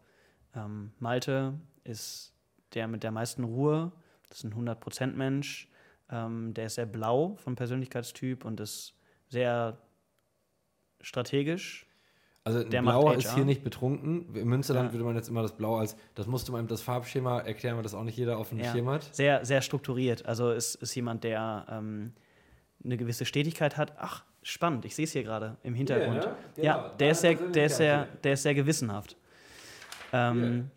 ähm, 0.55 0.92
Malte 0.99 1.55
ist 1.85 2.33
der 2.75 2.87
mit 2.87 3.03
der 3.03 3.11
meisten 3.11 3.42
Ruhe. 3.44 3.90
Das 4.29 4.38
ist 4.38 4.44
ein 4.44 4.55
100%-Mensch. 4.55 5.68
Ähm, 6.11 6.55
der 6.55 6.66
ist 6.66 6.77
sehr 6.77 6.87
blau 6.87 7.37
vom 7.37 7.57
Persönlichkeitstyp 7.57 8.44
und 8.44 8.61
ist 8.61 8.94
sehr 9.29 9.79
strategisch. 11.01 11.87
Also 12.44 12.61
ein 12.61 12.70
Der 12.70 12.81
Blauer 12.83 13.14
ist 13.14 13.35
hier 13.35 13.44
nicht 13.44 13.62
betrunken. 13.62 14.35
Im 14.35 14.48
Münsterland 14.48 14.88
Ja. 14.88 14.92
würde 14.94 15.05
man 15.05 15.16
jetzt 15.16 15.29
immer 15.29 15.42
das 15.42 15.53
Blau 15.53 15.77
als, 15.77 15.96
das 16.14 16.27
musste 16.27 16.51
man 16.53 16.66
das 16.66 16.81
Farbschema 16.81 17.40
erklären, 17.40 17.77
weil 17.77 17.83
das 17.83 17.94
auch 17.94 18.05
nicht 18.05 18.16
jeder 18.16 18.38
auf 18.38 18.48
dem 18.51 18.59
Ja. 18.61 18.72
Schirm 18.72 18.88
hat. 18.88 19.14
Sehr, 19.14 19.44
sehr 19.44 19.61
strukturiert. 19.61 20.24
Also 20.24 20.51
ist, 20.53 20.77
ist 20.77 20.94
jemand, 20.94 21.24
der 21.24 21.66
ähm, 21.70 22.12
eine 22.85 22.96
gewisse 22.96 23.27
Stetigkeit 23.27 23.77
hat. 23.77 23.92
Ach, 23.98 24.24
spannend. 24.42 24.85
Ich 24.87 24.94
sehe 24.96 25.05
es 25.05 25.12
hier 25.12 25.24
gerade 25.24 25.57
im 25.62 25.74
Hintergrund. 25.74 26.16
ne? 26.20 26.35
Genau, 26.57 26.66
Ja, 26.66 26.88
der 26.98 27.11
ist, 27.11 27.20
sehr, 27.20 27.35
der, 27.35 27.66
ist 27.66 27.77
sehr, 27.77 28.07
der 28.24 28.33
ist 28.33 28.42
sehr 28.44 28.55
gewissenhaft. 28.55 29.16
Ähm, 30.12 30.70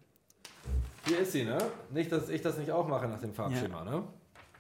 Hier 1.06 1.20
ist 1.20 1.32
sie, 1.32 1.46
ne? 1.46 1.58
Nicht, 1.92 2.12
dass 2.12 2.28
ich 2.30 2.42
das 2.42 2.58
nicht 2.58 2.72
auch 2.72 2.88
mache 2.88 3.08
nach 3.08 3.20
dem 3.22 3.34
Farbschema, 3.34 3.84
ne? 3.86 4.04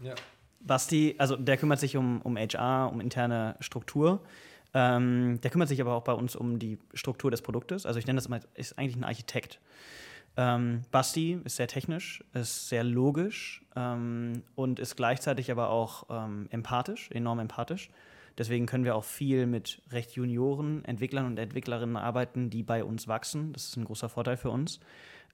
Ja. 0.01 0.13
Basti, 0.61 1.15
also 1.17 1.35
der 1.35 1.57
kümmert 1.57 1.79
sich 1.79 1.97
um, 1.97 2.21
um 2.21 2.37
HR, 2.37 2.89
um 2.91 3.01
interne 3.01 3.55
Struktur. 3.59 4.21
Ähm, 4.73 5.39
der 5.41 5.51
kümmert 5.51 5.67
sich 5.67 5.81
aber 5.81 5.93
auch 5.93 6.03
bei 6.03 6.13
uns 6.13 6.35
um 6.35 6.59
die 6.59 6.77
Struktur 6.93 7.31
des 7.31 7.41
Produktes. 7.41 7.85
Also 7.85 7.99
ich 7.99 8.07
nenne 8.07 8.17
das 8.17 8.29
mal, 8.29 8.41
ist 8.55 8.77
eigentlich 8.77 8.95
ein 8.95 9.03
Architekt. 9.03 9.59
Ähm, 10.37 10.83
Basti 10.91 11.39
ist 11.43 11.57
sehr 11.57 11.67
technisch, 11.67 12.23
ist 12.33 12.69
sehr 12.69 12.83
logisch 12.83 13.65
ähm, 13.75 14.43
und 14.55 14.79
ist 14.79 14.95
gleichzeitig 14.95 15.51
aber 15.51 15.69
auch 15.69 16.05
ähm, 16.09 16.47
empathisch, 16.51 17.09
enorm 17.11 17.39
empathisch. 17.39 17.89
Deswegen 18.37 18.65
können 18.65 18.85
wir 18.85 18.95
auch 18.95 19.03
viel 19.03 19.45
mit 19.45 19.81
recht 19.91 20.11
Junioren, 20.13 20.85
Entwicklern 20.85 21.25
und 21.25 21.37
Entwicklerinnen 21.37 21.97
arbeiten, 21.97 22.49
die 22.49 22.63
bei 22.63 22.83
uns 22.83 23.09
wachsen. 23.09 23.51
Das 23.51 23.65
ist 23.65 23.75
ein 23.75 23.83
großer 23.83 24.07
Vorteil 24.07 24.37
für 24.37 24.49
uns. 24.49 24.79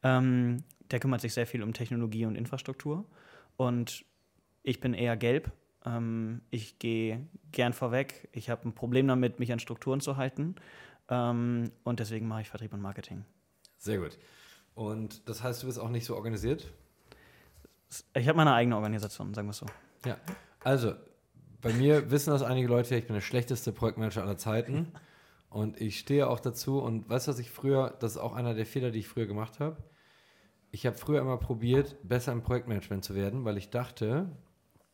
Ähm, 0.02 0.64
der 0.90 1.00
kümmert 1.00 1.22
sich 1.22 1.34
sehr 1.34 1.46
viel 1.46 1.62
um 1.62 1.74
Technologie 1.74 2.26
und 2.26 2.36
Infrastruktur. 2.36 3.06
Und 3.56 4.04
ich 4.64 4.80
bin 4.80 4.94
eher 4.94 5.16
gelb. 5.16 5.52
Ähm, 5.88 6.42
ich 6.50 6.80
gehe 6.80 7.28
gern 7.52 7.74
vorweg. 7.74 8.30
Ich 8.34 8.50
habe 8.50 8.68
ein 8.68 8.74
Problem 8.74 9.08
damit, 9.08 9.40
mich 9.40 9.52
an 9.52 9.60
Strukturen 9.60 10.02
zu 10.02 10.18
halten. 10.18 10.56
Ähm, 11.10 11.72
und 11.84 12.00
deswegen 12.00 12.28
mache 12.28 12.42
ich 12.42 12.50
Vertrieb 12.50 12.74
und 12.74 12.82
Marketing. 12.82 13.24
Sehr 13.78 14.00
gut. 14.00 14.18
Und 14.76 15.28
das 15.30 15.42
heißt, 15.42 15.64
du 15.64 15.68
bist 15.68 15.80
auch 15.80 15.90
nicht 15.90 16.06
so 16.06 16.16
organisiert? 16.16 16.72
Ich 18.14 18.28
habe 18.28 18.38
meine 18.38 18.54
eigene 18.54 18.76
Organisation, 18.76 19.34
sagen 19.34 19.48
wir 19.48 19.52
es 19.52 19.58
so. 19.58 19.66
Ja. 20.06 20.18
Also, 20.64 20.94
bei 21.62 21.74
mir 21.74 22.12
wissen 22.12 22.32
das 22.32 22.44
einige 22.44 22.68
Leute, 22.68 22.96
ich 22.96 23.06
bin 23.06 23.14
der 23.14 23.22
schlechteste 23.22 23.72
Projektmanager 23.72 24.24
aller 24.24 24.38
Zeiten. 24.38 24.92
Und 25.50 25.80
ich 25.80 26.00
stehe 26.00 26.28
auch 26.28 26.40
dazu. 26.40 26.80
Und 26.80 27.10
weißt 27.10 27.28
du, 27.28 27.32
was 27.32 27.40
ich 27.40 27.50
früher, 27.50 27.96
das 28.00 28.14
ist 28.14 28.18
auch 28.18 28.34
einer 28.34 28.54
der 28.54 28.66
Fehler, 28.66 28.92
die 28.92 29.00
ich 29.00 29.08
früher 29.08 29.28
gemacht 29.28 29.60
habe. 29.60 29.78
Ich 30.72 30.86
habe 30.86 30.98
früher 30.98 31.22
immer 31.22 31.38
probiert, 31.38 31.96
besser 32.04 32.34
im 32.34 32.42
Projektmanagement 32.42 33.04
zu 33.04 33.16
werden, 33.16 33.46
weil 33.46 33.58
ich 33.58 33.70
dachte, 33.70 34.30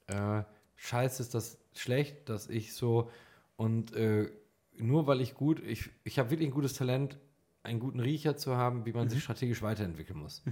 äh, 0.07 0.43
scheiße, 0.75 1.21
ist 1.23 1.33
das 1.33 1.57
schlecht, 1.73 2.29
dass 2.29 2.49
ich 2.49 2.73
so 2.73 3.09
und 3.55 3.93
äh, 3.95 4.29
nur 4.77 5.05
weil 5.07 5.21
ich 5.21 5.35
gut, 5.35 5.61
ich, 5.63 5.89
ich 6.03 6.17
habe 6.19 6.31
wirklich 6.31 6.49
ein 6.49 6.53
gutes 6.53 6.73
Talent, 6.73 7.17
einen 7.61 7.79
guten 7.79 7.99
Riecher 7.99 8.35
zu 8.35 8.57
haben, 8.57 8.85
wie 8.85 8.91
man 8.93 9.09
sich 9.09 9.23
strategisch 9.23 9.61
weiterentwickeln 9.61 10.19
muss. 10.19 10.43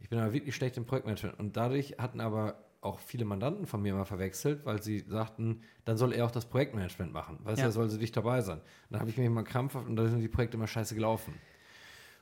Ich 0.00 0.08
bin 0.08 0.18
aber 0.18 0.32
wirklich 0.32 0.54
schlecht 0.56 0.76
im 0.78 0.86
Projektmanagement 0.86 1.38
und 1.38 1.56
dadurch 1.56 1.96
hatten 1.98 2.20
aber 2.20 2.64
auch 2.80 2.98
viele 2.98 3.26
Mandanten 3.26 3.66
von 3.66 3.82
mir 3.82 3.94
mal 3.94 4.06
verwechselt, 4.06 4.64
weil 4.64 4.82
sie 4.82 5.00
sagten, 5.00 5.60
dann 5.84 5.98
soll 5.98 6.14
er 6.14 6.24
auch 6.24 6.30
das 6.30 6.46
Projektmanagement 6.46 7.12
machen. 7.12 7.38
Weißt 7.42 7.58
du, 7.58 7.62
Ja. 7.62 7.68
er 7.68 7.72
soll 7.72 7.90
sie 7.90 7.98
nicht 7.98 8.16
dabei 8.16 8.40
sein. 8.40 8.62
Dann 8.88 9.00
habe 9.00 9.10
ich 9.10 9.18
mich 9.18 9.26
immer 9.26 9.44
krampfhaft 9.44 9.86
und 9.86 9.96
da 9.96 10.08
sind 10.08 10.20
die 10.20 10.28
Projekte 10.28 10.56
immer 10.56 10.66
scheiße 10.66 10.94
gelaufen. 10.94 11.34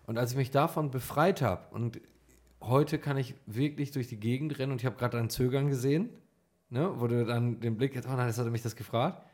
Und 0.07 0.19
als 0.19 0.33
ich 0.33 0.37
mich 0.37 0.51
davon 0.51 0.91
befreit 0.91 1.41
habe 1.43 1.73
und 1.73 2.01
heute 2.61 2.99
kann 2.99 3.17
ich 3.17 3.35
wirklich 3.47 3.93
durch 3.93 4.09
die 4.09 4.19
Gegend 4.19 4.59
rennen 4.59 4.73
und 4.73 4.81
ich 4.81 4.87
habe 4.87 4.97
gerade 4.97 5.17
dein 5.17 5.31
Zögern 5.31 5.69
gesehen, 5.69 6.11
ne, 6.71 6.93
wo 6.97 7.07
du 7.07 7.25
dann 7.25 7.61
den 7.61 7.77
Blick, 7.77 7.95
oh 7.97 8.17
nein, 8.17 8.27
jetzt 8.27 8.39
hat 8.39 8.47
er 8.47 8.51
mich 8.51 8.63
das 8.63 8.77
gefragt. 8.77 9.27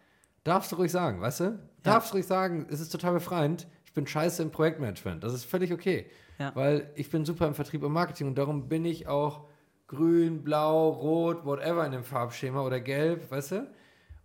Darfst 0.44 0.73
du 0.73 0.77
ruhig 0.77 0.92
sagen, 0.92 1.20
weißt 1.20 1.40
du? 1.40 1.59
Darfst 1.83 2.11
du 2.11 2.16
ruhig 2.16 2.27
sagen, 2.27 2.66
es 2.70 2.81
ist 2.81 2.90
total 2.90 3.14
befreiend. 3.14 3.66
Ich 3.85 3.92
bin 3.94 4.07
scheiße 4.07 4.42
im 4.42 4.51
Projektmanagement. 4.51 5.25
Das 5.25 5.33
ist 5.33 5.44
völlig 5.44 5.73
okay. 5.73 6.07
Ja. 6.38 6.55
Weil 6.55 6.90
ich 6.97 7.11
bin 7.11 7.25
super 7.25 7.47
im 7.47 7.55
Vertrieb 7.55 7.83
und 7.83 7.92
Marketing 7.92 8.27
und 8.27 8.37
darum 8.37 8.68
bin 8.68 8.85
ich 8.85 9.07
auch 9.07 9.47
grün, 9.87 10.42
blau, 10.42 10.90
rot, 10.90 11.44
whatever 11.44 11.85
in 11.87 11.92
dem 11.92 12.05
Farbschema 12.05 12.62
oder 12.62 12.81
gelb, 12.81 13.31
weißt 13.31 13.53
du? 13.53 13.70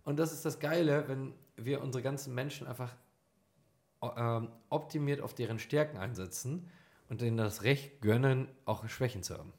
Und 0.04 0.18
das 0.18 0.32
ist 0.32 0.44
das 0.44 0.58
Geile, 0.58 1.04
wenn 1.08 1.34
wir 1.56 1.82
unsere 1.82 2.02
ganzen 2.02 2.34
Menschen 2.34 2.66
einfach 2.66 2.94
ähm, 4.02 4.48
optimiert 4.68 5.20
auf 5.20 5.34
deren 5.34 5.58
Stärken 5.58 5.98
einsetzen 5.98 6.68
und 7.08 7.20
denen 7.20 7.36
das 7.36 7.62
Recht 7.62 8.00
gönnen, 8.00 8.48
auch 8.64 8.88
Schwächen 8.88 9.22
zu 9.22 9.36
haben. 9.36 9.52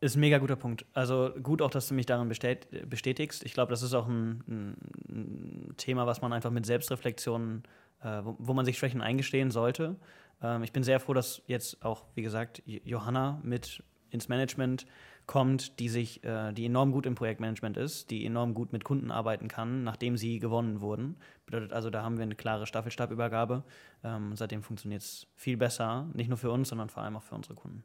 Ist 0.00 0.16
ein 0.16 0.20
mega 0.20 0.38
guter 0.38 0.56
Punkt. 0.56 0.86
Also 0.94 1.30
gut 1.42 1.60
auch, 1.60 1.70
dass 1.70 1.88
du 1.88 1.94
mich 1.94 2.06
darin 2.06 2.28
bestät- 2.28 2.88
bestätigst. 2.88 3.44
Ich 3.44 3.52
glaube, 3.52 3.70
das 3.70 3.82
ist 3.82 3.92
auch 3.92 4.08
ein, 4.08 4.42
ein, 4.48 5.74
Thema, 5.76 6.06
was 6.06 6.22
man 6.22 6.32
einfach 6.32 6.50
mit 6.50 6.64
Selbstreflexion, 6.64 7.62
äh, 8.02 8.24
wo, 8.24 8.34
wo 8.38 8.54
man 8.54 8.64
sich 8.64 8.78
Schwächen 8.78 9.02
eingestehen 9.02 9.50
sollte. 9.50 9.96
Ähm, 10.42 10.62
ich 10.62 10.72
bin 10.72 10.82
sehr 10.82 11.00
froh, 11.00 11.12
dass 11.12 11.42
jetzt 11.46 11.84
auch, 11.84 12.06
wie 12.14 12.22
gesagt, 12.22 12.62
Johanna 12.64 13.40
mit 13.42 13.82
ins 14.10 14.28
Management 14.28 14.86
kommt, 15.26 15.78
die 15.78 15.90
sich, 15.90 16.24
äh, 16.24 16.52
die 16.52 16.64
enorm 16.64 16.92
gut 16.92 17.04
im 17.04 17.14
Projektmanagement 17.14 17.76
ist, 17.76 18.10
die 18.10 18.24
enorm 18.24 18.54
gut 18.54 18.72
mit 18.72 18.84
Kunden 18.84 19.10
arbeiten 19.10 19.48
kann, 19.48 19.84
nachdem 19.84 20.16
sie 20.16 20.38
gewonnen 20.38 20.80
wurden. 20.80 21.16
Bedeutet 21.44 21.72
also, 21.72 21.90
da 21.90 22.02
haben 22.02 22.16
wir 22.16 22.22
eine 22.22 22.34
klare 22.34 22.66
Staffelstabübergabe. 22.66 23.64
Ähm, 24.02 24.34
seitdem 24.34 24.62
funktioniert 24.62 25.02
es 25.02 25.26
viel 25.34 25.58
besser, 25.58 26.08
nicht 26.14 26.28
nur 26.28 26.38
für 26.38 26.50
uns, 26.50 26.70
sondern 26.70 26.88
vor 26.88 27.02
allem 27.02 27.16
auch 27.16 27.22
für 27.22 27.34
unsere 27.34 27.54
Kunden. 27.54 27.84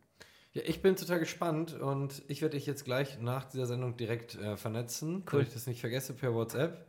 Ja, 0.55 0.61
ich 0.65 0.81
bin 0.81 0.95
total 0.95 1.19
gespannt 1.19 1.73
und 1.73 2.23
ich 2.29 2.41
werde 2.41 2.55
dich 2.55 2.65
jetzt 2.65 2.85
gleich 2.85 3.19
nach 3.19 3.43
dieser 3.43 3.65
Sendung 3.65 3.97
direkt 3.97 4.35
äh, 4.35 4.55
vernetzen, 4.55 5.17
Cool. 5.17 5.23
damit 5.31 5.47
ich 5.49 5.53
das 5.53 5.67
nicht 5.67 5.81
vergesse 5.81 6.13
per 6.13 6.33
WhatsApp. 6.33 6.87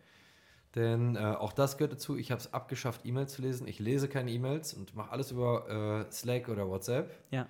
Denn 0.77 1.17
äh, 1.17 1.19
auch 1.19 1.53
das 1.53 1.77
gehört 1.77 1.93
dazu. 1.93 2.17
Ich 2.17 2.31
habe 2.31 2.41
es 2.41 2.55
abgeschafft, 2.55 3.01
E-Mails 3.05 3.33
zu 3.33 3.43
lesen. 3.43 3.67
Ich 3.67 3.81
lese 3.81 4.09
keine 4.09 4.31
E-Mails 4.31 4.73
und 4.73 4.95
mache 4.95 5.11
alles 5.11 5.33
über 5.33 6.07
äh, 6.09 6.13
Slack 6.13 6.49
oder 6.49 6.69
WhatsApp. 6.69 7.13
Ja. 7.33 7.49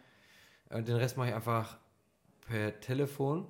Äh, 0.70 0.83
den 0.83 0.96
Rest 0.96 1.18
mache 1.18 1.29
ich 1.29 1.35
einfach 1.35 1.76
per 2.48 2.81
Telefon 2.81 3.46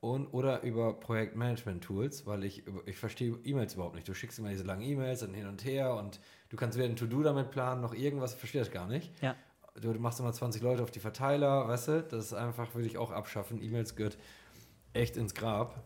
und 0.00 0.26
oder 0.34 0.62
über 0.62 1.00
Projektmanagement-Tools, 1.00 2.26
weil 2.26 2.44
ich, 2.44 2.64
ich 2.84 2.98
verstehe 2.98 3.38
E-Mails 3.44 3.74
überhaupt 3.76 3.94
nicht. 3.94 4.06
Du 4.06 4.12
schickst 4.12 4.38
immer 4.38 4.50
diese 4.50 4.64
langen 4.64 4.82
E-Mails 4.82 5.22
und 5.22 5.32
hin 5.32 5.46
und 5.46 5.64
her 5.64 5.94
und 5.94 6.20
du 6.50 6.56
kannst 6.58 6.76
weder 6.76 6.88
ein 6.90 6.96
To-Do 6.96 7.22
damit 7.22 7.50
planen, 7.50 7.80
noch 7.80 7.94
irgendwas, 7.94 8.34
ich 8.34 8.38
verstehe 8.40 8.60
das 8.60 8.70
gar 8.70 8.86
nicht. 8.86 9.10
Ja. 9.22 9.36
Du 9.80 9.92
machst 9.94 10.20
immer 10.20 10.32
20 10.32 10.62
Leute 10.62 10.82
auf 10.82 10.90
die 10.90 11.00
Verteiler, 11.00 11.66
weißt 11.66 11.88
du? 11.88 12.02
Das 12.02 12.26
ist 12.26 12.34
einfach, 12.34 12.74
würde 12.74 12.86
ich 12.86 12.96
auch 12.96 13.10
abschaffen. 13.10 13.60
E-Mails 13.60 13.96
gehört 13.96 14.18
echt 14.92 15.16
ins 15.16 15.34
Grab. 15.34 15.82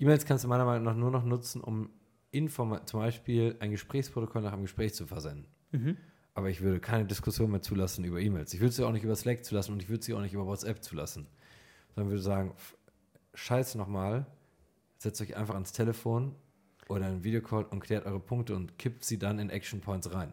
E-Mails 0.00 0.26
kannst 0.26 0.44
du 0.44 0.48
meiner 0.48 0.64
Meinung 0.64 0.84
nach 0.84 0.96
nur 0.96 1.10
noch 1.10 1.24
nutzen, 1.24 1.60
um 1.60 1.90
Informa 2.30 2.84
zum 2.84 3.00
Beispiel 3.00 3.56
ein 3.60 3.70
Gesprächsprotokoll 3.70 4.42
nach 4.42 4.52
einem 4.52 4.62
Gespräch 4.62 4.94
zu 4.94 5.06
versenden. 5.06 5.46
Mhm. 5.70 5.96
aber 6.34 6.48
ich 6.50 6.62
würde 6.62 6.80
keine 6.80 7.04
Diskussion 7.04 7.50
mehr 7.50 7.60
zulassen 7.60 8.04
über 8.04 8.20
E-Mails. 8.20 8.54
Ich 8.54 8.60
würde 8.60 8.72
sie 8.72 8.84
auch 8.84 8.92
nicht 8.92 9.04
über 9.04 9.16
Slack 9.16 9.44
zulassen 9.44 9.72
und 9.72 9.82
ich 9.82 9.88
würde 9.88 10.02
sie 10.04 10.14
auch 10.14 10.20
nicht 10.20 10.32
über 10.32 10.46
WhatsApp 10.46 10.82
zulassen. 10.82 11.26
Sondern 11.94 12.10
würde 12.10 12.22
sagen, 12.22 12.54
scheiß 13.34 13.74
nochmal, 13.74 14.24
setzt 14.98 15.20
euch 15.20 15.36
einfach 15.36 15.54
ans 15.54 15.72
Telefon 15.72 16.34
oder 16.88 17.06
einen 17.06 17.24
Videocall 17.24 17.64
und 17.64 17.80
klärt 17.80 18.06
eure 18.06 18.20
Punkte 18.20 18.54
und 18.54 18.78
kippt 18.78 19.04
sie 19.04 19.18
dann 19.18 19.38
in 19.38 19.50
Action 19.50 19.80
Points 19.80 20.12
rein. 20.12 20.32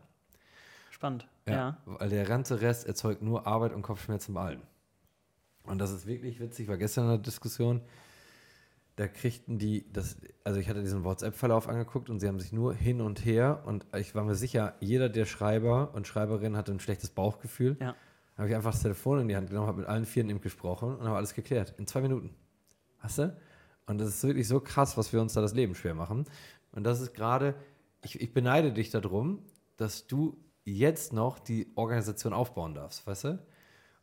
Spannend. 0.91 1.27
Ja. 1.47 1.77
Weil 1.85 2.09
der 2.09 2.25
ganze 2.25 2.61
Rest 2.61 2.87
erzeugt 2.87 3.21
nur 3.21 3.45
Arbeit 3.45 3.73
und 3.73 3.81
Kopfschmerzen 3.81 4.33
bei 4.33 4.41
allen. 4.41 4.61
Und 5.63 5.79
das 5.79 5.91
ist 5.91 6.05
wirklich 6.05 6.39
witzig, 6.39 6.67
war 6.67 6.77
gestern 6.77 7.05
in 7.05 7.09
der 7.11 7.17
Diskussion, 7.19 7.81
da 8.95 9.07
kriegten 9.07 9.59
die, 9.59 9.91
das, 9.91 10.17
also 10.43 10.59
ich 10.59 10.69
hatte 10.69 10.81
diesen 10.81 11.03
WhatsApp-Verlauf 11.03 11.67
angeguckt 11.67 12.09
und 12.09 12.19
sie 12.19 12.27
haben 12.27 12.39
sich 12.39 12.53
nur 12.53 12.73
hin 12.73 13.01
und 13.01 13.25
her 13.25 13.63
und 13.65 13.85
ich 13.97 14.15
war 14.15 14.23
mir 14.23 14.35
sicher, 14.35 14.75
jeder 14.79 15.09
der 15.09 15.25
Schreiber 15.25 15.93
und 15.93 16.07
Schreiberinnen 16.07 16.55
hatte 16.55 16.71
ein 16.71 16.79
schlechtes 16.79 17.09
Bauchgefühl. 17.09 17.77
Ja. 17.79 17.95
Da 18.35 18.39
habe 18.39 18.49
ich 18.49 18.55
einfach 18.55 18.71
das 18.71 18.81
Telefon 18.81 19.19
in 19.19 19.27
die 19.27 19.35
Hand 19.35 19.49
genommen, 19.49 19.67
habe 19.67 19.79
mit 19.79 19.87
allen 19.87 20.05
Vieren 20.05 20.29
eben 20.29 20.41
gesprochen 20.41 20.95
und 20.95 21.05
habe 21.05 21.17
alles 21.17 21.33
geklärt. 21.33 21.73
In 21.77 21.87
zwei 21.87 22.01
Minuten. 22.01 22.33
Hast 22.99 23.17
du? 23.17 23.35
Und 23.85 23.99
das 23.99 24.09
ist 24.09 24.23
wirklich 24.23 24.47
so 24.47 24.59
krass, 24.59 24.97
was 24.97 25.13
wir 25.13 25.21
uns 25.21 25.33
da 25.33 25.41
das 25.41 25.53
Leben 25.53 25.75
schwer 25.75 25.93
machen. 25.93 26.25
Und 26.71 26.83
das 26.83 27.01
ist 27.01 27.13
gerade, 27.13 27.55
ich, 28.03 28.19
ich 28.19 28.33
beneide 28.33 28.71
dich 28.71 28.89
darum, 28.89 29.39
dass 29.77 30.07
du 30.07 30.37
jetzt 30.65 31.13
noch 31.13 31.39
die 31.39 31.71
Organisation 31.75 32.33
aufbauen 32.33 32.73
darfst, 32.73 33.05
weißt 33.07 33.23
du? 33.25 33.39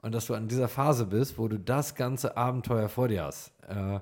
Und 0.00 0.14
dass 0.14 0.26
du 0.26 0.34
an 0.34 0.48
dieser 0.48 0.68
Phase 0.68 1.06
bist, 1.06 1.38
wo 1.38 1.46
du 1.48 1.58
das 1.58 1.94
ganze 1.94 2.36
Abenteuer 2.36 2.88
vor 2.88 3.08
dir 3.08 3.24
hast. 3.24 3.52
Äh, 3.68 4.00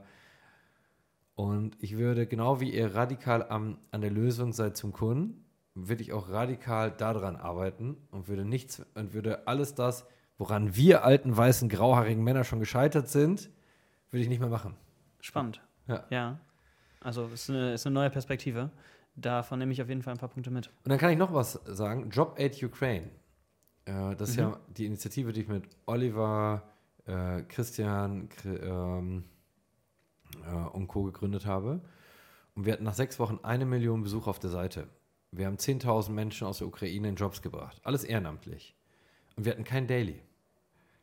und 1.34 1.76
ich 1.80 1.96
würde, 1.96 2.26
genau 2.26 2.60
wie 2.60 2.70
ihr 2.70 2.94
radikal 2.94 3.46
am, 3.48 3.78
an 3.90 4.00
der 4.00 4.10
Lösung 4.10 4.52
seid 4.52 4.76
zum 4.76 4.92
Kunden, 4.92 5.44
würde 5.74 6.02
ich 6.02 6.12
auch 6.12 6.28
radikal 6.30 6.90
daran 6.90 7.36
arbeiten 7.36 7.96
und 8.10 8.28
würde 8.28 8.44
nichts 8.44 8.82
und 8.94 9.14
würde 9.14 9.46
alles 9.46 9.74
das, 9.74 10.06
woran 10.38 10.74
wir 10.74 11.04
alten, 11.04 11.36
weißen, 11.36 11.68
grauhaarigen 11.68 12.22
Männer 12.22 12.44
schon 12.44 12.60
gescheitert 12.60 13.08
sind, 13.08 13.50
würde 14.10 14.22
ich 14.22 14.28
nicht 14.28 14.40
mehr 14.40 14.48
machen. 14.48 14.74
Spannend. 15.20 15.60
Ja. 15.86 16.04
ja. 16.10 16.40
Also 17.00 17.26
es 17.26 17.44
ist 17.44 17.50
eine, 17.50 17.74
ist 17.74 17.86
eine 17.86 17.94
neue 17.94 18.10
Perspektive. 18.10 18.70
Davon 19.16 19.58
nehme 19.58 19.72
ich 19.72 19.82
auf 19.82 19.88
jeden 19.88 20.02
Fall 20.02 20.14
ein 20.14 20.18
paar 20.18 20.28
Punkte 20.28 20.50
mit. 20.50 20.68
Und 20.68 20.90
dann 20.90 20.98
kann 20.98 21.10
ich 21.10 21.18
noch 21.18 21.32
was 21.32 21.52
sagen. 21.64 22.10
Job 22.10 22.36
Aid 22.38 22.62
Ukraine. 22.62 23.10
Äh, 23.84 24.14
das 24.16 24.30
ist 24.30 24.36
mhm. 24.36 24.42
ja 24.42 24.60
die 24.68 24.86
Initiative, 24.86 25.32
die 25.32 25.42
ich 25.42 25.48
mit 25.48 25.64
Oliver, 25.86 26.62
äh, 27.06 27.42
Christian 27.42 28.28
ähm, 28.44 29.24
äh, 30.44 30.54
und 30.54 30.88
Co. 30.88 31.04
gegründet 31.04 31.46
habe. 31.46 31.80
Und 32.54 32.66
wir 32.66 32.72
hatten 32.72 32.84
nach 32.84 32.94
sechs 32.94 33.18
Wochen 33.18 33.38
eine 33.42 33.66
Million 33.66 34.02
Besucher 34.02 34.30
auf 34.30 34.38
der 34.38 34.50
Seite. 34.50 34.88
Wir 35.32 35.46
haben 35.46 35.56
10.000 35.56 36.10
Menschen 36.10 36.46
aus 36.46 36.58
der 36.58 36.66
Ukraine 36.66 37.08
in 37.08 37.14
Jobs 37.14 37.42
gebracht. 37.42 37.80
Alles 37.84 38.04
ehrenamtlich. 38.04 38.76
Und 39.36 39.44
wir 39.44 39.52
hatten 39.52 39.64
kein 39.64 39.86
Daily. 39.86 40.22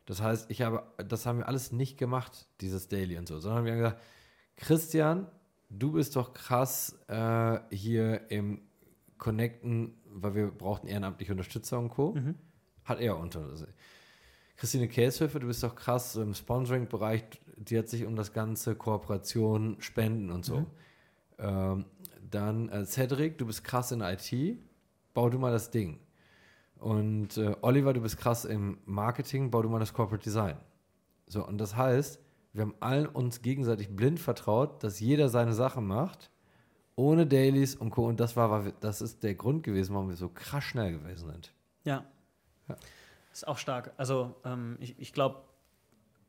Das 0.05 0.21
heißt, 0.21 0.49
ich 0.49 0.61
habe, 0.61 0.83
das 0.97 1.25
haben 1.25 1.39
wir 1.39 1.47
alles 1.47 1.71
nicht 1.71 1.97
gemacht, 1.97 2.47
dieses 2.61 2.87
Daily 2.87 3.17
und 3.17 3.27
so, 3.27 3.39
sondern 3.39 3.65
wir 3.65 3.73
haben 3.73 3.79
gesagt, 3.79 4.01
Christian, 4.55 5.27
du 5.69 5.91
bist 5.91 6.15
doch 6.15 6.33
krass 6.33 6.97
äh, 7.07 7.59
hier 7.71 8.29
im 8.31 8.61
Connecten, 9.17 9.95
weil 10.05 10.35
wir 10.35 10.47
brauchten 10.47 10.87
ehrenamtliche 10.87 11.31
Unterstützer 11.31 11.79
und 11.79 11.89
Co. 11.89 12.13
Mhm. 12.13 12.35
Hat 12.83 12.99
er 12.99 13.17
unter. 13.17 13.45
Christine 14.55 14.87
Käshöfer, 14.87 15.39
du 15.39 15.47
bist 15.47 15.63
doch 15.63 15.75
krass 15.75 16.15
im 16.15 16.33
Sponsoring-Bereich, 16.33 17.23
die 17.57 17.77
hat 17.77 17.89
sich 17.89 18.05
um 18.05 18.15
das 18.15 18.33
ganze 18.33 18.75
Kooperation, 18.75 19.77
Spenden 19.79 20.31
und 20.31 20.45
so. 20.45 20.61
Mhm. 20.61 20.65
Ähm, 21.39 21.85
dann 22.29 22.69
äh, 22.69 22.85
Cedric, 22.85 23.37
du 23.37 23.45
bist 23.45 23.63
krass 23.63 23.91
in 23.91 24.01
IT, 24.01 24.57
bau 25.13 25.29
du 25.29 25.37
mal 25.37 25.51
das 25.51 25.69
Ding. 25.69 25.99
Und 26.79 27.37
äh, 27.37 27.55
Oliver, 27.61 27.93
du 27.93 28.01
bist 28.01 28.17
krass 28.17 28.45
im 28.45 28.79
Marketing, 28.85 29.51
bau 29.51 29.61
du 29.61 29.69
mal 29.69 29.79
das 29.79 29.93
Corporate 29.93 30.23
Design. 30.23 30.57
So, 31.27 31.45
und 31.45 31.57
das 31.57 31.75
heißt, 31.75 32.19
wir 32.53 32.63
haben 32.63 32.75
allen 32.79 33.05
uns 33.05 33.41
gegenseitig 33.41 33.95
blind 33.95 34.19
vertraut, 34.19 34.83
dass 34.83 34.99
jeder 34.99 35.29
seine 35.29 35.53
Sachen 35.53 35.85
macht, 35.85 36.31
ohne 36.95 37.27
Dailies 37.27 37.75
und 37.75 37.91
Co. 37.91 38.07
Und 38.07 38.19
das 38.19 38.35
war, 38.35 38.49
war 38.49 38.71
das 38.79 39.01
ist 39.01 39.23
der 39.23 39.35
Grund 39.35 39.63
gewesen, 39.63 39.93
warum 39.93 40.09
wir 40.09 40.15
so 40.15 40.29
krass 40.29 40.63
schnell 40.63 40.93
gewesen 40.93 41.29
sind. 41.29 41.53
Ja. 41.83 42.03
ja. 42.67 42.75
Ist 43.31 43.47
auch 43.47 43.57
stark. 43.57 43.93
Also 43.97 44.35
ähm, 44.43 44.77
ich, 44.79 44.99
ich 44.99 45.13
glaube, 45.13 45.43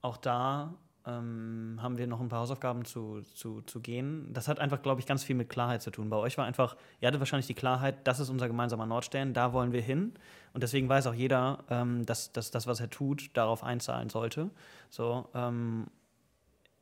auch 0.02 0.16
da 0.18 0.74
ähm, 1.08 1.78
haben 1.80 1.96
wir 1.96 2.06
noch 2.06 2.20
ein 2.20 2.28
paar 2.28 2.40
Hausaufgaben 2.40 2.84
zu, 2.84 3.22
zu, 3.22 3.62
zu 3.62 3.80
gehen. 3.80 4.30
Das 4.32 4.46
hat 4.46 4.60
einfach, 4.60 4.82
glaube 4.82 5.00
ich, 5.00 5.06
ganz 5.06 5.24
viel 5.24 5.36
mit 5.36 5.48
Klarheit 5.48 5.80
zu 5.80 5.90
tun. 5.90 6.10
Bei 6.10 6.16
euch 6.16 6.36
war 6.36 6.44
einfach, 6.44 6.76
ihr 7.00 7.08
hattet 7.08 7.20
wahrscheinlich 7.20 7.46
die 7.46 7.54
Klarheit, 7.54 8.06
das 8.06 8.20
ist 8.20 8.28
unser 8.28 8.46
gemeinsamer 8.46 8.84
Nordstern, 8.84 9.32
da 9.32 9.52
wollen 9.52 9.72
wir 9.72 9.80
hin. 9.80 10.12
Und 10.52 10.62
deswegen 10.62 10.88
weiß 10.88 11.06
auch 11.06 11.14
jeder, 11.14 11.64
ähm, 11.70 12.04
dass, 12.04 12.32
dass 12.32 12.50
das, 12.50 12.66
was 12.66 12.80
er 12.80 12.90
tut, 12.90 13.30
darauf 13.34 13.64
einzahlen 13.64 14.10
sollte. 14.10 14.50
So, 14.90 15.28
ähm, 15.34 15.86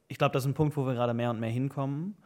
ich 0.09 0.19
glaube, 0.19 0.33
das 0.33 0.45
ist 0.45 0.49
ein 0.49 0.55
Punkt, 0.55 0.77
wo 0.77 0.87
wir 0.87 0.95
gerade 0.95 1.15
mehr 1.15 1.31
und 1.31 1.41
mehr 1.41 1.51
hinkommen. 1.51 2.17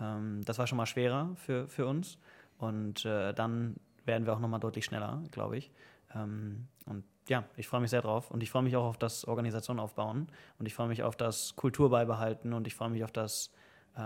Ähm, 0.00 0.42
das 0.44 0.58
war 0.58 0.66
schon 0.66 0.76
mal 0.76 0.86
schwerer 0.86 1.34
für, 1.36 1.68
für 1.68 1.86
uns. 1.86 2.18
Und 2.58 3.04
äh, 3.04 3.34
dann 3.34 3.76
werden 4.04 4.26
wir 4.26 4.32
auch 4.32 4.40
noch 4.40 4.48
mal 4.48 4.58
deutlich 4.58 4.84
schneller, 4.84 5.22
glaube 5.30 5.58
ich. 5.58 5.70
Ähm, 6.14 6.68
und 6.86 7.04
ja, 7.28 7.44
ich 7.56 7.68
freue 7.68 7.80
mich 7.80 7.90
sehr 7.90 8.02
drauf. 8.02 8.30
Und 8.30 8.42
ich 8.42 8.50
freue 8.50 8.62
mich 8.62 8.76
auch 8.76 8.84
auf 8.84 8.98
das 8.98 9.26
Organisation 9.26 9.78
aufbauen. 9.78 10.28
Und 10.58 10.66
ich 10.66 10.74
freue 10.74 10.88
mich 10.88 11.02
auf 11.02 11.16
das 11.16 11.56
Kultur 11.56 11.90
beibehalten. 11.90 12.52
Und 12.52 12.66
ich 12.66 12.74
freue 12.74 12.90
mich 12.90 13.04
auf 13.04 13.12
das 13.12 13.52
äh, 13.96 14.00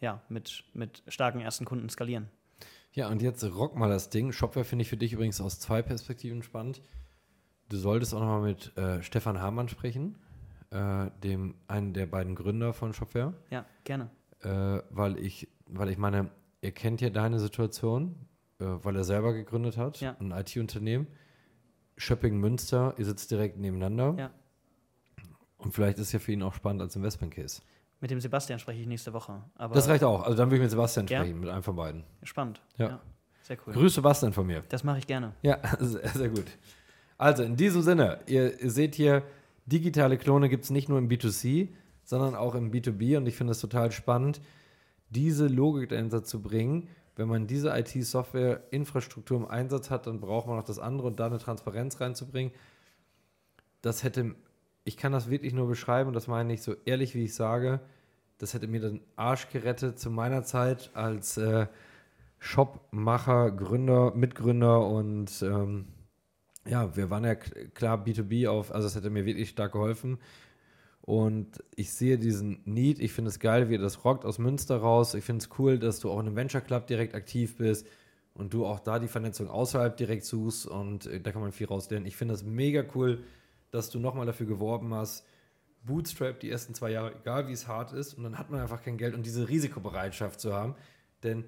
ja, 0.00 0.22
mit, 0.28 0.64
mit 0.74 1.02
starken 1.08 1.40
ersten 1.40 1.64
Kunden 1.64 1.88
skalieren. 1.88 2.28
Ja, 2.92 3.08
und 3.08 3.20
jetzt 3.20 3.44
rock 3.44 3.76
mal 3.76 3.90
das 3.90 4.10
Ding. 4.10 4.32
Shopware 4.32 4.64
finde 4.64 4.82
ich 4.82 4.88
für 4.88 4.96
dich 4.96 5.12
übrigens 5.12 5.40
aus 5.40 5.60
zwei 5.60 5.82
Perspektiven 5.82 6.42
spannend. 6.42 6.82
Du 7.68 7.76
solltest 7.76 8.14
auch 8.14 8.20
noch 8.20 8.26
mal 8.26 8.42
mit 8.42 8.76
äh, 8.76 9.02
Stefan 9.02 9.40
Hamann 9.40 9.68
sprechen 9.68 10.16
äh, 10.70 11.10
dem 11.22 11.54
einen 11.68 11.92
der 11.92 12.06
beiden 12.06 12.34
Gründer 12.34 12.72
von 12.72 12.92
Shopware. 12.92 13.34
Ja, 13.50 13.64
gerne. 13.84 14.10
Äh, 14.40 14.82
weil 14.90 15.18
ich, 15.18 15.48
weil 15.66 15.90
ich 15.90 15.98
meine, 15.98 16.30
er 16.60 16.72
kennt 16.72 17.00
ja 17.00 17.10
deine 17.10 17.38
Situation, 17.38 18.16
äh, 18.58 18.64
weil 18.64 18.96
er 18.96 19.04
selber 19.04 19.32
gegründet 19.32 19.76
hat, 19.76 20.00
ja. 20.00 20.16
ein 20.20 20.32
IT-Unternehmen. 20.32 21.06
Schöpping 21.96 22.38
Münster, 22.38 22.94
ihr 22.98 23.06
sitzt 23.06 23.30
direkt 23.30 23.56
nebeneinander. 23.58 24.14
Ja. 24.18 24.30
Und 25.56 25.72
vielleicht 25.72 25.98
ist 25.98 26.12
ja 26.12 26.18
für 26.18 26.32
ihn 26.32 26.42
auch 26.42 26.54
spannend 26.54 26.82
als 26.82 26.94
Investment 26.94 27.34
Case. 27.34 27.62
Mit 28.00 28.10
dem 28.10 28.20
Sebastian 28.20 28.58
spreche 28.58 28.80
ich 28.80 28.86
nächste 28.86 29.12
Woche. 29.14 29.42
das 29.56 29.88
reicht 29.88 30.04
auch. 30.04 30.22
Also 30.22 30.36
dann 30.36 30.48
würde 30.48 30.56
ich 30.56 30.62
mit 30.62 30.70
Sebastian 30.70 31.06
ja? 31.06 31.20
sprechen, 31.20 31.40
mit 31.40 31.48
einem 31.48 31.62
von 31.62 31.76
beiden. 31.76 32.04
Spannend. 32.22 32.60
Ja. 32.76 32.88
ja. 32.88 33.00
Sehr 33.42 33.56
cool. 33.66 33.72
Grüße 33.72 33.96
Sebastian 33.96 34.32
von 34.32 34.46
mir. 34.46 34.64
Das 34.68 34.84
mache 34.84 34.98
ich 34.98 35.06
gerne. 35.06 35.32
Ja, 35.42 35.58
sehr, 35.78 36.08
sehr 36.08 36.28
gut. 36.28 36.46
Also 37.16 37.42
in 37.42 37.56
diesem 37.56 37.80
Sinne, 37.80 38.20
ihr, 38.26 38.60
ihr 38.60 38.70
seht 38.70 38.94
hier, 38.94 39.22
digitale 39.66 40.16
Klone 40.16 40.48
gibt 40.48 40.64
es 40.64 40.70
nicht 40.70 40.88
nur 40.88 40.98
im 40.98 41.08
B2C, 41.08 41.68
sondern 42.04 42.34
auch 42.34 42.54
im 42.54 42.70
B2B 42.70 43.16
und 43.16 43.26
ich 43.26 43.36
finde 43.36 43.52
es 43.52 43.60
total 43.60 43.90
spannend, 43.90 44.40
diese 45.10 45.48
Logik 45.48 45.88
dahinter 45.88 46.24
zu 46.24 46.40
bringen. 46.40 46.88
Wenn 47.16 47.28
man 47.28 47.46
diese 47.46 47.76
IT-Software-Infrastruktur 47.76 49.38
im 49.38 49.46
Einsatz 49.46 49.90
hat, 49.90 50.06
dann 50.06 50.20
braucht 50.20 50.46
man 50.46 50.58
auch 50.58 50.64
das 50.64 50.78
andere 50.78 51.08
und 51.08 51.18
da 51.18 51.26
eine 51.26 51.38
Transparenz 51.38 52.00
reinzubringen. 52.00 52.52
Das 53.82 54.04
hätte, 54.04 54.34
ich 54.84 54.96
kann 54.96 55.12
das 55.12 55.30
wirklich 55.30 55.52
nur 55.52 55.66
beschreiben 55.66 56.08
und 56.08 56.14
das 56.14 56.28
meine 56.28 56.52
ich 56.52 56.62
so 56.62 56.74
ehrlich, 56.84 57.14
wie 57.14 57.24
ich 57.24 57.34
sage, 57.34 57.80
das 58.38 58.54
hätte 58.54 58.68
mir 58.68 58.80
den 58.80 59.00
Arsch 59.16 59.48
gerettet 59.48 59.98
zu 59.98 60.10
meiner 60.10 60.44
Zeit 60.44 60.90
als 60.94 61.38
äh, 61.38 61.66
Shopmacher, 62.38 63.50
Gründer, 63.50 64.12
Mitgründer 64.14 64.86
und 64.86 65.42
ähm, 65.42 65.86
ja, 66.68 66.96
wir 66.96 67.10
waren 67.10 67.24
ja 67.24 67.34
klar 67.34 68.04
B2B 68.04 68.48
auf, 68.48 68.72
also 68.72 68.86
es 68.86 68.94
hätte 68.94 69.10
mir 69.10 69.24
wirklich 69.24 69.50
stark 69.50 69.72
geholfen. 69.72 70.18
Und 71.02 71.62
ich 71.76 71.92
sehe 71.92 72.18
diesen 72.18 72.62
Need, 72.64 72.98
ich 72.98 73.12
finde 73.12 73.28
es 73.28 73.38
geil, 73.38 73.68
wie 73.68 73.74
ihr 73.74 73.78
das 73.78 74.04
rockt 74.04 74.24
aus 74.24 74.38
Münster 74.38 74.78
raus. 74.78 75.14
Ich 75.14 75.24
finde 75.24 75.44
es 75.44 75.50
cool, 75.58 75.78
dass 75.78 76.00
du 76.00 76.10
auch 76.10 76.18
in 76.18 76.26
einem 76.26 76.36
Venture 76.36 76.60
Club 76.60 76.88
direkt 76.88 77.14
aktiv 77.14 77.56
bist 77.56 77.86
und 78.34 78.52
du 78.52 78.66
auch 78.66 78.80
da 78.80 78.98
die 78.98 79.06
Vernetzung 79.08 79.48
außerhalb 79.48 79.96
direkt 79.96 80.24
suchst 80.24 80.66
und 80.66 81.06
äh, 81.06 81.20
da 81.20 81.32
kann 81.32 81.42
man 81.42 81.52
viel 81.52 81.68
rauslernen. 81.68 82.06
Ich 82.06 82.16
finde 82.16 82.34
es 82.34 82.42
mega 82.42 82.84
cool, 82.94 83.22
dass 83.70 83.90
du 83.90 83.98
nochmal 83.98 84.26
dafür 84.26 84.46
geworben 84.46 84.92
hast, 84.94 85.24
Bootstrap 85.84 86.40
die 86.40 86.50
ersten 86.50 86.74
zwei 86.74 86.90
Jahre, 86.90 87.14
egal 87.14 87.46
wie 87.48 87.52
es 87.52 87.68
hart 87.68 87.92
ist, 87.92 88.14
und 88.14 88.24
dann 88.24 88.38
hat 88.38 88.50
man 88.50 88.60
einfach 88.60 88.82
kein 88.82 88.98
Geld 88.98 89.14
und 89.14 89.24
diese 89.24 89.48
Risikobereitschaft 89.48 90.40
zu 90.40 90.52
haben. 90.52 90.74
Denn 91.22 91.44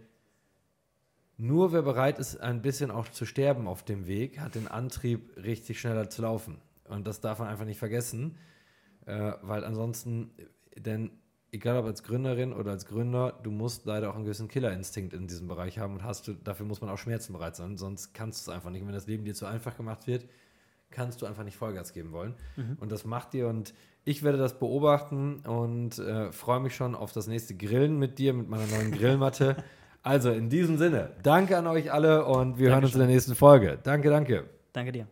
nur 1.39 1.73
wer 1.73 1.83
bereit 1.83 2.19
ist, 2.19 2.41
ein 2.41 2.63
bisschen 2.63 2.91
auch 2.91 3.09
zu 3.09 3.25
sterben 3.25 3.69
auf 3.69 3.85
dem 3.85 4.07
Weg, 4.09 4.41
hat 4.41 4.57
den 4.57 4.67
Antrieb, 4.67 5.37
richtig 5.37 5.81
schneller 5.81 6.11
zu 6.11 6.23
laufen. 6.23 6.59
Und 6.89 7.07
das 7.07 7.21
darf 7.21 7.39
man 7.39 7.49
einfach 7.49 7.65
nicht 7.65 7.79
vergessen, 7.79 8.37
äh, 9.07 9.33
weil 9.43 9.65
ansonsten, 9.65 10.33
denn 10.77 11.13
egal 11.53 11.77
ob 11.79 11.87
als 11.87 12.03
Gründerin 12.03 12.53
oder 12.53 12.73
als 12.73 12.87
Gründer, 12.87 13.39
du 13.43 13.53
musst 13.53 13.87
leider 13.87 14.11
auch 14.11 14.17
einen 14.17 14.25
gewissen 14.25 14.49
Killerinstinkt 14.49 15.15
in 15.15 15.29
diesem 15.29 15.47
Bereich 15.47 15.79
haben 15.79 15.95
und 15.95 16.05
hast 16.05 16.27
du, 16.27 16.35
dafür 16.35 16.67
muss 16.67 16.81
man 16.81 16.91
auch 16.91 16.99
schmerzenbereit 16.99 17.55
sein, 17.55 17.77
sonst 17.77 18.15
kannst 18.15 18.47
du 18.47 18.51
es 18.51 18.55
einfach 18.55 18.71
nicht. 18.71 18.83
Und 18.83 18.89
wenn 18.89 18.95
das 18.95 19.07
Leben 19.07 19.25
dir 19.25 19.35
zu 19.35 19.47
einfach 19.47 19.77
gemacht 19.77 20.09
wird, 20.09 20.27
kannst 20.91 21.23
du 21.23 21.27
einfach 21.27 21.45
nicht 21.45 21.57
Vollgas 21.57 21.93
geben 21.93 22.11
wollen. 22.13 22.35
Mhm. 22.57 22.79
Und 22.81 22.91
das 22.91 23.05
macht 23.05 23.33
dir 23.33 23.47
und 23.47 23.75
ich 24.05 24.23
werde 24.23 24.39
das 24.39 24.59
beobachten 24.59 25.41
und 25.47 25.99
äh, 25.99 26.33
freue 26.33 26.61
mich 26.61 26.75
schon 26.75 26.95
auf 26.95 27.13
das 27.13 27.27
nächste 27.29 27.55
Grillen 27.55 27.99
mit 27.99 28.19
dir, 28.19 28.33
mit 28.33 28.49
meiner 28.49 28.67
neuen 28.67 28.91
Grillmatte. 28.91 29.63
Also 30.09 30.31
in 30.31 30.49
diesem 30.49 30.79
Sinne, 30.79 31.11
danke 31.23 31.59
an 31.59 31.67
euch 31.67 31.93
alle 31.93 32.25
und 32.25 32.59
wir 32.59 32.71
Dankeschön. 32.71 32.73
hören 32.73 32.85
uns 32.85 32.95
in 32.95 33.01
der 33.01 33.09
nächsten 33.09 33.35
Folge. 33.35 33.79
Danke, 33.83 34.09
danke. 34.09 34.45
Danke 34.73 34.91
dir. 34.91 35.07